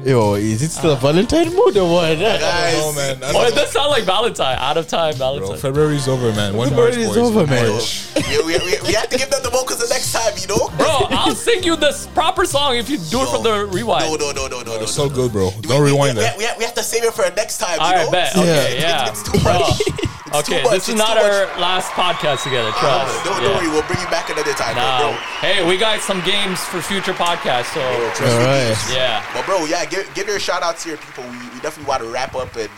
Yo, 0.06 0.36
is 0.36 0.62
it 0.62 0.72
still 0.72 0.94
a 0.94 0.96
Valentine 0.96 1.54
mood 1.54 1.76
or 1.78 1.92
what? 1.92 2.18
guys. 2.20 2.76
Oh 2.78 2.94
man, 2.94 3.22
I 3.24 3.30
Oh, 3.30 3.34
don't 3.34 3.48
it 3.52 3.56
does 3.56 3.72
sound 3.72 3.90
like 3.90 4.04
Valentine. 4.04 4.58
Out 4.60 4.78
of 4.78 4.88
time, 4.88 5.16
Bro, 5.18 5.36
Valentine. 5.40 5.58
February's 5.58 6.08
over, 6.08 6.32
man. 6.34 6.56
One 6.56 6.70
February 6.70 6.92
March, 6.92 7.00
is 7.02 7.08
boys. 7.08 7.18
over, 7.18 7.48
man. 7.48 7.70
March. 7.70 8.08
we, 8.16 8.38
we, 8.46 8.58
we, 8.60 8.88
we 8.88 8.94
have 8.94 9.10
to 9.10 9.18
give 9.18 9.30
them 9.30 9.42
the 9.44 9.50
vocals 9.50 9.80
the 9.80 9.88
next 9.94 10.12
time, 10.14 10.34
you 10.40 10.48
know. 10.48 10.70
Bro, 10.78 11.08
I'll 11.12 11.36
sing 11.36 11.64
you 11.64 11.76
this 11.76 12.08
proper 12.08 12.46
song 12.46 12.78
if 12.78 12.90
you 12.90 12.98
do 12.98 13.22
it 13.22 13.30
from 13.30 13.44
the 13.44 13.66
rewind. 13.72 14.06
No, 14.06 14.16
no, 14.16 14.32
no, 14.32 14.48
no, 14.48 14.62
no, 14.62 14.76
no. 14.78 14.82
It's 14.84 14.92
so 14.94 15.08
no. 15.08 15.14
good, 15.16 15.32
bro. 15.32 15.52
Don't 15.62 15.84
we, 15.84 15.92
rewind 15.92 16.18
we, 16.18 16.24
that. 16.24 16.38
We, 16.38 16.44
have, 16.46 16.58
we 16.58 16.64
have 16.64 16.74
to 16.76 16.84
save 16.84 17.04
it 17.04 17.14
for 17.14 17.24
next 17.36 17.58
time. 17.58 17.80
All 17.80 17.90
you 17.90 17.96
right, 17.96 18.06
know? 18.06 18.12
bet. 18.12 18.36
Yeah. 18.36 18.42
Okay, 18.42 18.80
yeah. 18.80 19.10
It's, 19.10 19.22
it's 19.22 19.32
too 19.32 19.40
Bro, 19.44 19.70
much. 20.34 20.50
okay, 20.50 20.58
too 20.58 20.64
much, 20.64 20.74
this 20.74 20.84
is 20.90 20.96
it's 20.96 20.98
not 21.00 21.18
our 21.18 21.48
much. 21.48 21.60
last 21.60 21.92
podcast 21.94 22.44
together. 22.44 22.70
Oh, 22.74 22.80
trust. 22.80 23.24
Don't, 23.26 23.42
Yeah. 23.42 23.48
don't 23.50 23.58
worry, 23.58 23.70
we'll 23.70 23.88
bring 23.88 24.00
you 24.02 24.08
back 24.10 24.30
another 24.30 24.54
time, 24.54 24.76
Nah. 24.76 25.00
bro. 25.00 25.12
Hey, 25.40 25.66
we 25.68 25.78
got 25.78 26.02
some 26.02 26.22
games 26.26 26.60
for 26.60 26.82
future 26.82 27.14
podcasts. 27.14 27.74
So 27.74 27.82
Trust 28.16 28.34
All 28.34 28.40
me. 28.40 28.96
yeah. 28.98 29.24
But 29.34 29.46
bro, 29.46 29.66
yeah, 29.66 29.86
give, 29.86 30.12
give 30.14 30.28
your 30.28 30.40
shout 30.40 30.64
out 30.64 30.78
to 30.80 30.90
your 30.90 30.98
people. 30.98 31.24
We, 31.26 31.38
we 31.54 31.60
definitely 31.62 31.86
want 31.88 32.02
to 32.04 32.10
wrap 32.10 32.36
up, 32.36 32.56
and 32.56 32.70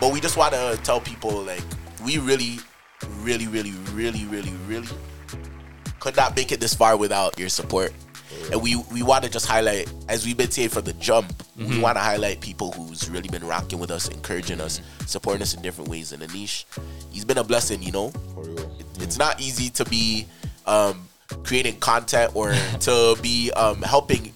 but 0.00 0.12
we 0.12 0.20
just 0.20 0.36
want 0.36 0.52
to 0.54 0.78
tell 0.82 1.00
people 1.00 1.42
like 1.42 1.62
we 2.04 2.18
really, 2.18 2.58
really, 3.20 3.46
really, 3.46 3.72
really, 3.94 4.24
really, 4.26 4.52
really 4.66 4.88
could 6.00 6.16
not 6.16 6.36
make 6.36 6.52
it 6.52 6.60
this 6.60 6.74
far 6.74 6.96
without 6.96 7.38
your 7.38 7.48
support. 7.48 7.92
And 8.52 8.62
we 8.62 8.76
we 8.92 9.02
want 9.02 9.24
to 9.24 9.30
just 9.30 9.46
highlight, 9.46 9.92
as 10.08 10.24
we've 10.26 10.36
been 10.36 10.50
saying 10.50 10.68
from 10.70 10.84
the 10.84 10.92
jump, 10.94 11.32
we 11.56 11.78
want 11.80 11.96
to 11.96 12.00
highlight 12.02 12.40
people 12.40 12.72
who's 12.72 13.08
really 13.08 13.28
been 13.28 13.46
rocking 13.46 13.78
with 13.78 13.90
us, 13.90 14.08
encouraging 14.08 14.60
us, 14.60 14.80
supporting 15.06 15.42
us 15.42 15.54
in 15.54 15.62
different 15.62 15.88
ways 15.90 16.12
in 16.12 16.20
the 16.20 16.26
niche. 16.28 16.66
He's 17.10 17.24
been 17.24 17.38
a 17.38 17.44
blessing, 17.44 17.82
you 17.82 17.92
know. 17.92 18.12
It- 18.78 18.86
it's 19.02 19.18
not 19.18 19.40
easy 19.40 19.70
to 19.70 19.84
be 19.84 20.26
um, 20.66 21.08
creating 21.42 21.78
content 21.80 22.32
or 22.34 22.54
to 22.80 23.16
be 23.22 23.50
um, 23.52 23.82
helping 23.82 24.32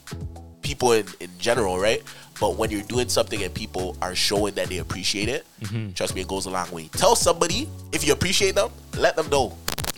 people 0.63 0.93
in, 0.93 1.07
in 1.21 1.31
general, 1.39 1.79
right? 1.79 2.03
But 2.41 2.57
when 2.57 2.71
you're 2.71 2.83
doing 2.83 3.09
something 3.09 3.43
and 3.43 3.53
people 3.53 3.97
are 4.03 4.15
showing 4.15 4.55
that 4.55 4.69
they 4.69 4.79
appreciate 4.79 5.29
it, 5.29 5.45
Mm-hmm. 5.63 5.93
trust 5.93 6.15
me, 6.15 6.21
it 6.23 6.29
goes 6.29 6.47
a 6.47 6.51
long 6.51 6.71
way. 6.71 6.89
Tell 6.93 7.17
somebody 7.17 7.69
if 7.93 8.07
you 8.07 8.13
appreciate 8.13 8.55
them, 8.55 8.71
let 8.97 9.17
them 9.17 9.29
know. 9.29 9.57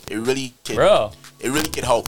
It 0.09 0.17
really 0.17 0.53
can. 0.63 0.75
Bro. 0.77 1.11
It 1.39 1.49
really 1.51 1.69
can 1.69 1.83
help. 1.83 2.07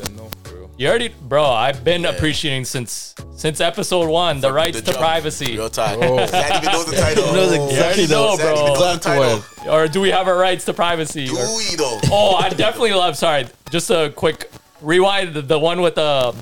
No, 0.78 0.80
for 0.80 0.80
real. 0.80 0.80
You 0.80 0.88
already, 0.90 1.08
bro. 1.22 1.46
I've 1.46 1.84
been 1.84 2.06
appreciating 2.06 2.66
since 2.66 3.16
since 3.36 3.60
episode 3.62 4.10
one 4.10 4.42
the 4.42 4.52
rights 4.52 4.78
The 4.80 4.86
to 4.86 4.92
jump. 4.92 5.00
privacy. 5.00 5.54
Real 5.58 5.70
time. 5.70 6.00
Zach 6.28 6.62
even 6.64 6.72
knows 6.72 6.86
the 6.86 6.96
title. 6.98 7.24
He 7.26 7.32
knows 7.34 7.52
You 7.54 7.60
already 7.62 7.74
exactly 7.74 8.08
know, 8.08 8.38
the 8.38 8.44
even 8.44 8.56
bro. 8.56 8.66
knows 8.68 8.94
the 8.94 9.00
title. 9.00 9.72
Or 9.74 9.88
do 9.88 10.02
we 10.02 10.10
have 10.12 10.28
our 10.28 10.38
rights 10.38 10.66
to 10.66 10.74
privacy? 10.74 11.28
Do 11.28 11.38
Or- 11.38 11.58
we 11.58 11.76
though? 11.76 12.00
oh, 12.12 12.36
I 12.36 12.50
definitely 12.50 12.94
love. 12.94 13.18
Sorry, 13.18 13.48
just 13.72 13.90
a 13.92 14.12
quick 14.16 14.50
rewind. 14.82 15.34
The, 15.34 15.42
the 15.42 15.60
one 15.60 15.82
with 15.82 15.96
the 15.96 16.34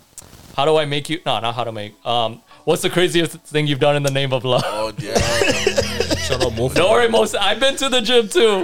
how 0.56 0.66
do 0.66 0.78
I 0.78 0.86
make 0.86 1.10
you? 1.10 1.20
No, 1.26 1.40
not 1.40 1.56
how 1.56 1.64
to 1.64 1.72
make. 1.72 1.94
Um, 2.06 2.42
what's 2.66 2.82
the 2.82 2.90
craziest 2.90 3.38
thing 3.40 3.68
you've 3.68 3.80
done 3.80 3.96
in 3.96 4.04
the 4.04 4.12
name 4.12 4.34
of 4.34 4.44
love? 4.46 4.64
Oh 4.66 4.92
yeah. 5.00 5.14
Shout 6.42 6.52
out 6.52 6.58
Mo. 6.58 6.70
Don't 6.70 6.92
worry, 6.92 7.08
most. 7.10 7.36
I've 7.36 7.60
been 7.60 7.76
to 7.78 7.90
the 7.90 8.02
gym 8.02 8.28
too, 8.28 8.62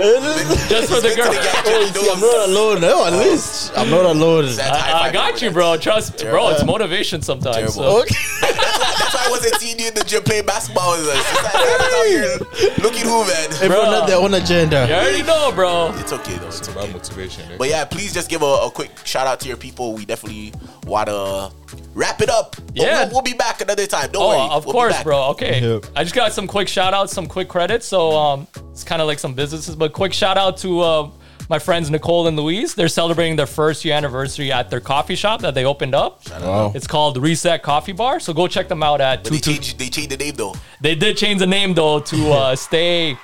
just 0.68 0.90
for 0.94 1.00
the 1.02 1.10
Been 1.10 1.18
girl. 1.18 1.32
the 1.32 1.62
Oh, 1.66 1.92
see, 1.94 2.10
I'm 2.10 2.20
knows. 2.20 2.22
not 2.22 2.50
alone. 2.50 2.82
No, 2.82 3.06
at 3.06 3.14
least 3.14 3.72
I'm 3.78 3.90
not 3.90 4.06
alone. 4.06 4.48
Zach, 4.50 4.72
I, 4.74 5.10
I 5.10 5.12
got 5.12 5.42
you, 5.42 5.52
bro. 5.52 5.78
Trust, 5.78 6.18
bro. 6.20 6.50
It's 6.50 6.64
motivation 6.66 7.22
sometimes. 7.22 7.76
So. 7.76 8.02
Okay. 8.02 8.16
That's 9.08 9.16
why 9.16 9.24
I 9.28 9.30
wasn't 9.30 9.56
seeing 9.56 9.80
you 9.80 9.88
in 9.88 9.94
the 9.94 10.04
gym 10.04 10.22
playing 10.24 10.46
basketball 10.46 10.92
with 10.98 11.08
us. 11.08 11.16
It's 11.18 11.44
like, 11.44 11.52
Zach 11.54 11.80
is 11.80 11.94
out 11.96 12.06
here 12.08 12.84
looking 12.84 13.06
who, 13.06 13.24
man. 13.26 13.50
Everyone 13.54 13.70
Bro. 13.88 13.92
has 14.02 14.10
their 14.10 14.18
own 14.20 14.34
agenda. 14.34 14.86
You 14.88 14.94
already 14.96 15.24
know, 15.24 15.52
bro. 15.54 15.92
It's 15.96 16.12
okay 16.12 16.36
though. 16.38 16.48
It's 16.48 16.60
It's 16.60 16.70
okay. 16.70 16.80
about 16.80 16.92
motivation. 16.92 17.50
But 17.58 17.70
yeah, 17.70 17.86
please 17.86 18.14
just 18.14 18.30
give 18.30 18.42
a, 18.42 18.46
a 18.46 18.70
quick 18.72 18.92
shout 19.06 19.28
out 19.28 19.40
to 19.42 19.48
your 19.48 19.56
people. 19.58 19.94
We 19.94 20.06
definitely 20.06 20.54
want 20.86 21.08
to 21.08 21.52
wrap 21.94 22.22
it 22.22 22.30
up. 22.30 22.56
But 22.58 22.76
Yeah. 22.76 23.04
We'll, 23.06 23.14
we'll 23.14 23.22
be 23.22 23.34
back 23.34 23.62
another 23.62 23.88
time. 23.88 24.12
Don't 24.12 24.22
Oh, 24.24 24.28
worry. 24.30 24.50
of 24.52 24.66
We'll 24.66 24.74
be 24.74 24.78
course, 24.78 24.94
back. 24.94 25.04
bro. 25.06 25.24
Okay. 25.30 25.62
Yep. 25.62 25.86
I 25.96 26.04
just 26.04 26.16
got 26.16 26.34
some 26.34 26.48
quick 26.48 26.68
shout 26.68 26.94
outs, 26.94 27.14
some 27.14 27.28
quick 27.28 27.48
credits. 27.48 27.86
So 27.86 28.12
um, 28.12 28.48
it's 28.72 28.84
kind 28.84 29.02
of 29.02 29.08
like 29.08 29.20
some 29.20 29.34
businesses, 29.34 29.76
but 29.76 29.94
quick 29.94 30.12
shout 30.14 30.38
out 30.38 30.58
to 30.58 30.82
uh, 30.82 31.10
my 31.50 31.60
friends 31.60 31.90
Nicole 31.90 32.28
and 32.28 32.38
Louise. 32.38 32.76
They're 32.76 32.88
celebrating 32.88 33.36
their 33.36 33.46
first 33.48 33.86
year 33.86 33.96
anniversary 33.96 34.52
at 34.52 34.70
their 34.70 34.80
coffee 34.80 35.16
shop 35.16 35.42
that 35.42 35.54
they 35.54 35.66
opened 35.66 35.96
up. 35.96 36.22
Wow. 36.30 36.72
It's 36.76 36.88
called 36.88 37.18
Reset 37.18 37.64
Coffee 37.64 37.94
Bar. 37.94 38.20
So 38.20 38.34
go 38.34 38.48
check 38.48 38.68
them 38.68 38.84
out 38.84 39.02
at 39.02 39.24
But 39.24 39.34
they 39.34 39.40
changed, 39.40 39.80
they 39.80 39.90
changed 39.90 40.12
the 40.12 40.18
name 40.18 40.36
though. 40.36 40.56
They 40.82 40.96
did 40.96 41.18
change 41.18 41.40
the 41.40 41.48
name 41.48 41.74
though 41.74 42.00
to 42.00 42.32
uh, 42.32 42.56
Stay. 42.68 43.18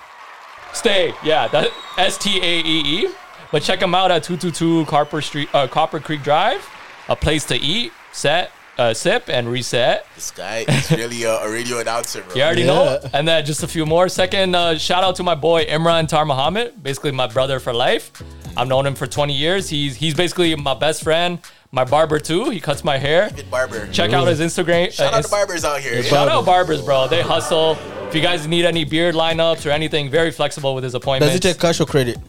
Stay. 0.73 1.13
Yeah, 1.23 1.47
that 1.49 1.69
S 1.97 2.17
T 2.17 2.39
A 2.41 2.59
E 2.59 3.03
E. 3.03 3.09
But 3.51 3.61
check 3.61 3.79
them 3.79 3.93
out 3.93 4.09
at 4.09 4.23
222 4.23 4.85
Copper 4.85 5.21
Street, 5.21 5.47
uh, 5.53 5.67
Copper 5.67 5.99
Creek 5.99 6.23
Drive. 6.23 6.67
A 7.09 7.15
place 7.15 7.45
to 7.45 7.55
eat, 7.55 7.91
set, 8.11 8.51
uh, 8.77 8.93
sip, 8.93 9.29
and 9.29 9.47
reset. 9.49 10.05
This 10.15 10.31
guy 10.31 10.65
is 10.67 10.91
really 10.91 11.23
a, 11.23 11.35
a 11.39 11.51
radio 11.51 11.79
announcer, 11.79 12.21
bro. 12.23 12.35
You 12.35 12.41
already 12.43 12.61
Yeah. 12.61 12.67
know. 12.67 12.99
And 13.13 13.27
then 13.27 13.45
just 13.45 13.63
a 13.63 13.67
few 13.67 13.85
more. 13.85 14.09
Second, 14.09 14.55
uh, 14.55 14.77
shout 14.77 15.03
out 15.03 15.15
to 15.17 15.23
my 15.23 15.35
boy 15.35 15.65
Imran 15.65 16.07
Tar 16.07 16.25
Muhammad, 16.25 16.81
basically 16.81 17.11
my 17.11 17.27
brother 17.27 17.59
for 17.59 17.73
life. 17.73 18.11
I've 18.57 18.67
known 18.67 18.85
him 18.85 18.95
for 18.95 19.07
20 19.07 19.33
years. 19.33 19.69
He's 19.69 19.95
he's 19.95 20.13
basically 20.13 20.55
my 20.55 20.73
best 20.75 21.03
friend, 21.03 21.39
my 21.71 21.83
barber 21.85 22.19
too. 22.19 22.49
He 22.51 22.59
cuts 22.59 22.83
my 22.83 22.97
hair. 22.97 23.29
Good 23.35 23.49
barber. 23.49 23.87
Check 23.91 24.13
out 24.13 24.27
his 24.27 24.39
Instagram. 24.39 24.91
Shout 24.91 25.13
uh, 25.13 25.17
out 25.17 25.23
to 25.23 25.29
barbers 25.29 25.65
out 25.65 25.79
here. 25.81 26.03
Shout 26.03 26.27
out 26.27 26.45
barbers, 26.45 26.81
bro. 26.81 27.07
They 27.07 27.21
hustle. 27.21 27.77
If 28.07 28.15
you 28.15 28.21
guys 28.21 28.45
need 28.45 28.63
any 28.65 28.85
beard 28.85 29.15
lineups 29.15 29.65
or 29.65 29.71
anything, 29.71 30.11
very 30.11 30.29
flexible 30.29 30.75
with 30.75 30.83
his 30.83 30.93
appointments. 30.93 31.31
Does 31.33 31.37
it 31.43 31.53
take 31.53 31.59
cash 31.59 31.79
or 31.79 31.85
credit? 31.87 32.19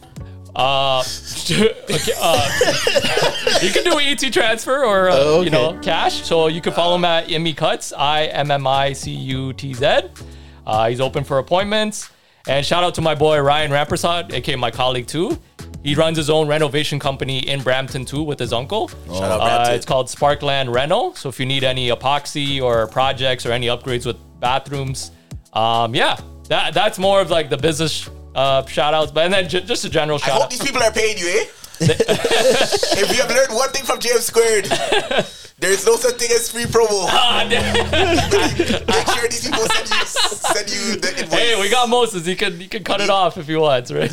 Uh, 0.55 0.99
okay, 1.51 2.13
uh, 2.21 2.49
you 3.61 3.71
can 3.71 3.83
do 3.83 3.97
an 3.97 4.03
ET 4.05 4.31
transfer 4.31 4.85
or 4.85 5.09
uh, 5.09 5.15
Oh, 5.17 5.41
you 5.41 5.49
know 5.49 5.77
cash. 5.81 6.23
So 6.23 6.47
you 6.47 6.61
can 6.61 6.73
follow 6.73 6.95
him 6.95 7.05
at 7.05 7.27
Immi 7.27 7.55
Cuts, 7.55 7.91
I 7.91 8.25
M 8.25 8.49
M 8.51 8.65
I 8.65 8.93
C 8.93 9.11
U 9.11 9.51
T 9.53 9.73
Z. 9.73 9.99
Uh, 10.65 10.89
he's 10.89 11.01
open 11.01 11.23
for 11.23 11.39
appointments. 11.39 12.09
And 12.47 12.63
shout 12.65 12.83
out 12.83 12.93
to 12.95 13.01
my 13.01 13.15
boy 13.15 13.39
Ryan 13.39 13.71
Rampersad, 13.71 14.31
aka 14.31 14.55
my 14.55 14.71
colleague 14.71 15.07
too. 15.07 15.37
He 15.83 15.93
runs 15.93 16.17
his 16.17 16.29
own 16.29 16.47
renovation 16.47 16.99
company 16.99 17.39
in 17.47 17.61
Brampton 17.61 18.05
too 18.05 18.23
with 18.23 18.39
his 18.39 18.53
uncle. 18.53 18.87
Shout 18.87 19.23
out 19.23 19.41
Uh, 19.41 19.45
Brampton. 19.45 19.75
it's 19.75 19.85
called 19.85 20.07
Sparkland 20.07 20.73
Reno. 20.73 21.11
So 21.13 21.27
if 21.29 21.39
you 21.39 21.45
need 21.45 21.63
any 21.63 21.89
epoxy 21.89 22.61
or 22.61 22.87
projects 22.87 23.45
or 23.45 23.51
any 23.51 23.67
upgrades 23.67 24.05
with 24.05 24.17
bathrooms, 24.39 25.11
um, 25.53 25.93
yeah, 25.95 26.17
that 26.49 26.73
that's 26.73 26.97
more 26.97 27.19
of 27.19 27.29
like 27.29 27.49
the 27.49 27.57
business 27.57 28.09
uh, 28.35 28.65
shout 28.67 28.93
outs. 28.93 29.11
But 29.11 29.25
and 29.25 29.33
then 29.33 29.49
j- 29.49 29.61
just 29.61 29.85
a 29.85 29.89
general 29.89 30.19
I 30.23 30.29
hope 30.29 30.43
out. 30.43 30.49
these 30.49 30.61
people 30.61 30.83
are 30.83 30.91
paying 30.91 31.17
you, 31.17 31.27
eh? 31.27 31.45
If 31.81 33.11
you 33.15 33.21
have 33.21 33.29
learned 33.29 33.53
one 33.53 33.69
thing 33.69 33.83
from 33.83 33.99
JM 33.99 34.19
Squared, 34.19 34.65
there's 35.59 35.85
no 35.85 35.95
such 35.95 36.15
thing 36.15 36.29
as 36.31 36.49
free 36.51 36.63
promo. 36.65 37.05
Ah, 37.09 37.45
damn. 37.49 37.73
Make 38.87 39.07
sure 39.09 39.27
these 39.27 39.43
people 39.47 39.65
send 39.65 39.89
you 39.89 40.05
send 40.05 40.69
you 40.69 40.95
the 40.99 41.09
invoice. 41.19 41.39
hey, 41.39 41.61
we 41.61 41.69
got 41.69 41.89
Moses. 41.89 42.25
He 42.25 42.35
can 42.35 42.59
he 42.59 42.67
can 42.67 42.83
cut 42.83 43.01
it 43.01 43.09
off 43.09 43.37
if 43.37 43.47
he 43.47 43.55
wants, 43.55 43.91
right? 43.91 44.09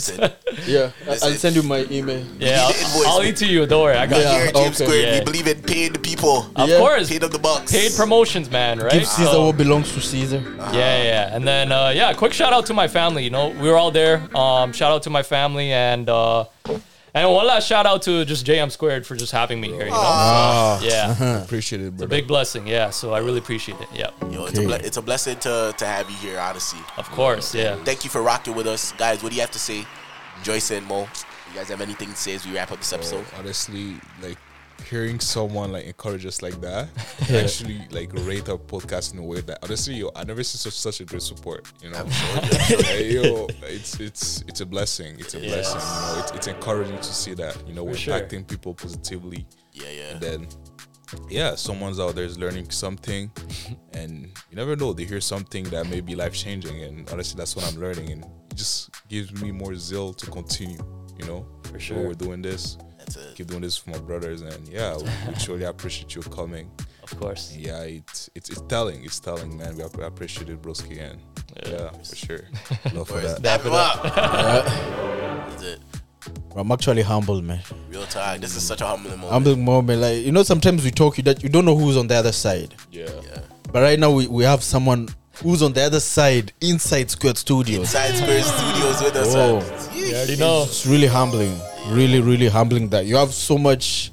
Yeah, 0.67 0.91
Listen. 1.07 1.29
I'll 1.33 1.35
send 1.39 1.57
you 1.57 1.63
my 1.63 1.87
email. 1.91 2.25
yeah, 2.39 2.67
need 2.67 2.75
the 2.75 2.81
invoice. 2.85 3.07
I'll, 3.07 3.13
I'll 3.21 3.25
eat 3.25 3.37
to 3.37 3.47
you. 3.47 3.67
Don't 3.67 3.83
worry, 3.83 3.97
I 3.97 4.07
got 4.07 4.21
Yeah. 4.21 4.33
you. 4.33 4.39
here 4.39 4.47
at 4.49 4.55
James 4.55 4.81
okay. 4.81 4.85
Squared, 4.85 5.05
Yeah. 5.07 5.19
we 5.19 5.25
believe 5.25 5.47
in 5.49 5.63
paying 5.63 5.93
the 5.93 5.99
people. 5.99 6.47
Of 6.57 6.69
Yeah. 6.69 6.79
course, 6.79 7.09
Pay 7.09 7.19
them 7.19 7.31
the 7.31 7.39
bucks. 7.39 7.73
paid 7.73 7.93
promotions, 7.97 8.51
man. 8.51 8.79
Right? 8.79 8.93
Give 8.93 9.07
Caesar 9.07 9.31
So- 9.31 9.47
what 9.47 9.57
belongs 9.57 9.93
to 9.95 10.01
Caesar. 10.01 10.43
Yeah, 10.59 10.73
yeah, 10.73 11.03
yeah. 11.03 11.35
And 11.37 11.47
then 11.47 11.73
uh, 11.73 11.93
yeah, 11.95 12.13
quick 12.13 12.33
shout 12.33 12.53
out 12.53 12.67
to 12.67 12.75
my 12.75 12.87
family. 12.89 13.25
You 13.25 13.31
know, 13.31 13.49
we 13.49 13.69
were 13.71 13.77
all 13.77 13.91
there. 13.91 14.23
Um, 14.37 14.73
shout 14.73 14.93
out 14.93 15.03
to 15.05 15.11
my 15.11 15.23
family 15.23 15.73
and 15.73 16.09
uh, 16.09 16.45
and 17.15 17.31
one 17.31 17.47
last 17.47 17.67
shout 17.67 17.85
out 17.87 18.03
to 18.03 18.25
just 18.25 18.47
JM 18.47 18.71
Squared 18.71 19.07
for 19.07 19.15
just 19.17 19.33
having 19.33 19.61
me 19.61 19.69
here. 19.69 19.85
You 19.85 19.91
know. 19.91 19.97
Ah. 20.01 20.79
So, 20.81 20.87
yeah, 20.89 21.43
Appreciate 21.45 21.81
it, 21.83 21.97
bro. 21.97 22.07
big 22.07 22.27
blessing. 22.27 22.67
Yeah, 22.67 22.91
so 22.91 23.13
I 23.13 23.19
really 23.19 23.39
appreciate 23.39 23.81
it. 23.81 23.89
Yeah, 23.95 24.11
Yo, 24.31 24.47
it's, 24.47 24.59
a 24.59 24.63
ble- 24.63 24.73
it's 24.75 24.97
a 24.97 25.03
blessing 25.03 25.39
to, 25.41 25.75
to 25.77 25.87
have 25.87 26.09
you 26.11 26.17
here, 26.17 26.39
honestly. 26.39 26.81
of 26.97 27.09
course. 27.11 27.55
Yeah. 27.55 27.77
Thank 27.85 28.05
you 28.05 28.11
for 28.11 28.23
rocking 28.23 28.55
with 28.55 28.67
us. 28.67 28.93
Guys, 28.93 29.23
what 29.23 29.31
do 29.31 29.35
you 29.37 29.43
have 29.43 29.51
to 29.53 29.59
say? 29.59 29.85
Joyce 30.43 30.71
and 30.73 30.87
Mo, 30.87 31.01
You 31.03 31.57
guys 31.59 31.69
have 31.69 31.81
anything 31.81 32.09
to 32.09 32.17
say 32.17 32.35
as 32.35 32.45
we 32.47 32.55
wrap 32.55 32.73
up 32.73 32.79
this 32.79 32.93
episode? 32.93 33.25
So, 33.27 33.37
honestly, 33.39 33.95
like 34.23 34.39
hearing 34.83 35.21
someone 35.21 35.73
like 35.73 35.85
encourage 35.87 36.27
us 36.27 36.43
like 36.43 36.61
that, 36.61 36.89
actually 37.31 37.81
like 37.91 38.13
rate 38.27 38.49
our 38.49 38.59
podcast 38.59 39.13
in 39.13 39.19
a 39.19 39.23
way 39.23 39.41
that 39.41 39.59
honestly, 39.63 39.95
yo, 39.95 40.11
I 40.15 40.25
never 40.25 40.43
seen 40.43 40.59
such 40.59 40.75
such 40.75 41.01
a 41.01 41.05
great 41.05 41.23
support. 41.23 41.71
You 41.83 41.91
know, 41.91 42.05
Like, 42.05 43.11
yo, 43.11 43.47
it's 43.63 43.99
it's 44.01 44.43
it's 44.49 44.61
a 44.61 44.67
blessing. 44.67 45.17
It's 45.19 45.35
a 45.35 45.39
blessing. 45.39 45.81
You 45.81 46.17
know, 46.17 46.23
it's, 46.23 46.33
it's 46.33 46.47
encouraging 46.47 46.99
to 46.99 47.15
see 47.15 47.35
that. 47.35 47.57
You 47.67 47.75
know, 47.75 47.85
we're 47.85 47.95
sure. 47.95 48.15
impacting 48.19 48.47
people 48.47 48.75
positively. 48.75 49.47
Yeah, 49.73 49.91
yeah. 49.91 50.11
And 50.11 50.21
then, 50.21 50.49
yeah, 51.29 51.55
someone's 51.55 51.99
out 52.01 52.15
there 52.15 52.25
is 52.25 52.39
learning 52.39 52.71
something, 52.71 53.31
and 53.93 54.27
you 54.51 54.57
never 54.57 54.77
know. 54.77 54.93
They 54.93 55.05
hear 55.05 55.21
something 55.21 55.65
that 55.65 55.89
may 55.89 56.01
be 56.01 56.15
life 56.15 56.35
changing, 56.35 56.83
and 56.83 57.11
honestly, 57.11 57.39
that's 57.39 57.57
what 57.57 57.67
I'm 57.73 57.81
learning, 57.81 58.11
and 58.11 58.25
it 58.25 58.55
just 58.55 58.91
gives 59.09 59.41
me 59.41 59.53
more 59.53 59.75
zeal 59.75 60.13
to 60.15 60.31
continue. 60.31 60.79
You 61.19 61.27
know, 61.27 61.47
for 61.65 61.79
sure. 61.79 62.09
we're 62.09 62.15
doing 62.15 62.43
this. 62.43 62.79
That's 63.05 63.17
it. 63.17 63.37
Keep 63.37 63.49
doing 63.49 63.63
this 63.63 63.77
for 63.77 63.91
my 63.91 63.99
brothers, 63.99 64.43
and 64.43 64.69
yeah, 64.69 64.97
we, 64.97 65.05
we 65.29 65.35
truly 65.35 65.65
appreciate 65.65 66.15
you 66.15 66.23
coming. 66.23 66.71
Of 67.03 67.19
course. 67.19 67.57
Yeah, 67.57 67.83
it's 67.83 68.31
it's, 68.35 68.49
it's 68.51 68.61
telling. 68.63 69.05
It's 69.05 69.19
telling, 69.19 69.57
man. 69.57 69.77
We 69.77 69.83
app- 69.83 69.99
appreciate 69.99 70.49
it, 70.49 70.63
broski, 70.63 71.01
and 71.01 71.21
yeah, 71.67 71.91
for 71.91 72.17
sure. 72.17 72.41
Love 72.93 73.09
for 73.09 73.21
that. 73.21 73.43
Dap 73.43 73.63
him 73.63 73.73
up. 73.75 74.03
That's 74.03 75.63
it. 75.63 75.81
I'm 76.55 76.71
actually 76.71 77.03
humbled, 77.03 77.43
man. 77.45 77.61
Real 77.91 78.05
talk. 78.07 78.39
This 78.39 78.55
is 78.55 78.63
such 78.63 78.81
a 78.81 78.87
humbling 78.87 79.17
moment. 79.17 79.33
Humble 79.33 79.57
moment. 79.57 80.01
Like 80.01 80.25
you 80.25 80.31
know, 80.33 80.45
sometimes 80.45 80.85
we 80.85 80.91
talk 80.91 81.17
you 81.19 81.25
that 81.25 81.43
you 81.43 81.49
don't 81.49 81.65
know 81.65 81.77
who's 81.77 81.97
on 81.97 82.07
the 82.07 82.15
other 82.15 82.33
side. 82.33 82.75
Yeah. 82.93 83.09
yeah. 83.25 83.41
But 83.73 83.83
right 83.83 83.99
now 83.99 84.11
we, 84.13 84.27
we 84.29 84.45
have 84.45 84.63
someone 84.63 85.09
who's 85.43 85.63
on 85.63 85.73
the 85.73 85.83
other 85.83 86.01
side 86.01 86.53
inside 86.61 87.11
Squared 87.11 87.39
Studios. 87.39 87.91
Science 87.91 88.19
Spirit 88.19 88.45
Studios 88.45 89.03
with 89.03 89.17
us. 89.17 89.35
Whoa. 89.35 89.61
man. 89.61 89.97
You 89.97 90.15
already 90.15 90.37
know. 90.37 90.63
It's 90.65 90.87
really 90.87 91.07
humbling. 91.07 91.59
Really, 91.89 92.21
really 92.21 92.49
humbling 92.49 92.89
that 92.91 93.07
you 93.07 93.17
have 93.17 93.33
so 93.35 93.59
much. 93.59 94.13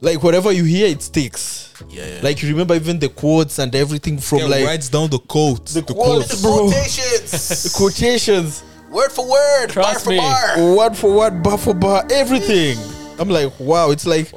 Like 0.00 0.22
whatever 0.22 0.52
you 0.52 0.62
hear, 0.64 0.86
it 0.86 1.02
sticks. 1.02 1.74
Yeah, 1.90 2.06
yeah. 2.06 2.20
Like 2.22 2.40
you 2.42 2.48
remember 2.50 2.74
even 2.74 2.98
the 3.00 3.08
quotes 3.08 3.58
and 3.58 3.74
everything 3.74 4.18
from 4.18 4.38
Yeah, 4.38 4.44
like 4.46 4.64
writes 4.66 4.88
down 4.88 5.10
the 5.10 5.18
quotes. 5.18 5.74
the 5.74 5.80
The, 5.82 5.92
quotes, 5.92 6.40
the 6.40 6.42
bro. 6.46 6.68
quotations. 6.68 7.48
The 7.64 7.70
quotations, 7.76 8.62
word 8.90 9.10
for 9.10 9.28
word. 9.28 9.70
Trust 9.70 10.04
bar 10.06 10.14
for 10.14 10.56
bar. 10.56 10.76
word 10.76 10.96
for 10.96 11.12
word, 11.12 11.42
bar 11.42 11.58
for 11.58 11.74
bar, 11.74 12.06
everything. 12.12 12.78
I'm 13.18 13.28
like, 13.28 13.52
wow. 13.58 13.90
It's 13.90 14.06
like 14.06 14.32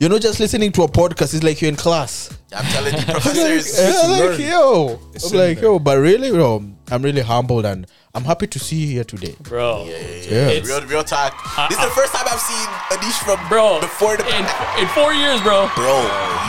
you're 0.00 0.10
not 0.10 0.20
just 0.20 0.40
listening 0.40 0.72
to 0.72 0.82
a 0.82 0.88
podcast. 0.88 1.32
It's 1.34 1.44
like 1.44 1.60
you're 1.62 1.68
in 1.70 1.76
class. 1.76 2.36
I'm 2.54 2.64
telling 2.66 2.94
you, 2.94 2.98
I'm 3.06 3.06
like, 3.14 3.22
professors. 3.22 3.78
I'm 4.02 4.10
like, 4.10 4.20
learn. 4.20 4.40
yo, 4.40 5.00
It's 5.14 5.30
I'm 5.32 5.38
like, 5.38 5.56
there. 5.58 5.64
yo, 5.70 5.78
but 5.78 5.96
really, 5.98 6.28
yo, 6.28 6.58
I'm 6.92 7.02
really 7.02 7.22
humbled 7.22 7.64
and 7.64 7.86
I'm 8.14 8.24
happy 8.24 8.46
to 8.46 8.58
see 8.58 8.76
you 8.76 8.86
here 8.88 9.04
today. 9.04 9.34
Bro. 9.40 9.86
Yeah. 9.86 9.92
It's- 9.94 10.68
Real, 10.68 10.82
real 10.86 11.04
talk. 11.04 11.32
this 11.70 11.78
is 11.78 11.84
the 11.84 11.90
first 11.90 12.12
time 12.12 12.26
I've 12.30 12.40
seen 12.40 12.66
Anish 12.92 13.18
from 13.24 13.48
Bro. 13.48 13.80
before 13.80 14.16
the 14.16 14.26
in, 14.28 14.44
in 14.80 14.88
four 14.88 15.12
years, 15.14 15.40
bro. 15.40 15.70
bro 15.74 15.96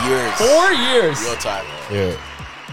years. 0.06 0.32
Four 0.34 0.72
years. 0.72 1.20
Real 1.22 1.36
talk. 1.36 1.64
Yeah. 1.90 2.14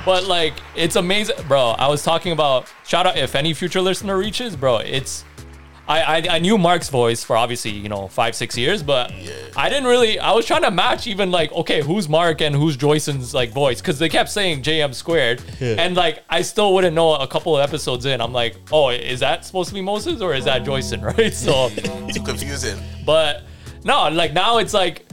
But 0.05 0.26
like, 0.26 0.53
it's 0.76 0.95
amazing, 0.95 1.36
bro. 1.47 1.69
I 1.78 1.88
was 1.88 2.03
talking 2.03 2.32
about 2.32 2.67
shout 2.86 3.05
out 3.05 3.17
if 3.17 3.36
any 3.36 3.53
future 3.53 3.82
listener 3.82 4.17
reaches, 4.17 4.55
bro. 4.55 4.78
It's 4.78 5.24
I 5.91 6.17
I, 6.17 6.35
I 6.35 6.39
knew 6.39 6.57
Mark's 6.57 6.89
voice 6.89 7.23
for 7.23 7.35
obviously 7.35 7.71
you 7.71 7.89
know 7.89 8.07
five 8.07 8.35
six 8.35 8.57
years, 8.57 8.81
but 8.81 9.11
I 9.55 9.69
didn't 9.69 9.85
really. 9.85 10.19
I 10.19 10.31
was 10.31 10.45
trying 10.45 10.63
to 10.63 10.71
match 10.71 11.07
even 11.07 11.31
like 11.31 11.51
okay, 11.51 11.81
who's 11.81 12.07
Mark 12.07 12.41
and 12.41 12.55
who's 12.55 12.77
Joyson's 12.77 13.33
like 13.33 13.51
voice 13.51 13.81
because 13.81 13.99
they 13.99 14.09
kept 14.09 14.29
saying 14.29 14.63
JM 14.63 14.93
squared, 14.93 15.41
and 15.59 15.95
like 15.95 16.23
I 16.29 16.41
still 16.41 16.73
wouldn't 16.73 16.95
know 16.95 17.15
a 17.15 17.27
couple 17.27 17.57
of 17.57 17.63
episodes 17.67 18.05
in. 18.05 18.21
I'm 18.21 18.33
like, 18.33 18.55
oh, 18.71 18.89
is 18.89 19.19
that 19.19 19.45
supposed 19.45 19.69
to 19.69 19.75
be 19.75 19.81
Moses 19.81 20.21
or 20.21 20.33
is 20.33 20.45
that 20.45 20.63
Joyson, 20.63 21.03
right? 21.17 21.33
So. 21.33 21.69
Too 22.13 22.23
confusing. 22.23 22.79
But 23.05 23.43
no, 23.83 24.09
like 24.09 24.33
now 24.33 24.57
it's 24.59 24.73
like 24.73 25.05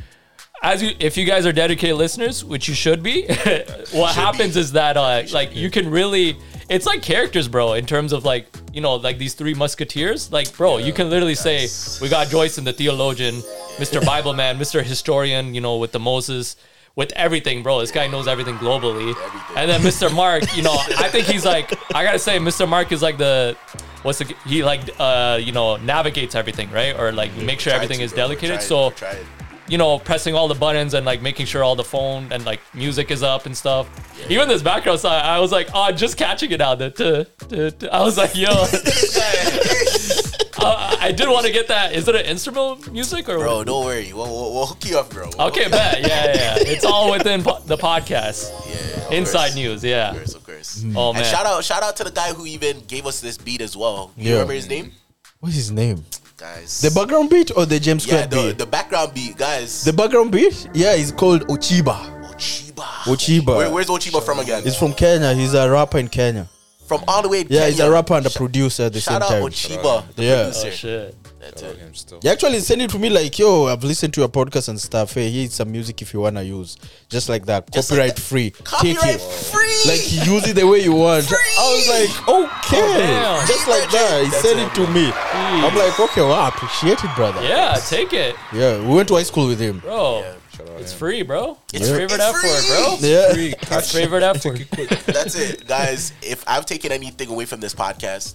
as 0.62 0.82
you 0.82 0.92
if 0.98 1.16
you 1.16 1.24
guys 1.24 1.46
are 1.46 1.52
dedicated 1.52 1.96
listeners, 1.96 2.44
which 2.44 2.68
you 2.68 2.74
should 2.74 3.02
be, 3.02 3.26
what 3.92 4.14
happens 4.14 4.56
is 4.56 4.72
that 4.72 4.96
uh 4.96 5.22
like 5.32 5.54
you 5.54 5.70
can 5.70 5.90
really 5.90 6.36
it's 6.68 6.86
like 6.86 7.02
characters, 7.02 7.48
bro, 7.48 7.72
in 7.74 7.86
terms 7.86 8.12
of 8.12 8.24
like, 8.24 8.46
you 8.78 8.82
know, 8.82 8.94
like 8.94 9.18
these 9.18 9.34
three 9.34 9.54
musketeers. 9.54 10.30
Like, 10.30 10.56
bro, 10.56 10.78
you 10.78 10.92
can 10.92 11.10
literally 11.10 11.34
say 11.34 11.66
we 12.00 12.08
got 12.08 12.28
Joyson 12.28 12.62
the 12.64 12.72
theologian, 12.72 13.42
Mr. 13.76 13.98
Bible 14.06 14.34
man, 14.34 14.56
Mr. 14.56 14.84
Historian, 14.84 15.52
you 15.52 15.60
know, 15.60 15.78
with 15.78 15.90
the 15.90 15.98
Moses. 15.98 16.54
With 16.94 17.12
everything, 17.12 17.62
bro. 17.62 17.78
This 17.80 17.92
guy 17.92 18.08
knows 18.08 18.26
everything 18.26 18.56
globally. 18.56 19.14
And 19.56 19.70
then 19.70 19.80
Mr. 19.82 20.12
Mark, 20.12 20.42
you 20.56 20.62
know, 20.62 20.76
I 20.98 21.08
think 21.08 21.26
he's 21.26 21.44
like, 21.44 21.72
I 21.94 22.02
gotta 22.02 22.18
say, 22.18 22.38
Mr. 22.38 22.68
Mark 22.68 22.90
is 22.90 23.02
like 23.02 23.18
the, 23.18 23.56
what's 24.02 24.18
the, 24.18 24.34
he 24.46 24.64
like, 24.64 24.80
uh, 24.98 25.38
you 25.40 25.52
know, 25.52 25.76
navigates 25.76 26.34
everything, 26.34 26.68
right? 26.72 26.98
Or 26.98 27.12
like 27.12 27.36
make 27.36 27.60
sure 27.60 27.72
everything 27.72 27.98
to, 27.98 28.04
is 28.04 28.12
bro. 28.12 28.22
We're 28.22 28.34
delegated. 28.34 28.62
So, 28.62 28.88
we're 28.88 28.94
trying. 28.94 29.26
You 29.68 29.78
know, 29.78 29.98
pressing 29.98 30.34
all 30.34 30.48
the 30.48 30.54
buttons 30.54 30.94
and 30.94 31.04
like 31.04 31.20
making 31.22 31.46
sure 31.46 31.62
all 31.62 31.76
the 31.76 31.84
phone 31.84 32.32
and 32.32 32.44
like 32.44 32.60
music 32.74 33.10
is 33.10 33.22
up 33.22 33.46
and 33.46 33.56
stuff. 33.56 33.86
Even 34.30 34.48
this 34.48 34.62
background 34.62 35.00
side, 35.00 35.22
I 35.22 35.38
was 35.40 35.52
like, 35.52 35.68
oh, 35.74 35.90
just 35.92 36.16
catching 36.16 36.50
it 36.52 36.60
out. 36.60 36.78
The, 36.78 37.88
I 37.92 38.02
was 38.02 38.16
like, 38.16 38.34
yo, 38.34 38.48
uh, 40.60 40.96
I 41.00 41.12
did 41.12 41.28
want 41.28 41.46
to 41.46 41.52
get 41.52 41.68
that. 41.68 41.92
Is 41.92 42.08
it 42.08 42.14
an 42.14 42.24
instrumental 42.26 42.76
music 42.92 43.28
or? 43.28 43.38
Bro, 43.38 43.64
don't 43.64 43.84
worry. 43.84 44.12
We'll, 44.12 44.26
we'll, 44.26 44.54
we'll 44.54 44.66
hook 44.66 44.84
you 44.86 44.98
up, 44.98 45.10
bro. 45.10 45.30
Okay, 45.38 45.68
bet. 45.68 46.00
Yeah, 46.00 46.08
yeah, 46.08 46.34
yeah. 46.34 46.54
It's 46.60 46.84
all 46.84 47.10
within 47.10 47.42
po- 47.42 47.60
the 47.66 47.76
podcast. 47.76 48.52
Yeah. 48.68 49.06
of 49.06 49.12
Inside 49.12 49.38
course. 49.48 49.54
news. 49.54 49.84
Yeah. 49.84 50.10
Of 50.10 50.16
course, 50.16 50.34
of 50.34 50.44
course. 50.44 50.84
Oh 50.94 51.08
And 51.10 51.18
man. 51.18 51.24
shout 51.24 51.46
out, 51.46 51.64
shout 51.64 51.82
out 51.82 51.96
to 51.96 52.04
the 52.04 52.10
guy 52.10 52.32
who 52.34 52.44
even 52.46 52.80
gave 52.86 53.06
us 53.06 53.20
this 53.20 53.38
beat 53.38 53.60
as 53.62 53.76
well. 53.76 54.12
You 54.16 54.26
Yeah. 54.26 54.32
remember 54.34 54.52
his 54.54 54.68
name, 54.68 54.92
What's 55.40 55.54
his 55.54 55.70
name? 55.70 56.04
Guys? 56.38 56.80
The 56.80 56.90
background 56.90 57.28
beat 57.30 57.50
or 57.56 57.66
the 57.66 57.78
James 57.78 58.06
yeah, 58.06 58.22
Square 58.22 58.26
the, 58.28 58.48
beat? 58.50 58.58
the 58.58 58.66
background 58.66 59.12
beat, 59.14 59.36
guys. 59.36 59.84
The 59.84 59.92
background 59.92 60.32
beat? 60.32 60.68
Yeah, 60.72 60.94
it's 60.94 61.12
called 61.12 61.42
Ochiba. 61.48 62.24
Ochiba. 62.30 62.84
Ochiba. 63.04 63.56
Where, 63.56 63.70
where's 63.70 63.88
Ochiba 63.88 64.22
from 64.22 64.38
again? 64.38 64.62
He's 64.62 64.76
from 64.76 64.94
Kenya. 64.94 65.34
He's 65.34 65.54
a 65.54 65.68
rapper 65.70 65.98
in 65.98 66.08
Kenya. 66.08 66.48
from 66.86 67.02
all 67.06 67.20
the 67.22 67.28
way. 67.28 67.44
Yeah, 67.48 67.66
he's 67.66 67.80
a 67.80 67.90
rapper 67.90 68.14
and 68.14 68.26
a 68.26 68.30
producer 68.30 68.84
at 68.84 68.92
the 68.94 69.00
Shout 69.00 69.20
out 69.20 69.28
same 69.28 69.42
time. 69.42 69.50
Ochiba, 69.82 70.14
the 70.14 70.24
Yeah. 70.24 70.42
producer. 70.44 70.68
Oh 70.68 70.70
shit. 70.70 71.16
That's 71.40 71.60
Shout 71.62 71.70
it. 71.72 71.78
him 71.78 71.94
still. 71.94 72.18
He 72.22 72.28
actually 72.28 72.58
sent 72.60 72.82
it 72.82 72.90
to 72.90 72.98
me 72.98 73.08
like, 73.10 73.38
yo, 73.38 73.66
I've 73.66 73.84
listened 73.84 74.12
to 74.14 74.20
your 74.22 74.28
podcast 74.28 74.68
and 74.68 74.80
stuff. 74.80 75.14
Hey, 75.14 75.30
here's 75.30 75.54
some 75.54 75.70
music 75.70 76.02
if 76.02 76.12
you 76.12 76.20
wanna 76.20 76.42
use. 76.42 76.76
Just 77.08 77.28
like 77.28 77.46
that. 77.46 77.70
Just 77.72 77.90
like 77.90 77.98
Copyright 77.98 78.16
that. 78.16 78.22
free. 78.22 78.50
Copyright 78.50 79.00
Take 79.00 79.14
it. 79.14 79.20
free. 79.20 79.80
Like 79.86 80.26
use 80.26 80.48
it 80.48 80.54
the 80.56 80.66
way 80.66 80.80
you 80.82 80.92
want. 80.92 81.26
I 81.30 81.74
was 81.74 81.88
like, 81.88 82.28
okay. 82.28 82.82
Oh, 82.82 82.98
damn. 82.98 83.46
Just 83.46 83.68
like 83.68 83.90
that. 83.92 84.24
He 84.24 84.30
sent 84.30 84.58
it. 84.58 84.66
it 84.66 84.74
to 84.74 84.92
me. 84.92 85.12
I'm 85.14 85.74
like, 85.76 85.98
okay, 85.98 86.20
well, 86.22 86.32
I 86.32 86.48
appreciate 86.48 87.02
it, 87.04 87.14
brother. 87.16 87.42
Yeah, 87.42 87.76
take 87.86 88.12
it, 88.12 88.34
Yeah, 88.52 88.80
we 88.80 88.94
went 88.96 89.08
to 89.08 89.14
high 89.14 89.22
school 89.22 89.46
with 89.46 89.60
him. 89.60 89.78
bro. 89.78 90.24
Shout 90.56 90.68
out 90.68 90.80
It's 90.80 90.92
him. 90.92 90.98
free, 90.98 91.22
bro. 91.22 91.56
It's 91.72 91.82
It's 91.82 91.88
free. 91.88 91.98
favorite 91.98 92.20
It's 92.20 92.24
F 92.24 92.34
word, 92.34 92.84
bro. 92.84 92.96
free. 92.96 93.08
Yeah. 93.10 93.32
Free. 93.32 93.54
That's 93.68 93.92
favorite 93.92 94.22
F 94.24 94.44
word. 94.44 94.66
That's 95.06 95.34
it, 95.36 95.66
guys. 95.68 96.12
If 96.20 96.42
I've 96.48 96.66
taken 96.66 96.90
anything 96.92 97.28
away 97.30 97.44
from 97.44 97.60
this 97.60 97.74
podcast, 97.74 98.34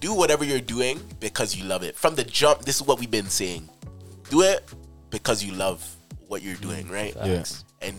do 0.00 0.14
whatever 0.14 0.44
you're 0.44 0.60
doing 0.60 1.00
because 1.20 1.56
you 1.56 1.64
love 1.64 1.82
it. 1.82 1.96
From 1.96 2.14
the 2.14 2.24
jump, 2.24 2.62
this 2.62 2.76
is 2.76 2.82
what 2.82 2.98
we've 2.98 3.10
been 3.10 3.28
saying. 3.28 3.68
Do 4.30 4.42
it 4.42 4.64
because 5.10 5.42
you 5.42 5.52
love 5.52 5.84
what 6.28 6.42
you're 6.42 6.56
doing, 6.56 6.88
right? 6.88 7.16
Yeah. 7.24 7.44
And 7.80 7.96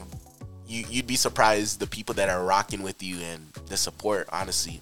you, 0.68 0.86
you'd 0.90 1.08
be 1.08 1.16
surprised 1.16 1.80
the 1.80 1.88
people 1.88 2.16
that 2.16 2.30
are 2.30 2.44
rocking 2.44 2.84
with 2.84 3.02
you 3.02 3.18
and 3.20 3.52
the 3.68 3.78
support, 3.78 4.30
honestly. 4.32 4.82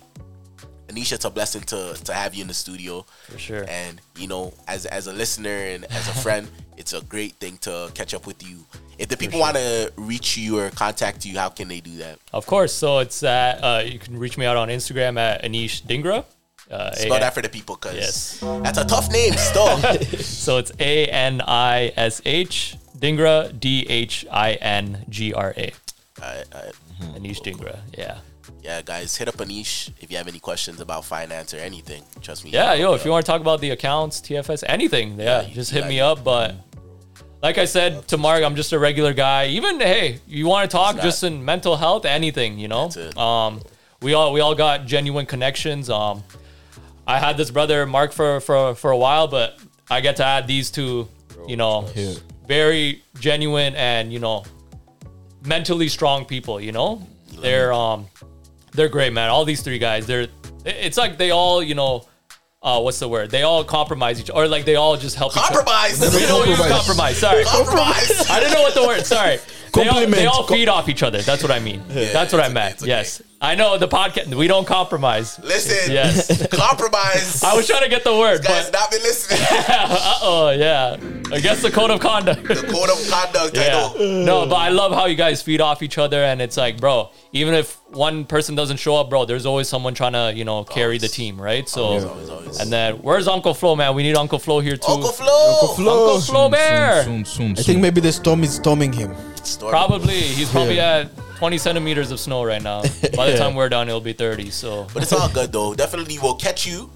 Anisha, 0.87 1.13
it's 1.13 1.25
a 1.25 1.29
blessing 1.29 1.61
to, 1.63 1.95
to 2.05 2.13
have 2.13 2.33
you 2.33 2.41
in 2.41 2.47
the 2.47 2.53
studio. 2.53 3.05
For 3.29 3.37
sure. 3.37 3.65
And, 3.67 3.99
you 4.17 4.27
know, 4.27 4.53
as, 4.67 4.85
as 4.85 5.07
a 5.07 5.13
listener 5.13 5.49
and 5.49 5.85
as 5.85 6.07
a 6.07 6.13
friend, 6.13 6.47
it's 6.77 6.93
a 6.93 7.01
great 7.01 7.33
thing 7.35 7.57
to 7.59 7.91
catch 7.93 8.13
up 8.13 8.25
with 8.25 8.47
you. 8.47 8.65
If 8.97 9.09
the 9.09 9.17
people 9.17 9.39
want 9.39 9.57
to 9.57 9.91
reach 9.97 10.37
you 10.37 10.59
or 10.59 10.69
contact 10.71 11.25
you, 11.25 11.37
how 11.37 11.49
can 11.49 11.67
they 11.67 11.81
do 11.81 11.97
that? 11.97 12.19
Of 12.33 12.45
course. 12.45 12.73
So 12.73 12.99
it's 12.99 13.21
at, 13.23 13.63
uh, 13.63 13.83
you 13.85 13.99
can 13.99 14.17
reach 14.17 14.37
me 14.37 14.45
out 14.45 14.57
on 14.57 14.69
Instagram 14.69 15.19
at 15.19 15.43
Anish 15.43 15.83
Dhingra. 15.83 16.25
Uh, 16.69 16.91
Spell 16.93 17.19
that 17.19 17.33
for 17.33 17.41
the 17.41 17.49
people, 17.49 17.75
cause 17.77 17.95
Yes. 17.95 18.39
that's 18.63 18.77
a 18.77 18.85
tough 18.85 19.09
name. 19.11 19.33
Still, 19.33 19.77
So 20.19 20.57
it's 20.57 20.71
A 20.79 21.05
N 21.07 21.41
I 21.47 21.93
S 21.95 22.21
H 22.25 22.75
Dhingra 22.97 23.57
D 23.57 23.85
H 23.89 24.25
I 24.31 24.53
N 24.53 25.05
G 25.09 25.33
R 25.33 25.53
A. 25.57 25.71
Alright, 26.21 26.45
alright. 26.53 26.73
Anish 27.15 27.39
Dhingra. 27.41 27.79
Yeah. 27.97 28.17
yeah, 28.63 28.81
guys, 28.81 29.15
hit 29.15 29.27
up 29.29 29.35
Anish 29.35 29.91
if 30.01 30.11
you 30.11 30.17
have 30.17 30.27
any 30.27 30.39
questions 30.39 30.81
about 30.81 31.05
finance 31.05 31.53
or 31.53 31.57
anything. 31.57 32.03
Trust 32.21 32.43
me. 32.43 32.49
Yeah, 32.51 32.73
yo, 32.73 32.93
if 32.95 33.05
you 33.05 33.11
want 33.11 33.25
to 33.25 33.31
talk 33.31 33.39
about 33.39 33.61
the 33.61 33.69
accounts, 33.69 34.19
TFS, 34.19 34.63
anything, 34.67 35.19
yeah, 35.19 35.43
you- 35.43 35.53
just 35.55 35.71
hit 35.71 35.87
me 35.87 35.99
up. 36.01 36.23
But 36.23 36.55
like 37.41 37.57
I 37.57 37.65
said 37.65 38.07
to 38.09 38.17
Mark, 38.17 38.43
I'm 38.43 38.55
just 38.55 38.73
a 38.73 38.79
regular 38.79 39.13
guy. 39.13 39.47
Even 39.47 39.79
hey, 39.79 40.19
you 40.27 40.47
want 40.47 40.69
to 40.69 40.75
talk 40.75 40.99
just 41.01 41.23
in 41.23 41.45
mental 41.45 41.77
health, 41.77 42.03
anything, 42.03 42.57
you 42.59 42.67
know. 42.67 42.85
That's 42.89 42.97
it. 42.97 43.17
Um, 43.17 43.61
we 44.01 44.13
all 44.15 44.33
we 44.33 44.41
all 44.41 44.55
got 44.55 44.85
genuine 44.85 45.25
connections. 45.27 45.89
Um, 45.89 46.23
I 47.07 47.19
had 47.19 47.37
this 47.37 47.49
brother 47.51 47.85
Mark 47.85 48.11
for 48.11 48.39
for 48.41 48.75
for 48.75 48.91
a 48.91 48.97
while, 48.97 49.27
but 49.27 49.57
I 49.89 50.01
get 50.01 50.17
to 50.17 50.25
add 50.25 50.45
these 50.47 50.69
two, 50.69 51.07
you 51.47 51.55
know, 51.55 51.87
Yeah. 51.95 52.13
very 52.47 53.03
genuine 53.19 53.75
and 53.75 54.11
you 54.11 54.19
know, 54.19 54.43
mentally 55.45 55.87
strong 55.87 56.25
people. 56.25 56.59
You 56.59 56.71
know, 56.71 57.01
they're 57.41 57.71
um, 57.73 58.07
they're 58.73 58.89
great, 58.89 59.13
man. 59.13 59.29
All 59.29 59.45
these 59.45 59.61
three 59.61 59.79
guys, 59.79 60.05
they're 60.05 60.27
it's 60.65 60.97
like 60.97 61.17
they 61.17 61.31
all 61.31 61.63
you 61.63 61.75
know 61.75 62.05
uh, 62.61 62.81
what's 62.81 62.99
the 62.99 63.07
word? 63.07 63.29
They 63.31 63.43
all 63.43 63.63
compromise 63.63 64.19
each, 64.19 64.29
or 64.33 64.47
like 64.47 64.65
they 64.65 64.75
all 64.75 64.97
just 64.97 65.15
help 65.15 65.31
Compromise. 65.33 66.01
each 66.01 66.07
other. 66.09 66.17
We 66.17 66.25
don't 66.25 66.47
use 66.47 66.57
Compromise. 66.57 66.77
compromise. 66.81 67.17
Sorry, 67.17 67.43
Compromise. 67.45 68.29
I 68.29 68.39
didn't 68.39 68.53
know 68.53 68.61
what 68.63 68.73
the 68.73 68.85
word. 68.85 69.05
Sorry. 69.05 69.37
They 69.73 69.87
all, 69.89 70.07
they 70.07 70.25
all 70.25 70.47
feed 70.47 70.67
off 70.69 70.89
each 70.89 71.03
other. 71.03 71.21
That's 71.21 71.43
what 71.43 71.51
I 71.51 71.59
mean. 71.59 71.83
That's 71.87 72.33
what 72.33 72.41
I 72.43 72.49
meant. 72.49 72.77
okay. 72.81 72.87
Yes, 72.87 73.21
I 73.39 73.53
know 73.53 73.77
the 73.77 73.87
podcast. 73.87 74.33
We 74.33 74.47
don't 74.47 74.65
compromise. 74.65 75.39
Listen. 75.43 75.91
Yes. 75.91 76.25
Compromise. 76.51 77.43
I 77.43 77.55
was 77.55 77.67
trying 77.67 77.83
to 77.83 77.89
get 77.89 78.03
the 78.03 78.17
word, 78.17 78.43
Guys, 78.43 78.71
but 78.71 78.79
not 78.79 78.89
been 78.89 79.01
listening. 79.03 79.39
uh 79.69 80.19
oh, 80.23 80.49
yeah. 80.49 80.97
I 81.31 81.39
guess 81.39 81.61
the 81.61 81.69
code 81.69 81.91
of 81.91 81.99
conduct. 81.99 82.43
the 82.47 82.55
code 82.55 82.89
of 82.89 83.07
conduct. 83.09 83.55
Yeah. 83.55 83.93
No, 84.25 84.47
but 84.47 84.55
I 84.55 84.69
love 84.69 84.91
how 84.91 85.05
you 85.05 85.15
guys 85.15 85.43
feed 85.43 85.61
off 85.61 85.83
each 85.83 85.99
other, 85.99 86.23
and 86.23 86.41
it's 86.41 86.57
like, 86.57 86.79
bro, 86.79 87.11
even 87.31 87.53
if 87.53 87.75
one 87.89 88.25
person 88.25 88.55
doesn't 88.55 88.77
show 88.77 88.95
up, 88.95 89.09
bro, 89.11 89.25
there's 89.25 89.45
always 89.45 89.69
someone 89.69 89.93
trying 89.93 90.13
to, 90.13 90.33
you 90.35 90.43
know, 90.43 90.63
carry 90.63 90.97
the 90.97 91.07
team, 91.07 91.39
right? 91.39 91.69
So, 91.69 91.83
Always, 91.83 92.05
always, 92.05 92.29
always. 92.29 92.59
and 92.59 92.71
then 92.71 92.95
where's 93.03 93.27
Uncle 93.27 93.53
Flo, 93.53 93.75
man? 93.75 93.93
We 93.93 94.01
need 94.01 94.15
Uncle 94.15 94.39
Flo 94.39 94.61
here 94.61 94.77
too. 94.77 94.91
Uncle 94.91 95.11
Flo. 95.11 95.59
Uncle 95.77 96.21
Flo 96.21 96.49
Bear. 96.49 97.03
Soon, 97.03 97.23
soon, 97.23 97.55
soon. 97.55 97.59
I 97.59 97.61
think 97.61 97.81
maybe 97.81 98.01
the 98.01 98.11
storm 98.11 98.43
is 98.43 98.55
storming 98.55 98.93
him. 98.93 99.13
Stormy. 99.43 99.71
Probably 99.71 100.15
he's 100.21 100.49
probably 100.49 100.79
at 100.79 101.09
20 101.37 101.59
centimeters 101.59 102.09
of 102.09 102.19
snow 102.19 102.43
right 102.43 102.61
now. 102.63 102.81
By 103.15 103.29
the 103.29 103.37
time 103.39 103.53
we're 103.53 103.69
done, 103.69 103.87
it'll 103.87 104.01
be 104.01 104.13
30. 104.13 104.49
So 104.49 104.87
But 104.91 105.03
it's 105.03 105.13
all 105.13 105.29
good 105.29 105.51
though. 105.51 105.73
Definitely 105.85 106.17
we'll 106.19 106.35
catch 106.35 106.65
you 106.65 106.89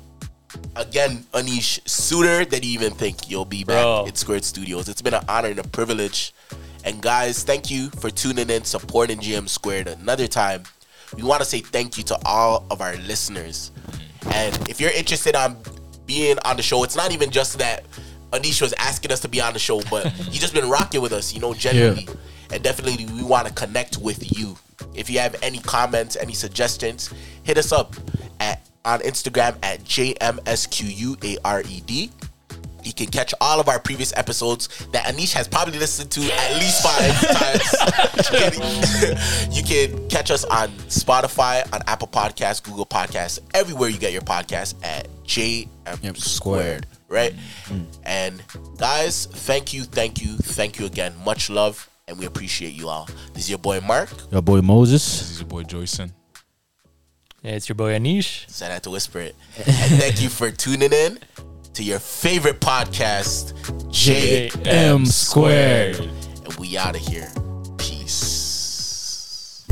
again, 0.75 1.25
Anish, 1.33 1.87
sooner 1.87 2.43
than 2.43 2.63
you 2.63 2.71
even 2.71 2.91
think 2.91 3.29
you'll 3.29 3.45
be 3.45 3.63
back 3.63 3.83
Bro. 3.83 4.07
at 4.07 4.17
Squared 4.17 4.43
Studios. 4.43 4.89
It's 4.89 5.01
been 5.01 5.13
an 5.13 5.23
honor 5.29 5.49
and 5.49 5.59
a 5.59 5.63
privilege. 5.63 6.33
And 6.83 7.01
guys, 7.03 7.43
thank 7.43 7.69
you 7.69 7.89
for 7.91 8.09
tuning 8.09 8.49
in, 8.49 8.63
supporting 8.63 9.19
JM 9.19 9.47
Squared 9.47 9.87
another 9.87 10.27
time. 10.27 10.63
We 11.15 11.21
want 11.21 11.41
to 11.41 11.45
say 11.45 11.59
thank 11.59 11.97
you 11.97 12.03
to 12.05 12.17
all 12.25 12.65
of 12.71 12.81
our 12.81 12.95
listeners. 12.95 13.71
And 14.31 14.57
if 14.67 14.81
you're 14.81 14.91
interested 14.91 15.35
on 15.35 15.57
being 16.07 16.37
on 16.45 16.57
the 16.57 16.63
show, 16.63 16.83
it's 16.83 16.95
not 16.95 17.11
even 17.11 17.29
just 17.29 17.59
that 17.59 17.85
Anish 18.31 18.59
was 18.61 18.73
asking 18.79 19.11
us 19.11 19.19
to 19.19 19.27
be 19.27 19.39
on 19.39 19.53
the 19.53 19.59
show, 19.59 19.81
but 19.89 20.05
you 20.31 20.39
just 20.39 20.55
been 20.55 20.67
rocking 20.67 21.01
with 21.01 21.13
us, 21.13 21.31
you 21.31 21.39
know, 21.39 21.53
generally. 21.53 22.07
And 22.53 22.63
definitely 22.63 23.05
we 23.05 23.23
want 23.23 23.47
to 23.47 23.53
connect 23.53 23.97
with 23.97 24.37
you. 24.37 24.57
If 24.95 25.09
you 25.09 25.19
have 25.19 25.35
any 25.41 25.59
comments, 25.59 26.15
any 26.15 26.33
suggestions, 26.33 27.13
hit 27.43 27.57
us 27.57 27.71
up 27.71 27.95
at 28.39 28.61
on 28.83 28.99
Instagram 29.01 29.55
at 29.63 29.81
JMSQUARED. 29.83 31.91
E 31.91 32.09
You 32.83 32.93
can 32.93 33.05
catch 33.07 33.31
all 33.39 33.59
of 33.59 33.69
our 33.69 33.77
previous 33.79 34.11
episodes 34.17 34.67
that 34.91 35.05
Anish 35.05 35.33
has 35.33 35.47
probably 35.47 35.77
listened 35.77 36.09
to 36.11 36.21
at 36.21 36.55
least 36.55 36.81
five 36.81 37.13
times. 37.37 37.71
you 39.55 39.61
can 39.63 40.09
catch 40.09 40.31
us 40.31 40.43
on 40.45 40.69
Spotify, 40.89 41.63
on 41.73 41.81
Apple 41.85 42.07
Podcasts, 42.07 42.63
Google 42.63 42.87
Podcasts, 42.87 43.37
everywhere 43.53 43.89
you 43.89 43.99
get 43.99 44.13
your 44.13 44.23
podcasts 44.23 44.73
at 44.83 45.07
JM 45.25 45.67
Yep, 46.01 46.17
Squared. 46.17 46.17
Squared. 46.17 46.87
Right? 47.07 47.35
Mm-hmm. 47.65 47.83
And 48.05 48.41
guys, 48.77 49.27
thank 49.27 49.73
you, 49.73 49.83
thank 49.83 50.19
you, 50.21 50.37
thank 50.37 50.79
you 50.79 50.85
again. 50.87 51.13
Much 51.23 51.49
love, 51.51 51.87
and 52.07 52.17
we 52.17 52.25
appreciate 52.25 52.73
you 52.73 52.89
all. 52.89 53.07
This 53.33 53.43
is 53.45 53.49
your 53.49 53.59
boy 53.59 53.79
Mark. 53.81 54.09
Your 54.31 54.41
boy 54.41 54.61
Moses. 54.61 55.19
This 55.19 55.31
is 55.31 55.39
your 55.39 55.47
boy 55.47 55.63
Joyson. 55.63 56.11
yeah, 57.41 57.51
it's 57.51 57.69
your 57.69 57.75
boy 57.75 57.93
Anish. 57.97 58.49
Said 58.49 58.71
I 58.71 58.75
had 58.75 58.83
to 58.83 58.89
whisper 58.89 59.19
it. 59.19 59.35
and 59.57 59.65
thank 59.65 60.21
you 60.21 60.29
for 60.29 60.51
tuning 60.51 60.91
in 60.93 61.19
to 61.73 61.83
your 61.83 61.99
favorite 61.99 62.59
podcast, 62.59 63.53
JM 63.89 64.67
M 64.67 65.05
Squared. 65.05 65.99
And 65.99 66.53
we 66.55 66.77
out 66.77 66.95
of 66.95 67.01
here. 67.01 67.31
Peace. 67.77 69.65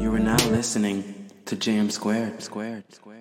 You 0.00 0.12
are 0.14 0.18
now 0.18 0.36
listening 0.50 1.28
to 1.46 1.56
Jam 1.56 1.90
Squared. 1.90 2.42
Squared. 2.42 2.84
Squared. 2.92 3.13